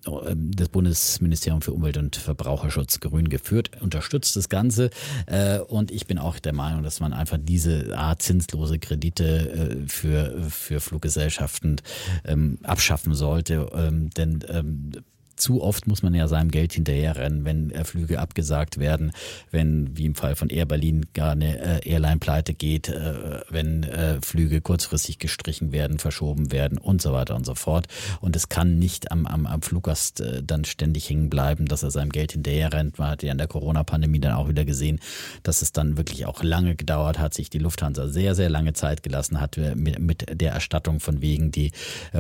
[0.55, 4.89] das Bundesministerium für Umwelt und Verbraucherschutz grün geführt, unterstützt das Ganze.
[5.25, 9.87] Äh, und ich bin auch der Meinung, dass man einfach diese Art zinslose Kredite äh,
[9.87, 11.81] für, für Fluggesellschaften
[12.25, 13.69] ähm, abschaffen sollte.
[13.73, 14.91] Ähm, denn ähm,
[15.35, 19.11] zu oft muss man ja seinem Geld hinterherrennen, wenn äh, Flüge abgesagt werden,
[19.51, 23.83] wenn, wie im Fall von Air Berlin, gar eine äh, Airline pleite geht, äh, wenn
[23.83, 27.87] äh, Flüge kurzfristig gestrichen werden, verschoben werden und so weiter und so fort.
[28.21, 31.91] Und es kann nicht am, am, am Fluggast äh, dann ständig hängen bleiben, dass er
[31.91, 32.99] seinem Geld hinterherrennt.
[32.99, 34.99] Man hat ja in der Corona-Pandemie dann auch wieder gesehen,
[35.41, 39.03] dass es dann wirklich auch lange gedauert hat, sich die Lufthansa sehr, sehr lange Zeit
[39.03, 41.71] gelassen hat äh, mit, mit der Erstattung von wegen die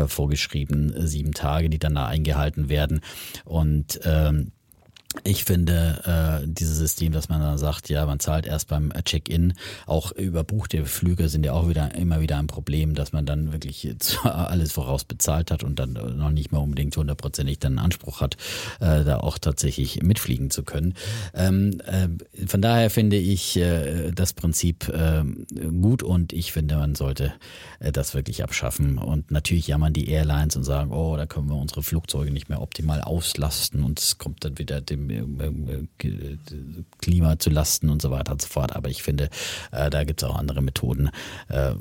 [0.07, 3.01] vorgeschriebenen sieben Tage, die dann da eingehalten werden.
[3.45, 4.51] Und ähm,
[5.23, 9.53] ich finde äh, dieses System, dass man dann sagt, ja, man zahlt erst beim Check-in,
[9.85, 13.95] auch überbuchte Flüge sind ja auch wieder immer wieder ein Problem, dass man dann wirklich
[14.23, 18.37] alles voraus bezahlt hat und dann noch nicht mehr unbedingt hundertprozentig dann Anspruch hat,
[18.79, 20.95] äh, da auch tatsächlich mitfliegen zu können.
[21.33, 22.07] Ähm, äh,
[22.47, 25.23] von daher finde ich äh, das Prinzip äh,
[25.69, 27.33] gut und ich finde, man sollte
[27.79, 28.97] äh, das wirklich abschaffen.
[28.97, 32.61] Und natürlich jammern die Airlines und sagen, oh, da können wir unsere Flugzeuge nicht mehr
[32.61, 35.02] optimal auslasten und es kommt dann wieder dem
[37.01, 38.75] Klima zu lasten und so weiter und so fort.
[38.75, 39.29] Aber ich finde,
[39.71, 41.09] äh, da gibt es auch andere Methoden,
[41.49, 41.75] äh, äh,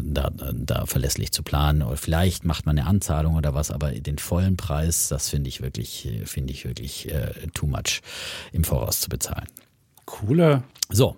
[0.00, 1.82] da, da verlässlich zu planen.
[1.82, 5.62] Oder vielleicht macht man eine Anzahlung oder was, aber den vollen Preis, das finde ich
[5.62, 7.08] wirklich, finde ich wirklich
[7.54, 8.00] too much
[8.52, 9.46] im Voraus zu bezahlen.
[10.04, 10.62] Coole.
[10.90, 11.16] So,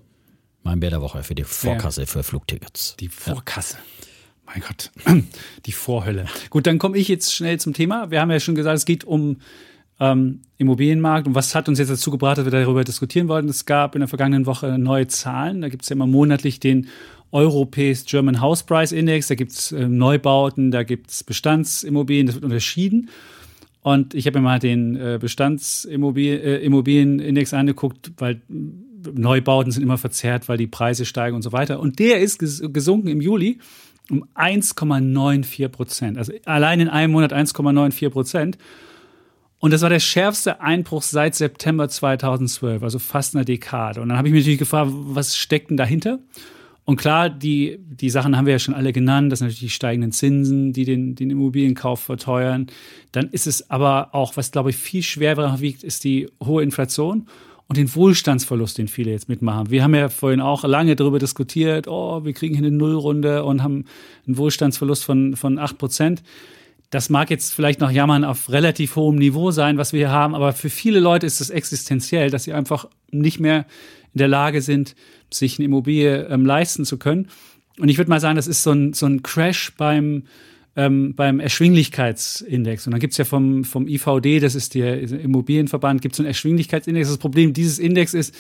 [0.63, 2.07] mein Bär der Woche für die Vorkasse ja.
[2.07, 2.97] für Flugtickets.
[2.99, 3.77] Die Vorkasse.
[3.77, 4.05] Ja.
[4.47, 4.91] Mein Gott,
[5.67, 6.27] die Vorhölle.
[6.51, 8.11] Gut, dann komme ich jetzt schnell zum Thema.
[8.11, 9.39] Wir haben ja schon gesagt, es geht um
[10.01, 11.27] ähm, Immobilienmarkt.
[11.27, 13.49] Und was hat uns jetzt dazu gebracht, dass wir darüber diskutieren wollten?
[13.49, 15.61] Es gab in der vergangenen Woche neue Zahlen.
[15.61, 16.89] Da gibt es ja immer monatlich den
[17.33, 19.29] Europäisch German House Price Index.
[19.29, 22.27] Da gibt es äh, Neubauten, da gibt es Bestandsimmobilien.
[22.27, 23.11] Das wird unterschieden.
[23.83, 28.41] Und ich habe mir mal den äh, Bestandsimmobilienindex äh, angeguckt, weil
[29.13, 31.81] Neubauten sind immer verzerrt, weil die Preise steigen und so weiter.
[31.81, 33.59] Und der ist gesunken im Juli
[34.11, 36.19] um 1,94 Prozent.
[36.19, 38.59] Also allein in einem Monat 1,94 Prozent.
[39.65, 44.03] Und das war der schärfste Einbruch seit September 2012, also fast eine Dekade.
[44.03, 46.19] Und dann habe ich mich natürlich gefragt, was steckt denn dahinter?
[46.85, 49.33] Und klar, die, die Sachen haben wir ja schon alle genannt.
[49.33, 52.67] Das sind natürlich die steigenden Zinsen, die den, den Immobilienkauf verteuern.
[53.13, 57.27] Dann ist es aber auch, was glaube ich viel schwerer wiegt, ist die hohe Inflation
[57.67, 59.71] und den Wohlstandsverlust, den viele jetzt mitmachen.
[59.71, 63.63] Wir haben ja vorhin auch lange darüber diskutiert, oh, wir kriegen hier eine Nullrunde und
[63.63, 63.87] haben
[64.27, 66.23] einen Wohlstandsverlust von, von 8 Prozent.
[66.95, 70.33] Das mag jetzt vielleicht noch jammern auf relativ hohem Niveau sein, was wir hier haben,
[70.33, 73.67] aber für viele Leute ist es existenziell, dass sie einfach nicht mehr
[74.13, 74.95] in der Lage sind,
[75.29, 77.31] sich eine Immobilie ähm, leisten zu können.
[77.81, 80.23] Und ich würde mal sagen, das ist so ein, so ein Crash beim,
[80.77, 82.87] ähm, beim Erschwinglichkeitsindex.
[82.87, 87.09] Und dann gibt's ja vom, vom IVD, das ist der Immobilienverband, gibt es einen Erschwinglichkeitsindex.
[87.09, 88.33] Das Problem dieses Index ist,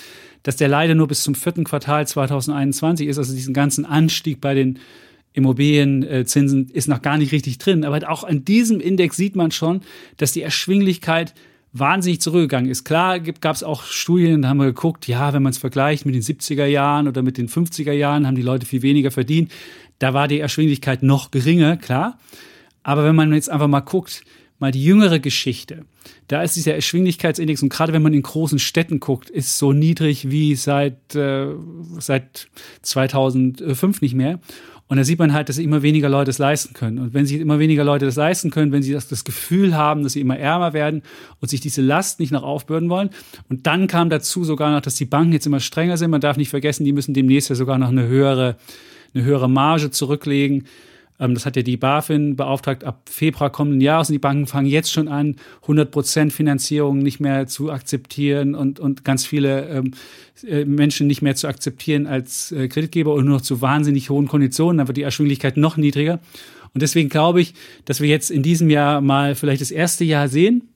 [0.44, 4.54] dass der leider nur bis zum vierten Quartal 2021 ist, also diesen ganzen Anstieg bei
[4.54, 4.78] den
[5.34, 7.84] Immobilienzinsen ist noch gar nicht richtig drin.
[7.84, 9.82] Aber auch an diesem Index sieht man schon,
[10.16, 11.34] dass die Erschwinglichkeit
[11.72, 12.84] wahnsinnig zurückgegangen ist.
[12.84, 16.14] Klar gab es auch Studien, da haben wir geguckt, ja, wenn man es vergleicht mit
[16.14, 19.50] den 70er Jahren oder mit den 50er Jahren, haben die Leute viel weniger verdient.
[19.98, 22.18] Da war die Erschwinglichkeit noch geringer, klar.
[22.84, 24.22] Aber wenn man jetzt einfach mal guckt,
[24.60, 25.84] mal die jüngere Geschichte,
[26.28, 30.30] da ist dieser Erschwinglichkeitsindex und gerade wenn man in großen Städten guckt, ist so niedrig
[30.30, 31.48] wie seit, äh,
[31.98, 32.48] seit
[32.82, 34.38] 2005 nicht mehr.
[34.86, 36.98] Und da sieht man halt, dass immer weniger Leute es leisten können.
[36.98, 40.02] Und wenn sich immer weniger Leute das leisten können, wenn sie das, das Gefühl haben,
[40.02, 41.02] dass sie immer ärmer werden
[41.40, 43.10] und sich diese Last nicht noch aufbürden wollen.
[43.48, 46.10] Und dann kam dazu sogar noch, dass die Banken jetzt immer strenger sind.
[46.10, 48.56] Man darf nicht vergessen, die müssen demnächst ja sogar noch eine höhere
[49.14, 50.66] eine höhere Marge zurücklegen.
[51.20, 54.66] Ähm, das hat ja die BaFin beauftragt ab Februar kommenden Jahres und die Banken fangen
[54.66, 59.92] jetzt schon an, 100 Prozent Finanzierung nicht mehr zu akzeptieren und, und ganz viele ähm,
[60.46, 64.28] äh, Menschen nicht mehr zu akzeptieren als äh, Kreditgeber und nur noch zu wahnsinnig hohen
[64.28, 64.78] Konditionen.
[64.78, 66.20] Dann wird die Erschwinglichkeit noch niedriger.
[66.72, 67.54] Und deswegen glaube ich,
[67.84, 70.68] dass wir jetzt in diesem Jahr mal vielleicht das erste Jahr sehen,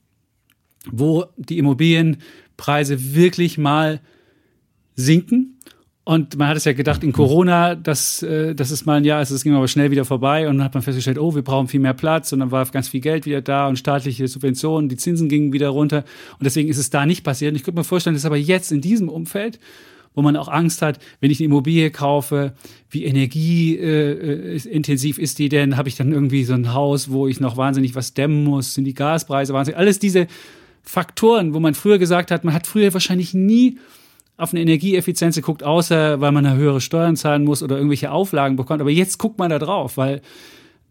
[0.91, 4.01] wo die Immobilienpreise wirklich mal
[4.95, 5.58] sinken
[6.09, 9.21] und man hat es ja gedacht, in Corona, dass, äh, dass es mal ein Jahr
[9.21, 11.69] ist, es ging aber schnell wieder vorbei und dann hat man festgestellt, oh, wir brauchen
[11.69, 14.97] viel mehr Platz und dann war ganz viel Geld wieder da und staatliche Subventionen, die
[14.97, 16.05] Zinsen gingen wieder runter
[16.39, 17.53] und deswegen ist es da nicht passiert.
[17.53, 19.61] Und ich könnte mir vorstellen, dass aber jetzt in diesem Umfeld,
[20.15, 22.55] wo man auch Angst hat, wenn ich eine Immobilie kaufe,
[22.89, 25.77] wie energieintensiv äh, ist die denn?
[25.77, 28.73] Habe ich dann irgendwie so ein Haus, wo ich noch wahnsinnig was dämmen muss?
[28.73, 29.79] Sind die Gaspreise wahnsinnig?
[29.79, 30.27] Alles diese
[30.83, 33.77] Faktoren, wo man früher gesagt hat, man hat früher wahrscheinlich nie
[34.39, 38.57] auf eine Energieeffizienz geguckt, außer weil man eine höhere Steuern zahlen muss oder irgendwelche Auflagen
[38.57, 38.81] bekommt.
[38.81, 40.23] Aber jetzt guckt man da drauf, weil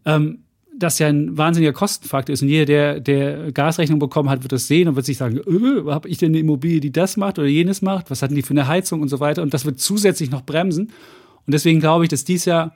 [0.04, 0.40] ähm,
[0.76, 2.42] das ja ein wahnsinniger Kostenfaktor ist.
[2.42, 5.90] Und jeder, der, der Gasrechnung bekommen hat, wird das sehen und wird sich sagen, öh,
[5.90, 8.10] habe ich denn eine Immobilie, die das macht oder jenes macht?
[8.10, 9.42] Was hatten die für eine Heizung und so weiter?
[9.42, 10.92] Und das wird zusätzlich noch bremsen.
[11.46, 12.74] Und deswegen glaube ich, dass dies Jahr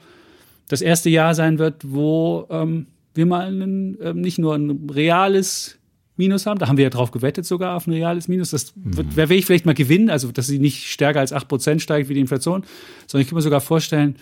[0.68, 5.78] das erste Jahr sein wird, wo ähm, wir mal ein, ähm, nicht nur ein reales
[6.22, 6.58] Minus haben.
[6.58, 8.50] Da haben wir ja drauf gewettet sogar auf ein reales Minus.
[8.50, 12.08] Das wird, werde ich vielleicht mal gewinnen, also dass sie nicht stärker als 8% steigt
[12.08, 12.64] wie die Inflation,
[13.06, 14.16] sondern ich kann mir sogar vorstellen,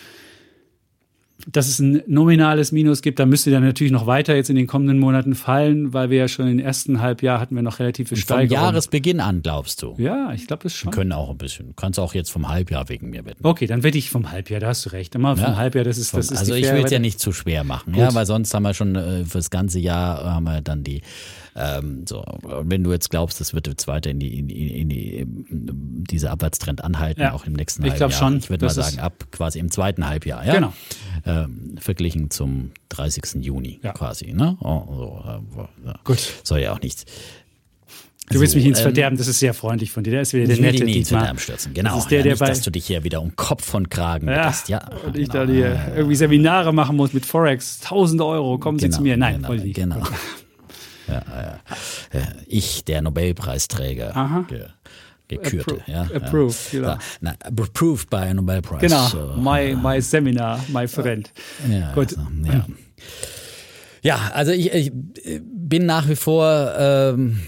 [1.46, 4.66] dass es ein nominales Minus gibt, da müsste dann natürlich noch weiter jetzt in den
[4.66, 8.48] kommenden Monaten fallen, weil wir ja schon im ersten Halbjahr hatten wir noch relative Steigerungen.
[8.48, 9.94] Vom Jahresbeginn an, glaubst du?
[9.98, 10.92] Ja, ich glaube das schon.
[10.92, 11.68] Wir können auch ein bisschen.
[11.68, 13.44] Du kannst auch jetzt vom Halbjahr wegen mir wetten.
[13.44, 15.14] Okay, dann wette ich vom Halbjahr, da hast du recht.
[15.14, 17.32] Immer vom ja, Halbjahr, das ist, das ist Also ich will es ja nicht zu
[17.32, 18.00] schwer machen, Gut.
[18.00, 21.02] ja, weil sonst haben wir schon äh, fürs ganze Jahr haben wir dann die
[21.60, 25.16] ähm, so, wenn du jetzt glaubst, das wird jetzt weiter in die, in in die
[25.18, 27.32] in diese Abwärtstrend anhalten, ja.
[27.32, 28.10] auch im nächsten ich Halbjahr.
[28.10, 30.54] Schon, ich würde mal sagen, ab quasi im zweiten Halbjahr, ja.
[30.54, 30.72] Genau.
[31.26, 33.44] Ähm, verglichen zum 30.
[33.44, 33.92] Juni ja.
[33.92, 34.32] quasi.
[34.32, 34.56] Ne?
[34.60, 35.24] Oh, so,
[35.86, 36.18] äh, Gut.
[36.44, 37.04] Soll ja auch nichts.
[38.30, 40.12] Du willst so, mich ins ähm, Verderben, das ist sehr freundlich von dir.
[40.12, 41.96] Der ist wieder der ich nette will ins Verderben stürzen, genau.
[41.96, 43.90] Das ist der, ja, der nicht, bei, dass du dich hier wieder um Kopf und
[43.90, 44.68] Kragen ja, bist.
[44.68, 45.46] Ja, und ich genau.
[45.46, 47.80] da hier irgendwie Seminare machen muss mit Forex.
[47.80, 49.16] Tausende Euro, kommen genau, Sie zu mir.
[49.16, 49.62] Nein, genau.
[49.72, 50.02] Genau.
[51.10, 51.22] Ja,
[52.14, 52.20] ja.
[52.46, 54.44] ich, der Nobelpreisträger, Aha.
[54.48, 54.64] ge,
[55.28, 55.76] gekürte.
[55.76, 56.80] Appro- ja, approved, ja.
[56.80, 56.96] genau.
[57.20, 58.80] Na, approved by a Nobelprize.
[58.80, 61.30] Genau, So, my, my seminar, my friend.
[61.70, 62.16] ja, Gut.
[62.16, 62.66] Also, ja.
[64.02, 64.92] ja, also ich, ich
[65.42, 67.40] bin nach wie vor ähm,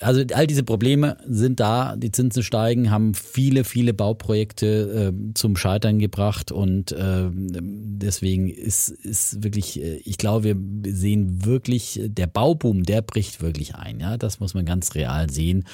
[0.00, 5.56] also all diese Probleme sind da, die Zinsen steigen, haben viele, viele Bauprojekte äh, zum
[5.56, 10.56] Scheitern gebracht und äh, deswegen ist, ist wirklich, äh, ich glaube, wir
[10.92, 14.00] sehen wirklich, der Bauboom, der bricht wirklich ein.
[14.00, 15.64] Ja, das muss man ganz real sehen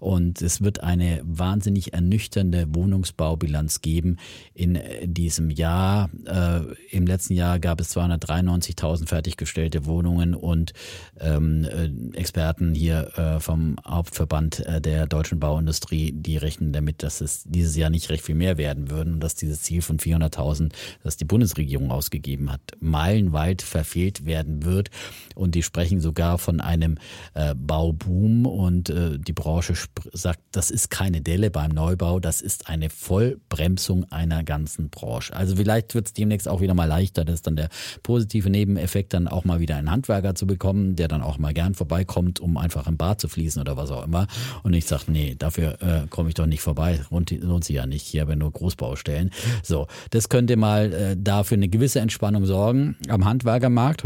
[0.00, 4.16] und es wird eine wahnsinnig ernüchternde Wohnungsbaubilanz geben
[4.54, 6.10] in äh, diesem Jahr.
[6.26, 6.60] Äh,
[6.90, 10.72] Im letzten Jahr gab es 293.000 fertiggestellte Wohnungen und
[11.20, 13.40] ähm, äh, Experten hier äh,
[13.86, 18.34] Hauptverband äh, der deutschen Bauindustrie, die rechnen damit, dass es dieses Jahr nicht recht viel
[18.34, 20.72] mehr werden würden und dass dieses Ziel von 400.000,
[21.02, 24.90] das die Bundesregierung ausgegeben hat, meilenweit verfehlt werden wird.
[25.34, 26.98] Und die sprechen sogar von einem
[27.34, 29.74] äh, Bauboom und äh, die Branche
[30.12, 35.34] sagt, das ist keine Delle beim Neubau, das ist eine Vollbremsung einer ganzen Branche.
[35.34, 37.68] Also vielleicht wird es demnächst auch wieder mal leichter, das ist dann der
[38.02, 41.74] positive Nebeneffekt, dann auch mal wieder einen Handwerker zu bekommen, der dann auch mal gern
[41.74, 44.26] vorbeikommt, um einfach im Bad zu fließen oder was auch immer.
[44.62, 47.00] Und ich sage, nee, dafür äh, komme ich doch nicht vorbei.
[47.10, 48.06] Lohnt, lohnt sich ja nicht.
[48.06, 49.30] Hier haben wir nur Großbaustellen.
[49.62, 54.04] So, das könnte mal äh, dafür eine gewisse Entspannung sorgen am Handwerkermarkt.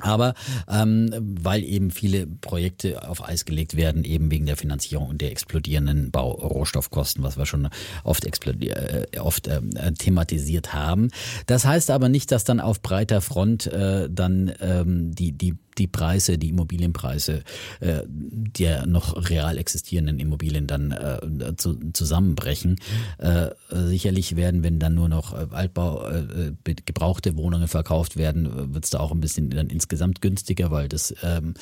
[0.00, 0.34] Aber
[0.68, 5.30] ähm, weil eben viele Projekte auf Eis gelegt werden, eben wegen der Finanzierung und der
[5.30, 7.68] explodierenden Baurohstoffkosten, was wir schon
[8.02, 9.60] oft, äh, oft äh,
[9.92, 11.10] thematisiert haben.
[11.46, 15.86] Das heißt aber nicht, dass dann auf breiter Front äh, dann ähm, die, die die
[15.86, 17.42] Preise, die Immobilienpreise
[17.80, 22.76] äh, der noch real existierenden Immobilien dann äh, zu, zusammenbrechen.
[23.18, 26.52] Äh, sicherlich werden, wenn dann nur noch Altbau, äh,
[26.86, 31.14] gebrauchte Wohnungen verkauft werden, wird es da auch ein bisschen dann insgesamt günstiger, weil das
[31.22, 31.54] ähm,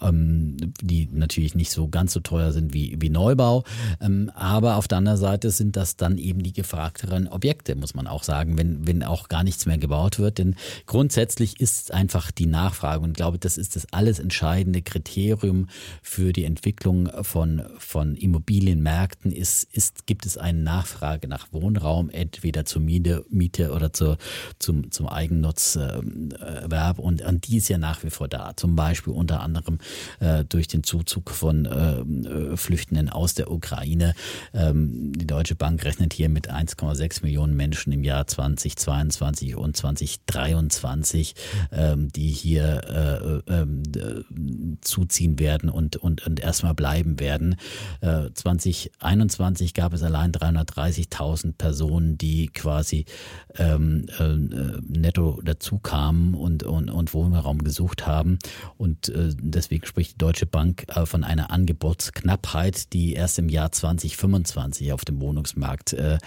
[0.00, 3.64] ähm, die natürlich nicht so ganz so teuer sind wie, wie Neubau.
[4.00, 8.06] Ähm, aber auf der anderen Seite sind das dann eben die gefragteren Objekte, muss man
[8.06, 10.38] auch sagen, wenn, wenn auch gar nichts mehr gebaut wird.
[10.38, 10.56] Denn
[10.86, 15.68] grundsätzlich ist einfach die Nachfrage und ich glaube, das ist das alles entscheidende Kriterium
[16.02, 19.32] für die Entwicklung von, von Immobilienmärkten.
[19.32, 24.18] Ist, ist, gibt es eine Nachfrage nach Wohnraum, entweder zur Miete, Miete oder zur,
[24.58, 28.52] zum, zum Eigennutzerwerb und, und die ist ja nach wie vor da.
[28.56, 29.78] Zum Beispiel unter anderem
[30.20, 34.14] äh, durch den Zuzug von äh, Flüchtenden aus der Ukraine.
[34.54, 41.34] Ähm, die Deutsche Bank rechnet hier mit 1,6 Millionen Menschen im Jahr 2022 und 2023,
[41.72, 43.31] ähm, die hier äh, ähm,
[44.80, 47.56] zuziehen werden und, und, und erstmal bleiben werden.
[48.00, 53.04] Äh, 2021 gab es allein 330.000 Personen, die quasi
[53.56, 54.36] ähm, äh,
[54.86, 58.38] netto dazu kamen und, und, und Wohnraum gesucht haben.
[58.76, 63.72] Und äh, deswegen spricht die Deutsche Bank äh, von einer Angebotsknappheit, die erst im Jahr
[63.72, 66.18] 2025 auf dem Wohnungsmarkt äh,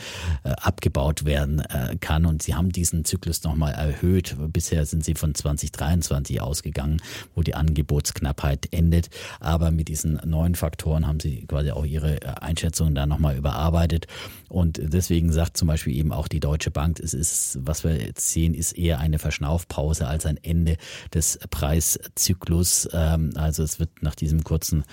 [0.43, 2.25] abgebaut werden äh, kann.
[2.25, 4.35] Und sie haben diesen Zyklus nochmal erhöht.
[4.51, 6.94] Bisher sind sie von 2023 ausgegangen,
[7.33, 9.09] wo die Angebotsknappheit endet.
[9.39, 14.07] Aber mit diesen neuen Faktoren haben sie quasi auch ihre Einschätzungen da nochmal überarbeitet.
[14.49, 18.31] Und deswegen sagt zum Beispiel eben auch die Deutsche Bank, es ist, was wir jetzt
[18.31, 20.77] sehen, ist eher eine Verschnaufpause als ein Ende
[21.13, 22.87] des Preiszyklus.
[22.93, 24.83] Ähm, also es wird nach diesem kurzen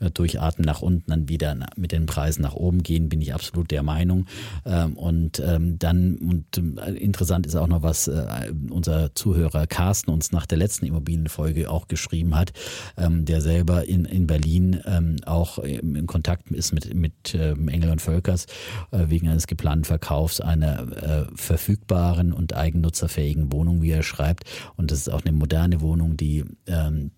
[0.00, 3.70] äh, Durchatmen nach unten dann wieder mit den Preisen nach oben gehen, bin ich absolut
[3.70, 4.26] der Meinung.
[4.64, 10.32] Ähm, und ähm, dann, und interessant ist auch noch, was äh, unser Zuhörer Carsten uns
[10.32, 12.52] nach der letzten Immobilienfolge auch geschrieben hat,
[12.96, 14.80] der selber in, in Berlin
[15.26, 18.46] auch in Kontakt ist mit, mit Engel und Völkers
[18.90, 24.44] äh, wegen eines geplanten Verkaufs einer verfügbaren und eigennutzerfähigen Wohnung, wie er schreibt.
[24.76, 27.10] Und das ist auch eine moderne Wohnung, die ähm,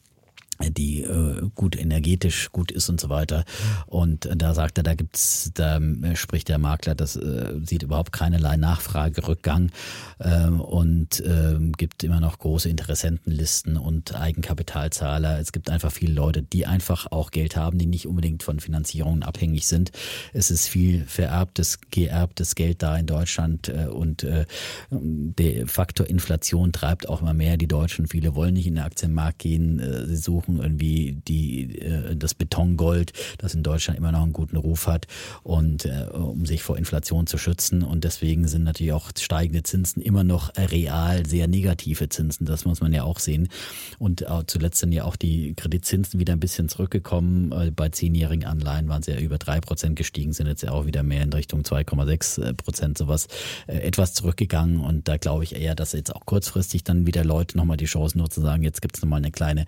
[0.61, 3.45] die äh, gut energetisch gut ist und so weiter.
[3.87, 5.81] Und da sagt er, da gibt's, da
[6.15, 9.71] spricht der Makler, das äh, sieht überhaupt keinerlei Nachfragerückgang
[10.19, 15.39] äh, und äh, gibt immer noch große Interessentenlisten und Eigenkapitalzahler.
[15.39, 19.23] Es gibt einfach viele Leute, die einfach auch Geld haben, die nicht unbedingt von Finanzierungen
[19.23, 19.93] abhängig sind.
[20.33, 24.47] Es ist viel vererbtes, geerbtes Geld da in Deutschland äh, und äh,
[24.91, 28.07] der Faktor Inflation treibt auch immer mehr die Deutschen.
[28.07, 32.35] Viele wollen nicht in den Aktienmarkt gehen, äh, sie suchen suchen irgendwie die, äh, das
[32.35, 35.07] Betongold, das in Deutschland immer noch einen guten Ruf hat
[35.43, 37.83] und äh, um sich vor Inflation zu schützen.
[37.83, 42.47] Und deswegen sind natürlich auch steigende Zinsen immer noch real sehr negative Zinsen.
[42.47, 43.49] Das muss man ja auch sehen.
[43.99, 47.53] Und äh, zuletzt sind ja auch die Kreditzinsen wieder ein bisschen zurückgekommen.
[47.53, 50.87] Äh, bei zehnjährigen Anleihen waren sie ja über drei Prozent gestiegen, sind jetzt ja auch
[50.87, 53.27] wieder mehr in Richtung 2,6 Prozent sowas
[53.67, 54.81] äh, etwas zurückgegangen.
[54.81, 58.19] Und da glaube ich eher, dass jetzt auch kurzfristig dann wieder Leute nochmal die Chance
[58.19, 59.67] nutzen, sagen, jetzt gibt es nochmal eine kleine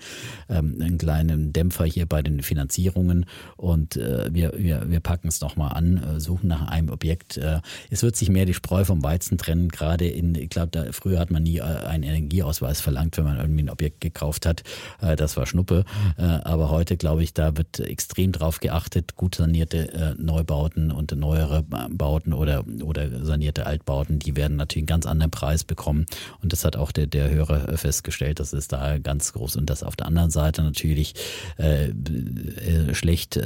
[0.49, 3.27] ähm, einen kleinen Dämpfer hier bei den Finanzierungen
[3.57, 7.37] und äh, wir, wir, wir packen es nochmal an, äh, suchen nach einem Objekt.
[7.37, 11.19] Äh, es wird sich mehr die Spreu vom Weizen trennen, gerade in, ich glaube, früher
[11.19, 14.63] hat man nie äh, einen Energieausweis verlangt, wenn man irgendwie ein Objekt gekauft hat.
[15.01, 15.85] Das war Schnuppe.
[16.17, 22.33] Aber heute, glaube ich, da wird extrem drauf geachtet, gut sanierte Neubauten und neuere Bauten
[22.33, 26.07] oder, oder sanierte Altbauten, die werden natürlich einen ganz anderen Preis bekommen.
[26.43, 29.83] Und das hat auch der, der Hörer festgestellt, dass es da ganz groß und das
[29.83, 31.15] auf der anderen Seite natürlich
[31.59, 33.45] äh, äh, schlecht äh,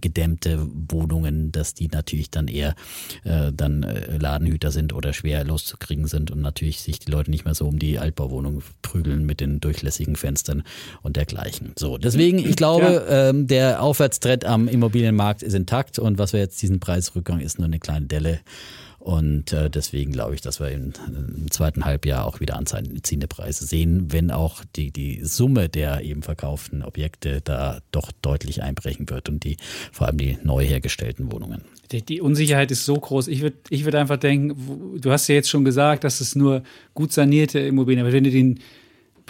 [0.00, 2.74] gedämmte Wohnungen, dass die natürlich dann eher
[3.24, 7.44] äh, dann äh, Ladenhüter sind oder schwer loszukriegen sind und natürlich sich die Leute nicht
[7.44, 10.62] mehr so um die Altbauwohnung prügeln mit den durchlässigen Fenstern
[11.02, 11.72] und dergleichen.
[11.78, 13.30] So, deswegen, ich glaube, ja.
[13.30, 17.66] ähm, der Aufwärtstrend am Immobilienmarkt ist intakt und was wir jetzt diesen Preisrückgang ist nur
[17.66, 18.40] eine kleine Delle.
[19.00, 23.64] Und äh, deswegen glaube ich, dass wir im, im, zweiten Halbjahr auch wieder anziehende Preise
[23.64, 29.30] sehen, wenn auch die, die Summe der eben verkauften Objekte da doch deutlich einbrechen wird
[29.30, 29.56] und die
[29.90, 31.62] vor allem die neu hergestellten Wohnungen.
[31.92, 33.28] Die, die Unsicherheit ist so groß.
[33.28, 36.62] Ich würde ich würd einfach denken, du hast ja jetzt schon gesagt, dass es nur
[36.92, 38.60] gut sanierte Immobilien, aber wenn du den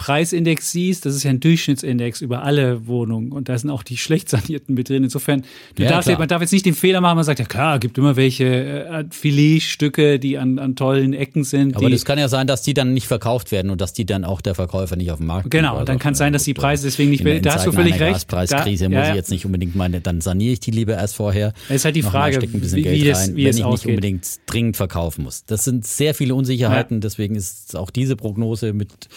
[0.00, 3.98] Preisindex siehst, das ist ja ein Durchschnittsindex über alle Wohnungen und da sind auch die
[3.98, 5.04] schlecht sanierten mit drin.
[5.04, 5.42] Insofern,
[5.74, 7.98] du ja, darfst, man darf jetzt nicht den Fehler machen, man sagt, ja klar, gibt
[7.98, 11.76] immer welche äh, Filetstücke, die an, an tollen Ecken sind.
[11.76, 14.24] Aber das kann ja sein, dass die dann nicht verkauft werden und dass die dann
[14.24, 16.86] auch der Verkäufer nicht auf dem Markt Genau, dann kann es sein, dass die Preise
[16.86, 18.26] deswegen nicht, in, da hast du völlig recht.
[18.26, 21.16] Gaspreiskrise da, ja, muss ich jetzt nicht unbedingt meine, dann saniere ich die lieber erst
[21.16, 21.52] vorher.
[21.68, 23.86] Es ist halt die Frage, wie, wie, das, wie wenn es ich ausgeht.
[23.86, 25.44] nicht unbedingt dringend verkaufen muss.
[25.44, 27.00] Das sind sehr viele Unsicherheiten, ja.
[27.00, 29.08] deswegen ist auch diese Prognose mit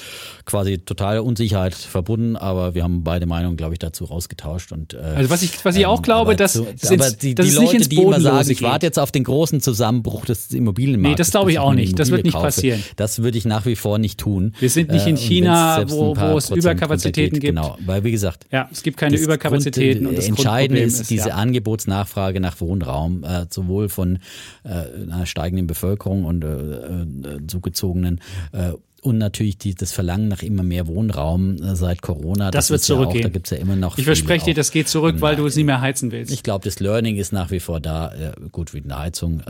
[0.44, 4.72] quasi totaler Unsicherheit Sicherheit verbunden, aber wir haben beide Meinungen, glaube ich, dazu rausgetauscht.
[4.72, 7.36] Und, äh, also was ich, was ich auch ähm, glaube, dass, zu, das aber die,
[7.36, 11.12] dass die Leute, die immer sagen, ich warte jetzt auf den großen Zusammenbruch des Immobilienmarktes.
[11.12, 12.00] Nee, das glaube ich auch nicht.
[12.00, 12.84] Das wird nicht passieren.
[12.95, 14.56] Das würde ich nach wie vor nicht tun.
[14.60, 17.56] Wir sind nicht in äh, China, wo, wo es Überkapazitäten gibt.
[17.56, 20.04] Genau, weil wie gesagt, ja, es gibt keine Überkapazitäten.
[20.04, 21.36] Grund, und das Entscheidende ist, ist diese ja.
[21.36, 24.20] Angebotsnachfrage nach Wohnraum, äh, sowohl von
[24.64, 28.22] äh, einer steigenden Bevölkerung und äh, äh zugezogenen
[28.52, 28.74] äh,
[29.04, 32.52] und natürlich die, das Verlangen nach immer mehr Wohnraum äh, seit Corona.
[32.52, 33.22] Das, das wird zurückgehen.
[33.22, 33.98] Ja auch, da gibt's ja immer noch.
[33.98, 36.32] Ich verspreche dir, das geht zurück, weil du es nicht mehr heizen willst.
[36.32, 38.14] Ich glaube, das Learning ist nach wie vor da.
[38.14, 39.44] Äh, gut, wie eine Heizung, äh,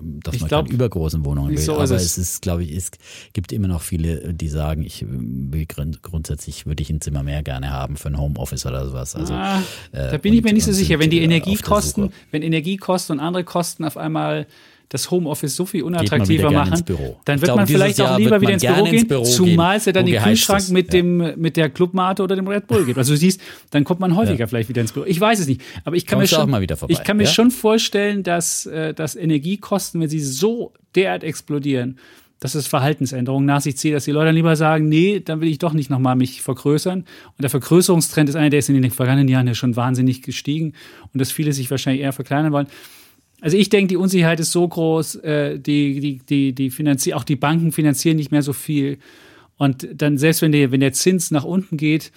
[0.00, 1.58] dass ich man glaub, keine übergroßen Wohnungen will.
[1.58, 2.16] So aber es.
[2.16, 2.90] ist, glaube ich, es
[3.34, 5.66] gibt immer noch viele, die sagen, ich will
[6.00, 9.14] grundsätzlich würde ich ein Zimmer mehr gerne haben für ein Homeoffice oder sowas.
[9.14, 9.62] Also, ah,
[9.92, 10.98] da bin ich mir nicht so sicher.
[10.98, 14.46] Wenn die Energiekosten, wenn Energiekosten und andere Kosten auf einmal
[14.88, 16.84] das Homeoffice so viel unattraktiver machen,
[17.24, 19.86] dann wird glaube, man vielleicht auch lieber wieder ins Büro gehen, ins Büro zumal es
[19.86, 21.00] ja dann den Kühlschrank mit, ja.
[21.00, 22.98] dem, mit der Clubmate oder dem Red Bull gibt.
[22.98, 23.40] Also du siehst,
[23.70, 24.46] dann kommt man häufiger ja.
[24.46, 25.04] vielleicht wieder ins Büro.
[25.06, 27.30] Ich weiß es nicht, aber ich kann Kommst mir schon, ich kann mir ja?
[27.30, 31.98] schon vorstellen, dass, äh, dass Energiekosten, wenn sie so derart explodieren,
[32.44, 35.48] dass es Verhaltensänderungen nach sich zieht, dass die Leute dann lieber sagen, nee, dann will
[35.48, 36.98] ich doch nicht nochmal mich vergrößern.
[36.98, 40.74] Und der Vergrößerungstrend ist einer, der ist in den vergangenen Jahren ja schon wahnsinnig gestiegen
[41.12, 42.66] und dass viele sich wahrscheinlich eher verkleinern wollen.
[43.44, 47.24] Also ich denke, die Unsicherheit ist so groß, äh, die, die, die, die finanzieren, auch
[47.24, 48.96] die Banken finanzieren nicht mehr so viel.
[49.58, 52.10] Und dann, selbst wenn der, wenn der Zins nach unten geht,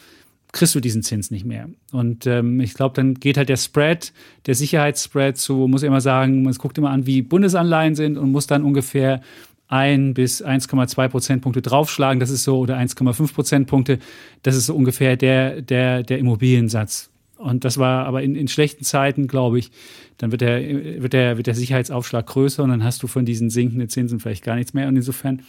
[0.53, 1.67] kriegst du diesen Zins nicht mehr.
[1.91, 4.13] Und ähm, ich glaube, dann geht halt der Spread,
[4.45, 8.31] der Sicherheitsspread zu, muss ich immer sagen, man guckt immer an, wie Bundesanleihen sind und
[8.31, 9.19] muss dann ungefähr
[9.67, 12.21] ein bis 1,2 Prozentpunkte draufschlagen.
[12.21, 13.99] Das ist so, oder 1,5 Prozentpunkte.
[14.43, 17.09] Das ist so ungefähr der, der, der Immobiliensatz.
[17.37, 19.71] Und das war aber in, in schlechten Zeiten, glaube ich,
[20.17, 23.49] dann wird der, wird, der, wird der Sicherheitsaufschlag größer und dann hast du von diesen
[23.49, 24.87] sinkenden Zinsen vielleicht gar nichts mehr.
[24.87, 25.43] Und insofern,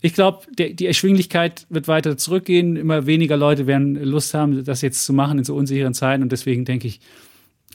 [0.00, 2.76] ich glaube, die Erschwinglichkeit wird weiter zurückgehen.
[2.76, 6.22] Immer weniger Leute werden Lust haben, das jetzt zu machen in so unsicheren Zeiten.
[6.22, 7.00] Und deswegen denke ich,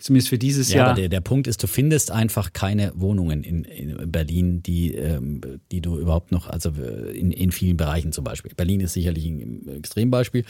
[0.04, 0.88] zumindest für dieses ja, Jahr.
[0.90, 5.42] Aber der, der Punkt ist, du findest einfach keine Wohnungen in, in Berlin, die, ähm,
[5.72, 8.52] die du überhaupt noch, also in, in vielen Bereichen zum Beispiel.
[8.56, 10.44] Berlin ist sicherlich ein Extrembeispiel,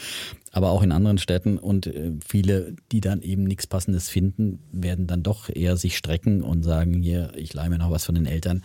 [0.50, 5.06] aber auch in anderen Städten und äh, viele, die dann eben nichts Passendes finden, werden
[5.06, 8.26] dann doch eher sich strecken und sagen, hier, ich leihe mir noch was von den
[8.26, 8.62] Eltern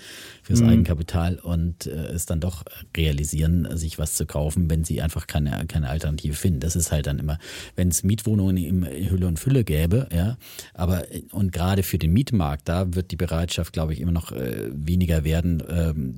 [0.49, 0.69] fürs mhm.
[0.69, 2.63] Eigenkapital und äh, es dann doch
[2.97, 6.59] realisieren, sich was zu kaufen, wenn sie einfach keine, keine Alternative finden.
[6.59, 7.37] Das ist halt dann immer,
[7.75, 10.37] wenn es Mietwohnungen im Hülle und Fülle gäbe, ja,
[10.73, 14.71] aber und gerade für den Mietmarkt, da wird die Bereitschaft, glaube ich, immer noch äh,
[14.73, 16.15] weniger werden, ähm,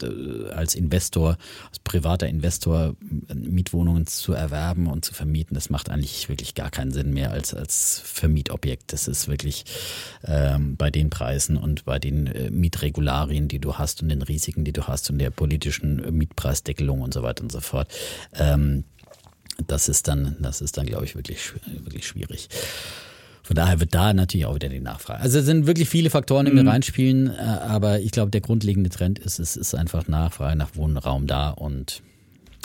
[0.56, 1.38] als Investor,
[1.68, 2.96] als privater Investor
[3.34, 7.54] Mietwohnungen zu erwerben und zu vermieten das macht eigentlich wirklich gar keinen Sinn mehr als,
[7.54, 8.94] als Vermietobjekt.
[8.94, 9.66] Das ist wirklich
[10.24, 14.64] ähm, bei den Preisen und bei den äh, Mietregularien, die du hast und den Risiken,
[14.64, 17.92] die du hast und der politischen Mietpreisdeckelung und so weiter und so fort.
[18.34, 18.84] Ähm,
[19.68, 21.54] das ist dann, das ist dann, glaube ich, wirklich,
[21.84, 22.50] wirklich schwierig.
[23.44, 25.20] Von daher wird da natürlich auch wieder die Nachfrage.
[25.20, 26.64] Also es sind wirklich viele Faktoren, die mhm.
[26.64, 30.76] mir reinspielen, äh, aber ich glaube, der grundlegende Trend ist, es ist einfach Nachfrage nach
[30.76, 32.02] Wohnraum da und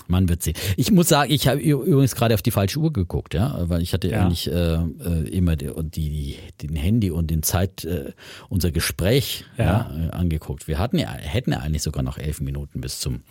[0.08, 0.54] Man wird sehen.
[0.76, 3.92] Ich muss sagen, ich habe übrigens gerade auf die falsche Uhr geguckt, ja, weil ich
[3.92, 4.22] hatte Ja.
[4.24, 8.12] eigentlich äh, äh, immer die, die, den Handy und den Zeit, äh,
[8.48, 9.64] unser Gespräch ja.
[9.64, 10.06] Ja.
[10.06, 10.68] äh, angeguckt.
[10.68, 13.22] Wir hatten ja, hätten ja eigentlich sogar noch elf Minuten bis zum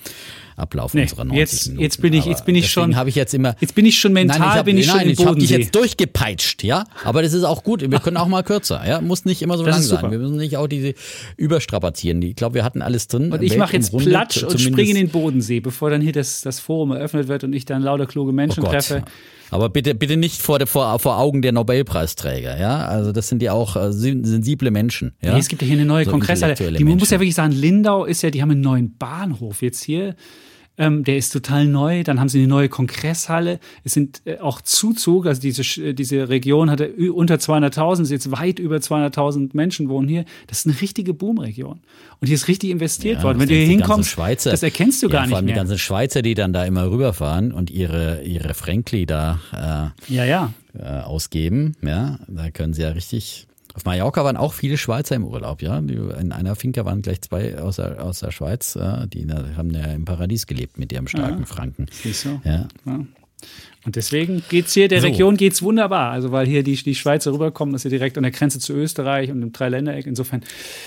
[0.57, 1.81] Ablauf Nee, unserer 90 jetzt- Minuten.
[1.83, 3.55] jetzt bin ich- jetzt bin ich schon- habe ich jetzt immer.
[3.59, 5.49] Jetzt bin ich schon mental, nein, ich hab, bin ich schon nein, ich habe dich
[5.49, 6.85] jetzt durchgepeitscht, ja.
[7.03, 7.81] Aber das ist auch gut.
[7.89, 9.01] Wir können auch mal kürzer, ja.
[9.01, 10.11] Muss nicht immer so Das lang sein.
[10.11, 10.93] Wir müssen nicht auch diese
[11.37, 12.21] überstrapazieren.
[12.21, 13.31] Ich glaube, wir hatten alles drin.
[13.31, 16.59] Und ich mache jetzt Platsch und springe in den Bodensee, bevor dann hier das, das
[16.65, 19.03] Forum eröffnet wird und ich dann lauter kluge Menschen Oh treffe.
[19.51, 22.79] Aber bitte, bitte nicht vor, der- vor, vor Augen der Nobelpreisträger, ja.
[22.85, 25.13] Also das sind ja auch äh, sen- sensible Menschen.
[25.21, 25.33] Ja?
[25.33, 26.55] Nee, es gibt ja hier eine neue So Kongresshalle.
[26.55, 29.83] Die, man muss ja wirklich sagen, Lindau ist ja, die haben einen neuen Bahnhof jetzt
[29.83, 30.15] hier.
[30.77, 32.03] Ähm, der ist total neu.
[32.03, 33.59] Dann haben sie eine neue Kongresshalle.
[33.85, 38.11] Es sind äh, auch Zuzug, also diese, äh, diese Region hatte ü- unter 200.000, ist
[38.11, 40.25] jetzt weit über 200.000 Menschen wohnen hier.
[40.47, 41.79] Das ist eine richtige Boomregion.
[42.19, 43.39] Und hier ist richtig investiert Ja, worden.
[43.39, 44.51] Wenn du hier die hinkommst, Schweizer.
[44.51, 45.61] das erkennst du ja, gar Vor nicht allem die mehr.
[45.61, 49.39] ganzen Schweizer, die dann da immer rüberfahren und ihre, ihre Fränkli da
[50.09, 50.53] Ja, ja.
[50.77, 52.19] äh, äh, ausgeben, ja.
[52.27, 53.47] Da können sie ja richtig.
[53.75, 55.77] Auf Mallorca waren auch viele Schweizer im Urlaub, ja.
[55.77, 59.05] In einer Finca waren gleich zwei aus der, aus der Schweiz, ja.
[59.05, 61.87] die haben ja im Paradies gelebt mit ihrem starken Franken.
[61.91, 62.39] Siehst du?
[62.45, 62.67] Ja.
[63.85, 65.07] Und deswegen geht's hier, der So.
[65.07, 66.11] Region geht's wunderbar.
[66.11, 68.73] Also weil hier die, die Schweizer rüberkommen, das ist ja direkt an der Grenze zu
[68.73, 70.07] Österreich und im Dreiländereck.
[70.07, 70.41] Insofern,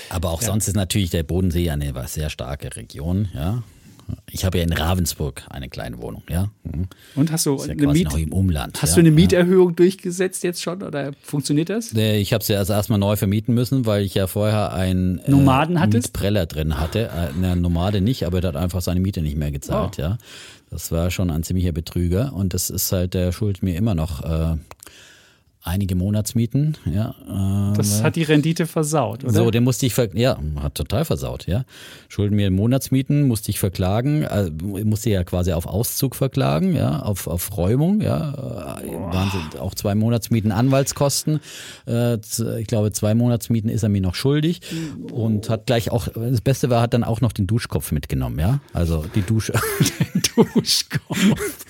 [0.08, 3.62] Aber auch sonst ist natürlich der Bodensee eine sehr starke Region, ja.
[4.30, 6.50] Ich habe ja in Ravensburg eine kleine Wohnung, ja.
[6.64, 6.86] Mhm.
[7.14, 8.80] und hast du ja eine Miet, noch im Umland.
[8.82, 8.94] hast ja.
[8.96, 11.94] du eine Mieterhöhung durchgesetzt jetzt schon oder funktioniert das?
[11.94, 15.76] Äh, Ich habe sie also erstmal neu vermieten müssen, weil ich ja vorher einen Nomaden
[15.76, 16.08] äh, hattest?
[16.08, 17.08] Mietpreller drin hatte.
[17.08, 20.02] Äh, Eine Nomade nicht, aber der hat einfach seine Miete nicht mehr gezahlt, Oh.
[20.02, 20.18] ja.
[20.70, 24.22] Das war schon ein ziemlicher Betrüger und das ist halt, der schuldet mir immer noch
[24.22, 24.56] äh,
[25.68, 27.14] einige Monatsmieten, ja.
[27.72, 29.32] Äh, Das hat die Rendite versaut, oder?
[29.32, 31.64] so, den musste ich, ja, hat total versaut, ja.
[32.08, 34.50] Schulden mir Monatsmieten, musste ich verklagen, äh,
[34.84, 38.78] musste ja quasi auf Auszug verklagen, ja, auf, auf Räumung, ja.
[38.82, 41.40] Äh, Wahnsinn, auch zwei Monatsmieten Anwaltskosten.
[41.86, 44.60] Äh, ich glaube, zwei Monatsmieten ist er mir noch schuldig
[45.12, 48.60] und hat gleich auch, das Beste war, hat dann auch noch den Duschkopf mitgenommen, ja.
[48.72, 49.52] Also die Dusche,
[50.34, 51.64] Duschkopf.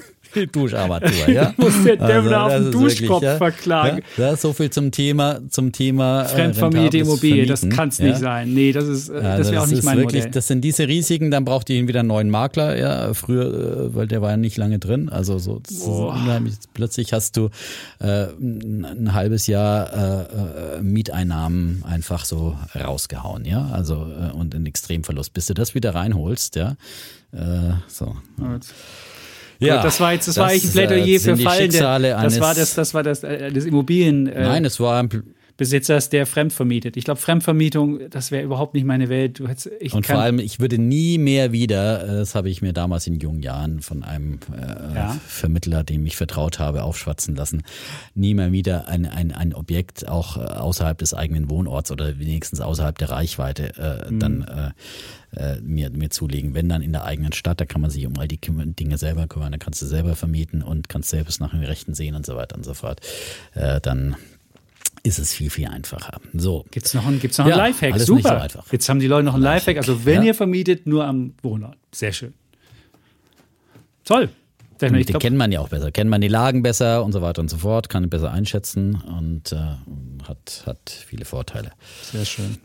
[0.47, 1.52] Duscharmatur, ja.
[1.56, 4.02] Also, Muss der Dämmer auf das den ist wirklich, Duschkopf verklagen.
[4.16, 6.23] Ja, das so viel zum Thema, zum Thema.
[6.23, 8.06] äh, Fremdvermiete rentables Immobilie, das kann's ja.
[8.06, 8.55] nicht sein.
[8.55, 10.31] Nee, das ist, äh, das Also wäre auch nicht ist mein wirklich, Modell.
[10.32, 14.06] Das sind diese Risiken, dann braucht ihr wieder einen neuen Makler, ja, früher, äh, weil
[14.06, 15.09] der war ja nicht lange drin.
[15.09, 16.55] Also so das unheimlich.
[16.74, 17.51] plötzlich hast du
[18.01, 23.69] äh, ein, halbes Jahr äh, äh, Mieteinnahmen einfach so rausgehauen, ja.
[23.73, 25.32] Also äh, und einen Extremverlust.
[25.32, 26.77] Bis du das wieder reinholst, ja.
[27.32, 28.16] Äh, so.
[28.36, 28.62] Gut.
[29.60, 31.78] Ja, Gut, das war jetzt, das, war eigentlich ein Plädoyer äh, für Fallende.
[31.78, 35.09] Das war das, das war das, äh, des Immobilienbesitzers, Nein, es war ein,
[36.09, 36.97] der fremdvermietet.
[36.97, 39.40] Ich glaube, Fremdvermietung, das wäre überhaupt nicht meine Welt.
[39.40, 42.72] Hättest, ich Und vor allem, ich würde nie mehr wieder, äh, das habe ich mir
[42.72, 45.18] damals in jungen Jahren von einem äh, Ja.
[45.26, 47.62] Vermittler, dem ich vertraut habe, aufschwatzen lassen,
[48.14, 52.60] nie mehr wieder ein, ein, ein Objekt auch äh, außerhalb des eigenen Wohnorts oder wenigstens
[52.60, 54.20] außerhalb der Reichweite äh, Mhm.
[54.20, 54.70] dann äh,
[55.36, 56.55] äh, mir, mir zulegen.
[56.55, 59.26] Wenn dann in der eigenen Stadt, da kann man sich um all die Dinge selber
[59.26, 62.36] kümmern, da kannst du selber vermieten und kannst selbst nach den Rechten sehen und so
[62.36, 63.01] weiter und so fort.
[63.55, 64.16] Äh, dann
[65.02, 66.20] ist es viel, viel einfacher.
[66.34, 66.64] So.
[66.70, 67.98] Gibt's noch einen, gibt's noch einen Ja, Lifehack?
[68.00, 68.22] Super.
[68.28, 68.72] so einfach.
[68.72, 69.76] Jetzt haben die Leute noch einen Lifehack.
[69.78, 70.28] Also wenn Ja.
[70.28, 71.76] ihr vermietet, nur am Wohnort.
[71.92, 72.34] Sehr schön.
[74.04, 74.28] Toll.
[74.80, 77.40] Die glaub, kennt man ja auch besser, kennt man die Lagen besser und so weiter
[77.40, 79.56] und so fort, kann besser einschätzen und äh,
[80.28, 81.72] hat, hat viele Vorteile.
[82.12, 82.58] sehr schön.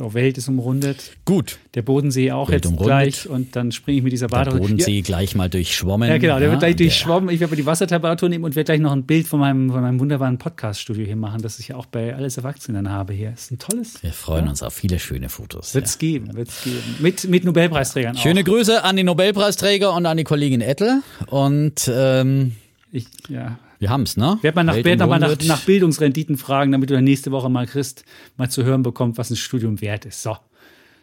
[0.00, 1.10] So, Welt ist umrundet.
[1.24, 1.58] Gut.
[1.74, 2.86] Der Bodensee auch Welt jetzt umrundet.
[2.86, 3.28] gleich.
[3.28, 4.60] Und dann springe ich mit dieser Der Badehose.
[4.60, 6.08] Bodensee gleich mal durchschwommen.
[6.08, 7.30] Ja, genau, der wird gleich der- durchschwommen.
[7.30, 9.98] Ich werde die Wassertemperatur nehmen und werde gleich noch ein Bild von meinem, von meinem
[9.98, 13.32] wunderbaren Podcast-Studio hier machen, das ich ja auch bei Alles Erwachsenen habe hier.
[13.32, 14.00] Ist ein tolles.
[14.02, 15.72] Wir freuen uns auf viele schöne Fotos.
[15.72, 15.80] Ja.
[15.80, 16.76] Wird's geben, wird's geben.
[17.00, 18.44] Mit, mit Nobelpreisträgern Schöne auch.
[18.44, 21.02] Grüße an die Nobelpreisträger und an die Kollegin Ettel.
[21.26, 22.52] Und ähm,
[22.92, 23.58] Ich, ja.
[23.78, 24.38] Wir haben's, ne?
[24.42, 27.66] Werd mal nach, werd mal nach, nach Bildungsrenditen fragen, damit du dann nächste Woche mal
[27.66, 28.04] Christ
[28.36, 30.22] mal zu hören bekommst, was ein Studium wert ist.
[30.22, 30.36] So.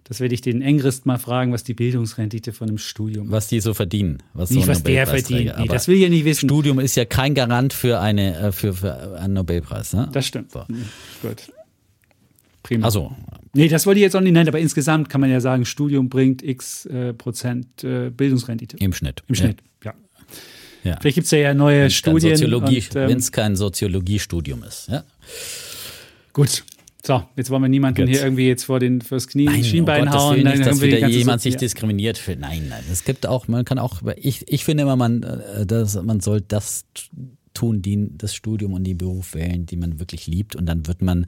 [0.04, 3.60] Das werde ich den Engrist mal fragen, was die Bildungsrendite von einem Studium was die
[3.60, 4.22] so verdienen.
[4.34, 5.54] Was Nicht, so was der verdient.
[5.58, 6.48] Nee, das will ich ja nicht wissen.
[6.48, 9.94] Studium ist ja kein Garant für, eine, äh, für, für einen Nobelpreis.
[9.94, 10.10] Ne?
[10.12, 10.52] Das stimmt.
[10.52, 10.64] So.
[10.68, 10.86] Mhm.
[11.24, 11.52] Gut.
[12.62, 12.86] Prima.
[12.86, 13.16] Also,
[13.56, 16.10] Nee, das wollte ich jetzt auch nicht nennen, aber insgesamt kann man ja sagen, Studium
[16.10, 18.76] bringt x äh, Prozent äh, Bildungsrendite.
[18.78, 19.24] im Schnitt.
[19.30, 19.92] Im Schnitt, ja.
[19.92, 19.98] Ja.
[21.00, 22.42] Vielleicht gibt es ja, ja neue Wenn's Studien.
[22.42, 24.88] Ähm, Wenn es kein Soziologiestudium ist.
[24.90, 25.04] Ja?
[26.34, 26.64] gut.
[27.06, 28.10] So, jetzt wollen wir niemanden Gut.
[28.10, 30.44] hier irgendwie jetzt vor den fürs Knie Nein, Schienbein um Gottes hauen.
[30.44, 31.60] Dann nicht, haben dass wieder jemand sich ja.
[31.60, 32.40] diskriminiert fühlt.
[32.40, 32.84] Nein, nein.
[32.92, 36.42] Es gibt auch, man kann auch, ich, ich finde immer, man, äh, dass, man soll
[36.42, 36.86] das
[37.56, 41.02] tun, die das Studium und den Beruf wählen, die man wirklich liebt und dann wird
[41.02, 41.26] man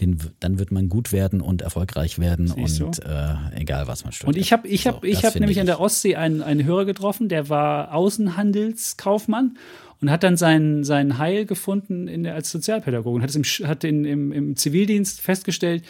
[0.00, 4.12] den, dann wird man gut werden und erfolgreich werden Siehst und äh, egal was man
[4.12, 4.36] studiert.
[4.36, 5.80] Und ich habe ich hab, So, ich hab nämlich an der ich.
[5.80, 9.56] Ostsee einen, einen Hörer getroffen, der war Außenhandelskaufmann
[10.00, 13.44] und hat dann sein, sein Heil gefunden in der, als Sozialpädagoge und hat, es im,
[13.68, 15.84] hat in, im, im Zivildienst festgestellt,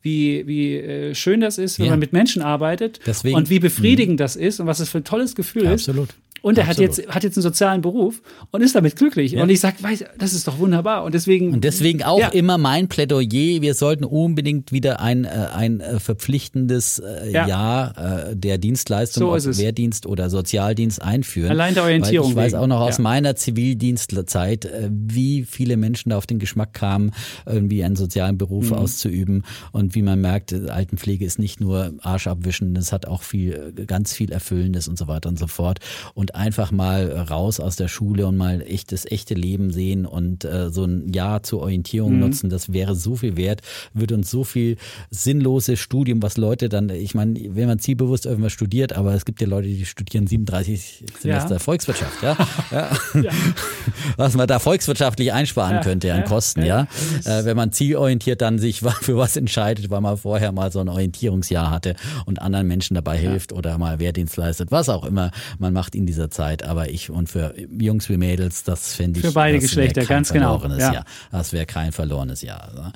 [0.00, 1.92] wie, wie äh, schön das ist, wenn Ja.
[1.92, 5.04] man mit Menschen arbeitet Deswegen- und wie befriedigend das ist und was es für ein
[5.04, 5.88] tolles Gefühl ist.
[5.88, 6.10] Absolut.
[6.42, 9.32] Und er hat jetzt, hat jetzt einen sozialen Beruf und ist damit glücklich.
[9.32, 9.42] Ja.
[9.42, 9.76] Und ich sage,
[10.18, 11.04] das ist doch wunderbar.
[11.04, 11.52] Und deswegen.
[11.52, 12.28] Und deswegen auch Ja.
[12.28, 17.46] immer mein Plädoyer, wir sollten unbedingt wieder ein, äh, ein äh, verpflichtendes äh, Ja.
[17.46, 19.56] Jahr der Dienstleistung, So.
[19.58, 21.50] Wehrdienst oder Sozialdienst einführen.
[21.50, 22.72] Allein der Orientierung Weil ich weiß wegen.
[22.72, 27.12] auch noch aus meiner Zivildienstzeit, wie viele Menschen da auf den Geschmack kamen,
[27.46, 28.76] irgendwie einen sozialen Beruf Mhm.
[28.76, 33.72] auszuüben und wie man merkt, Altenpflege ist nicht nur Arsch abwischen, es hat auch viel,
[33.86, 35.78] ganz viel Erfüllendes und so weiter und so fort.
[36.14, 40.44] Und einfach mal raus aus der Schule und mal echt das echte Leben sehen und
[40.44, 42.20] äh, so ein Jahr zur Orientierung Mhm.
[42.20, 43.62] nutzen, das wäre so viel wert,
[43.94, 44.76] würde uns so viel
[45.10, 49.40] sinnloses Studium, was Leute dann, ich meine, wenn man zielbewusst irgendwas studiert, aber es gibt
[49.40, 51.58] ja Leute, die studieren 37 Semester Ja.
[51.58, 52.36] Volkswirtschaft, ja.
[53.22, 53.30] ja.
[54.16, 56.86] Was man da volkswirtschaftlich einsparen könnte an ja, Kosten, ja.
[57.24, 60.88] Äh, wenn man zielorientiert dann sich für was entscheidet, weil man vorher mal so ein
[60.88, 61.94] Orientierungsjahr hatte
[62.26, 66.06] und anderen Menschen dabei hilft oder mal Wehrdienst leistet, was auch immer man macht in
[66.06, 66.64] dieser Zeit.
[66.64, 69.26] Aber ich und für Jungs wie Mädels, das fände ich.
[69.26, 70.92] Für beide Geschlechter, ganz genau, verlorenes ja.
[70.94, 71.04] Jahr.
[71.30, 72.72] Das wäre kein verlorenes Jahr.
[72.74, 72.92] ne?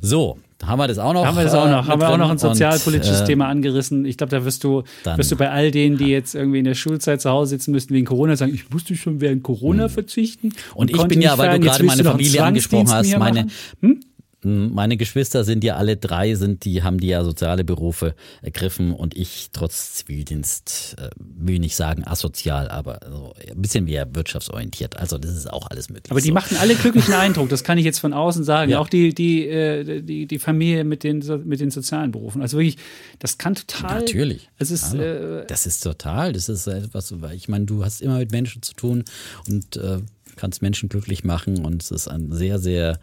[0.00, 1.26] So, haben wir das auch noch?
[1.26, 1.82] Haben wir das auch äh, noch?
[1.82, 4.04] mit Haben wir auch noch ein sozialpolitisches Und, äh, Thema angerissen?
[4.04, 6.74] Ich glaube, da wirst du, wirst du bei all denen, die jetzt irgendwie in der
[6.74, 10.48] Schulzeit zu Hause sitzen müssten wegen Corona, sagen, ich musste schon während Corona verzichten.
[10.48, 10.56] Hm.
[10.74, 13.46] Und ich bin ja, weil du gerade meine Familie angesprochen hast, meine,
[13.80, 14.04] machen?
[14.44, 19.16] Meine Geschwister sind ja alle drei, sind die, haben die ja soziale Berufe ergriffen und
[19.16, 24.96] ich trotz Zivildienst, äh, will nicht sagen asozial, aber so ein bisschen mehr wirtschaftsorientiert.
[24.98, 26.10] Also das ist auch alles möglich.
[26.10, 26.34] Aber die so.
[26.34, 28.72] machen alle glücklichen Eindruck, das kann ich jetzt von außen sagen.
[28.72, 28.78] Ja.
[28.78, 32.42] Auch die, die, äh, die, die Familie mit den, mit den sozialen Berufen.
[32.42, 32.76] Also wirklich,
[33.18, 34.00] das kann total.
[34.00, 34.50] Natürlich.
[34.58, 35.02] Es ist, Hallo.
[35.02, 36.32] äh, das ist total.
[36.32, 39.04] Das ist etwas, ich meine, du hast immer mit Menschen zu tun
[39.48, 39.98] und äh,
[40.36, 42.98] kannst Menschen glücklich machen und es ist ein sehr, sehr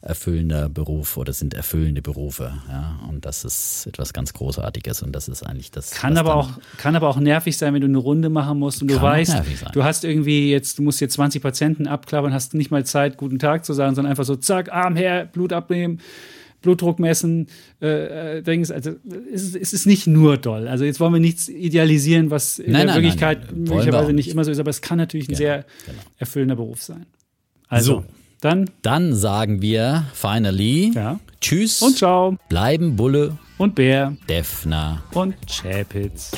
[0.00, 2.52] erfüllender Beruf oder sind erfüllende Berufe.
[2.68, 5.90] Ja, und das ist etwas ganz Großartiges und das ist eigentlich das.
[5.90, 8.90] Kann aber, auch, kann aber auch nervig sein, wenn du eine Runde machen musst und
[8.90, 9.42] du weißt,
[9.72, 13.40] du hast irgendwie jetzt, du musst jetzt 20 Patienten abklappern, hast nicht mal Zeit, guten
[13.40, 16.00] Tag zu sagen, sondern einfach so, zack, Arm her, Blut abnehmen,
[16.62, 17.48] Blutdruck messen,
[17.80, 18.70] äh, äh, Dings.
[18.70, 18.92] Also
[19.32, 20.68] es ist, es ist nicht nur doll.
[20.68, 24.28] Also jetzt wollen wir nichts idealisieren, was in Nein, der nein, Wirklichkeit nein, möglicherweise nicht
[24.28, 25.98] immer so ist, aber es kann natürlich ein sehr genau.
[26.18, 27.06] erfüllender Beruf sein.
[27.68, 28.04] Also, So.
[28.40, 31.18] Dann, Dann sagen wir finally ja.
[31.40, 32.36] Tschüss und ciao.
[32.48, 36.30] Bleiben Bulle und Bär, Defner und Chapitz.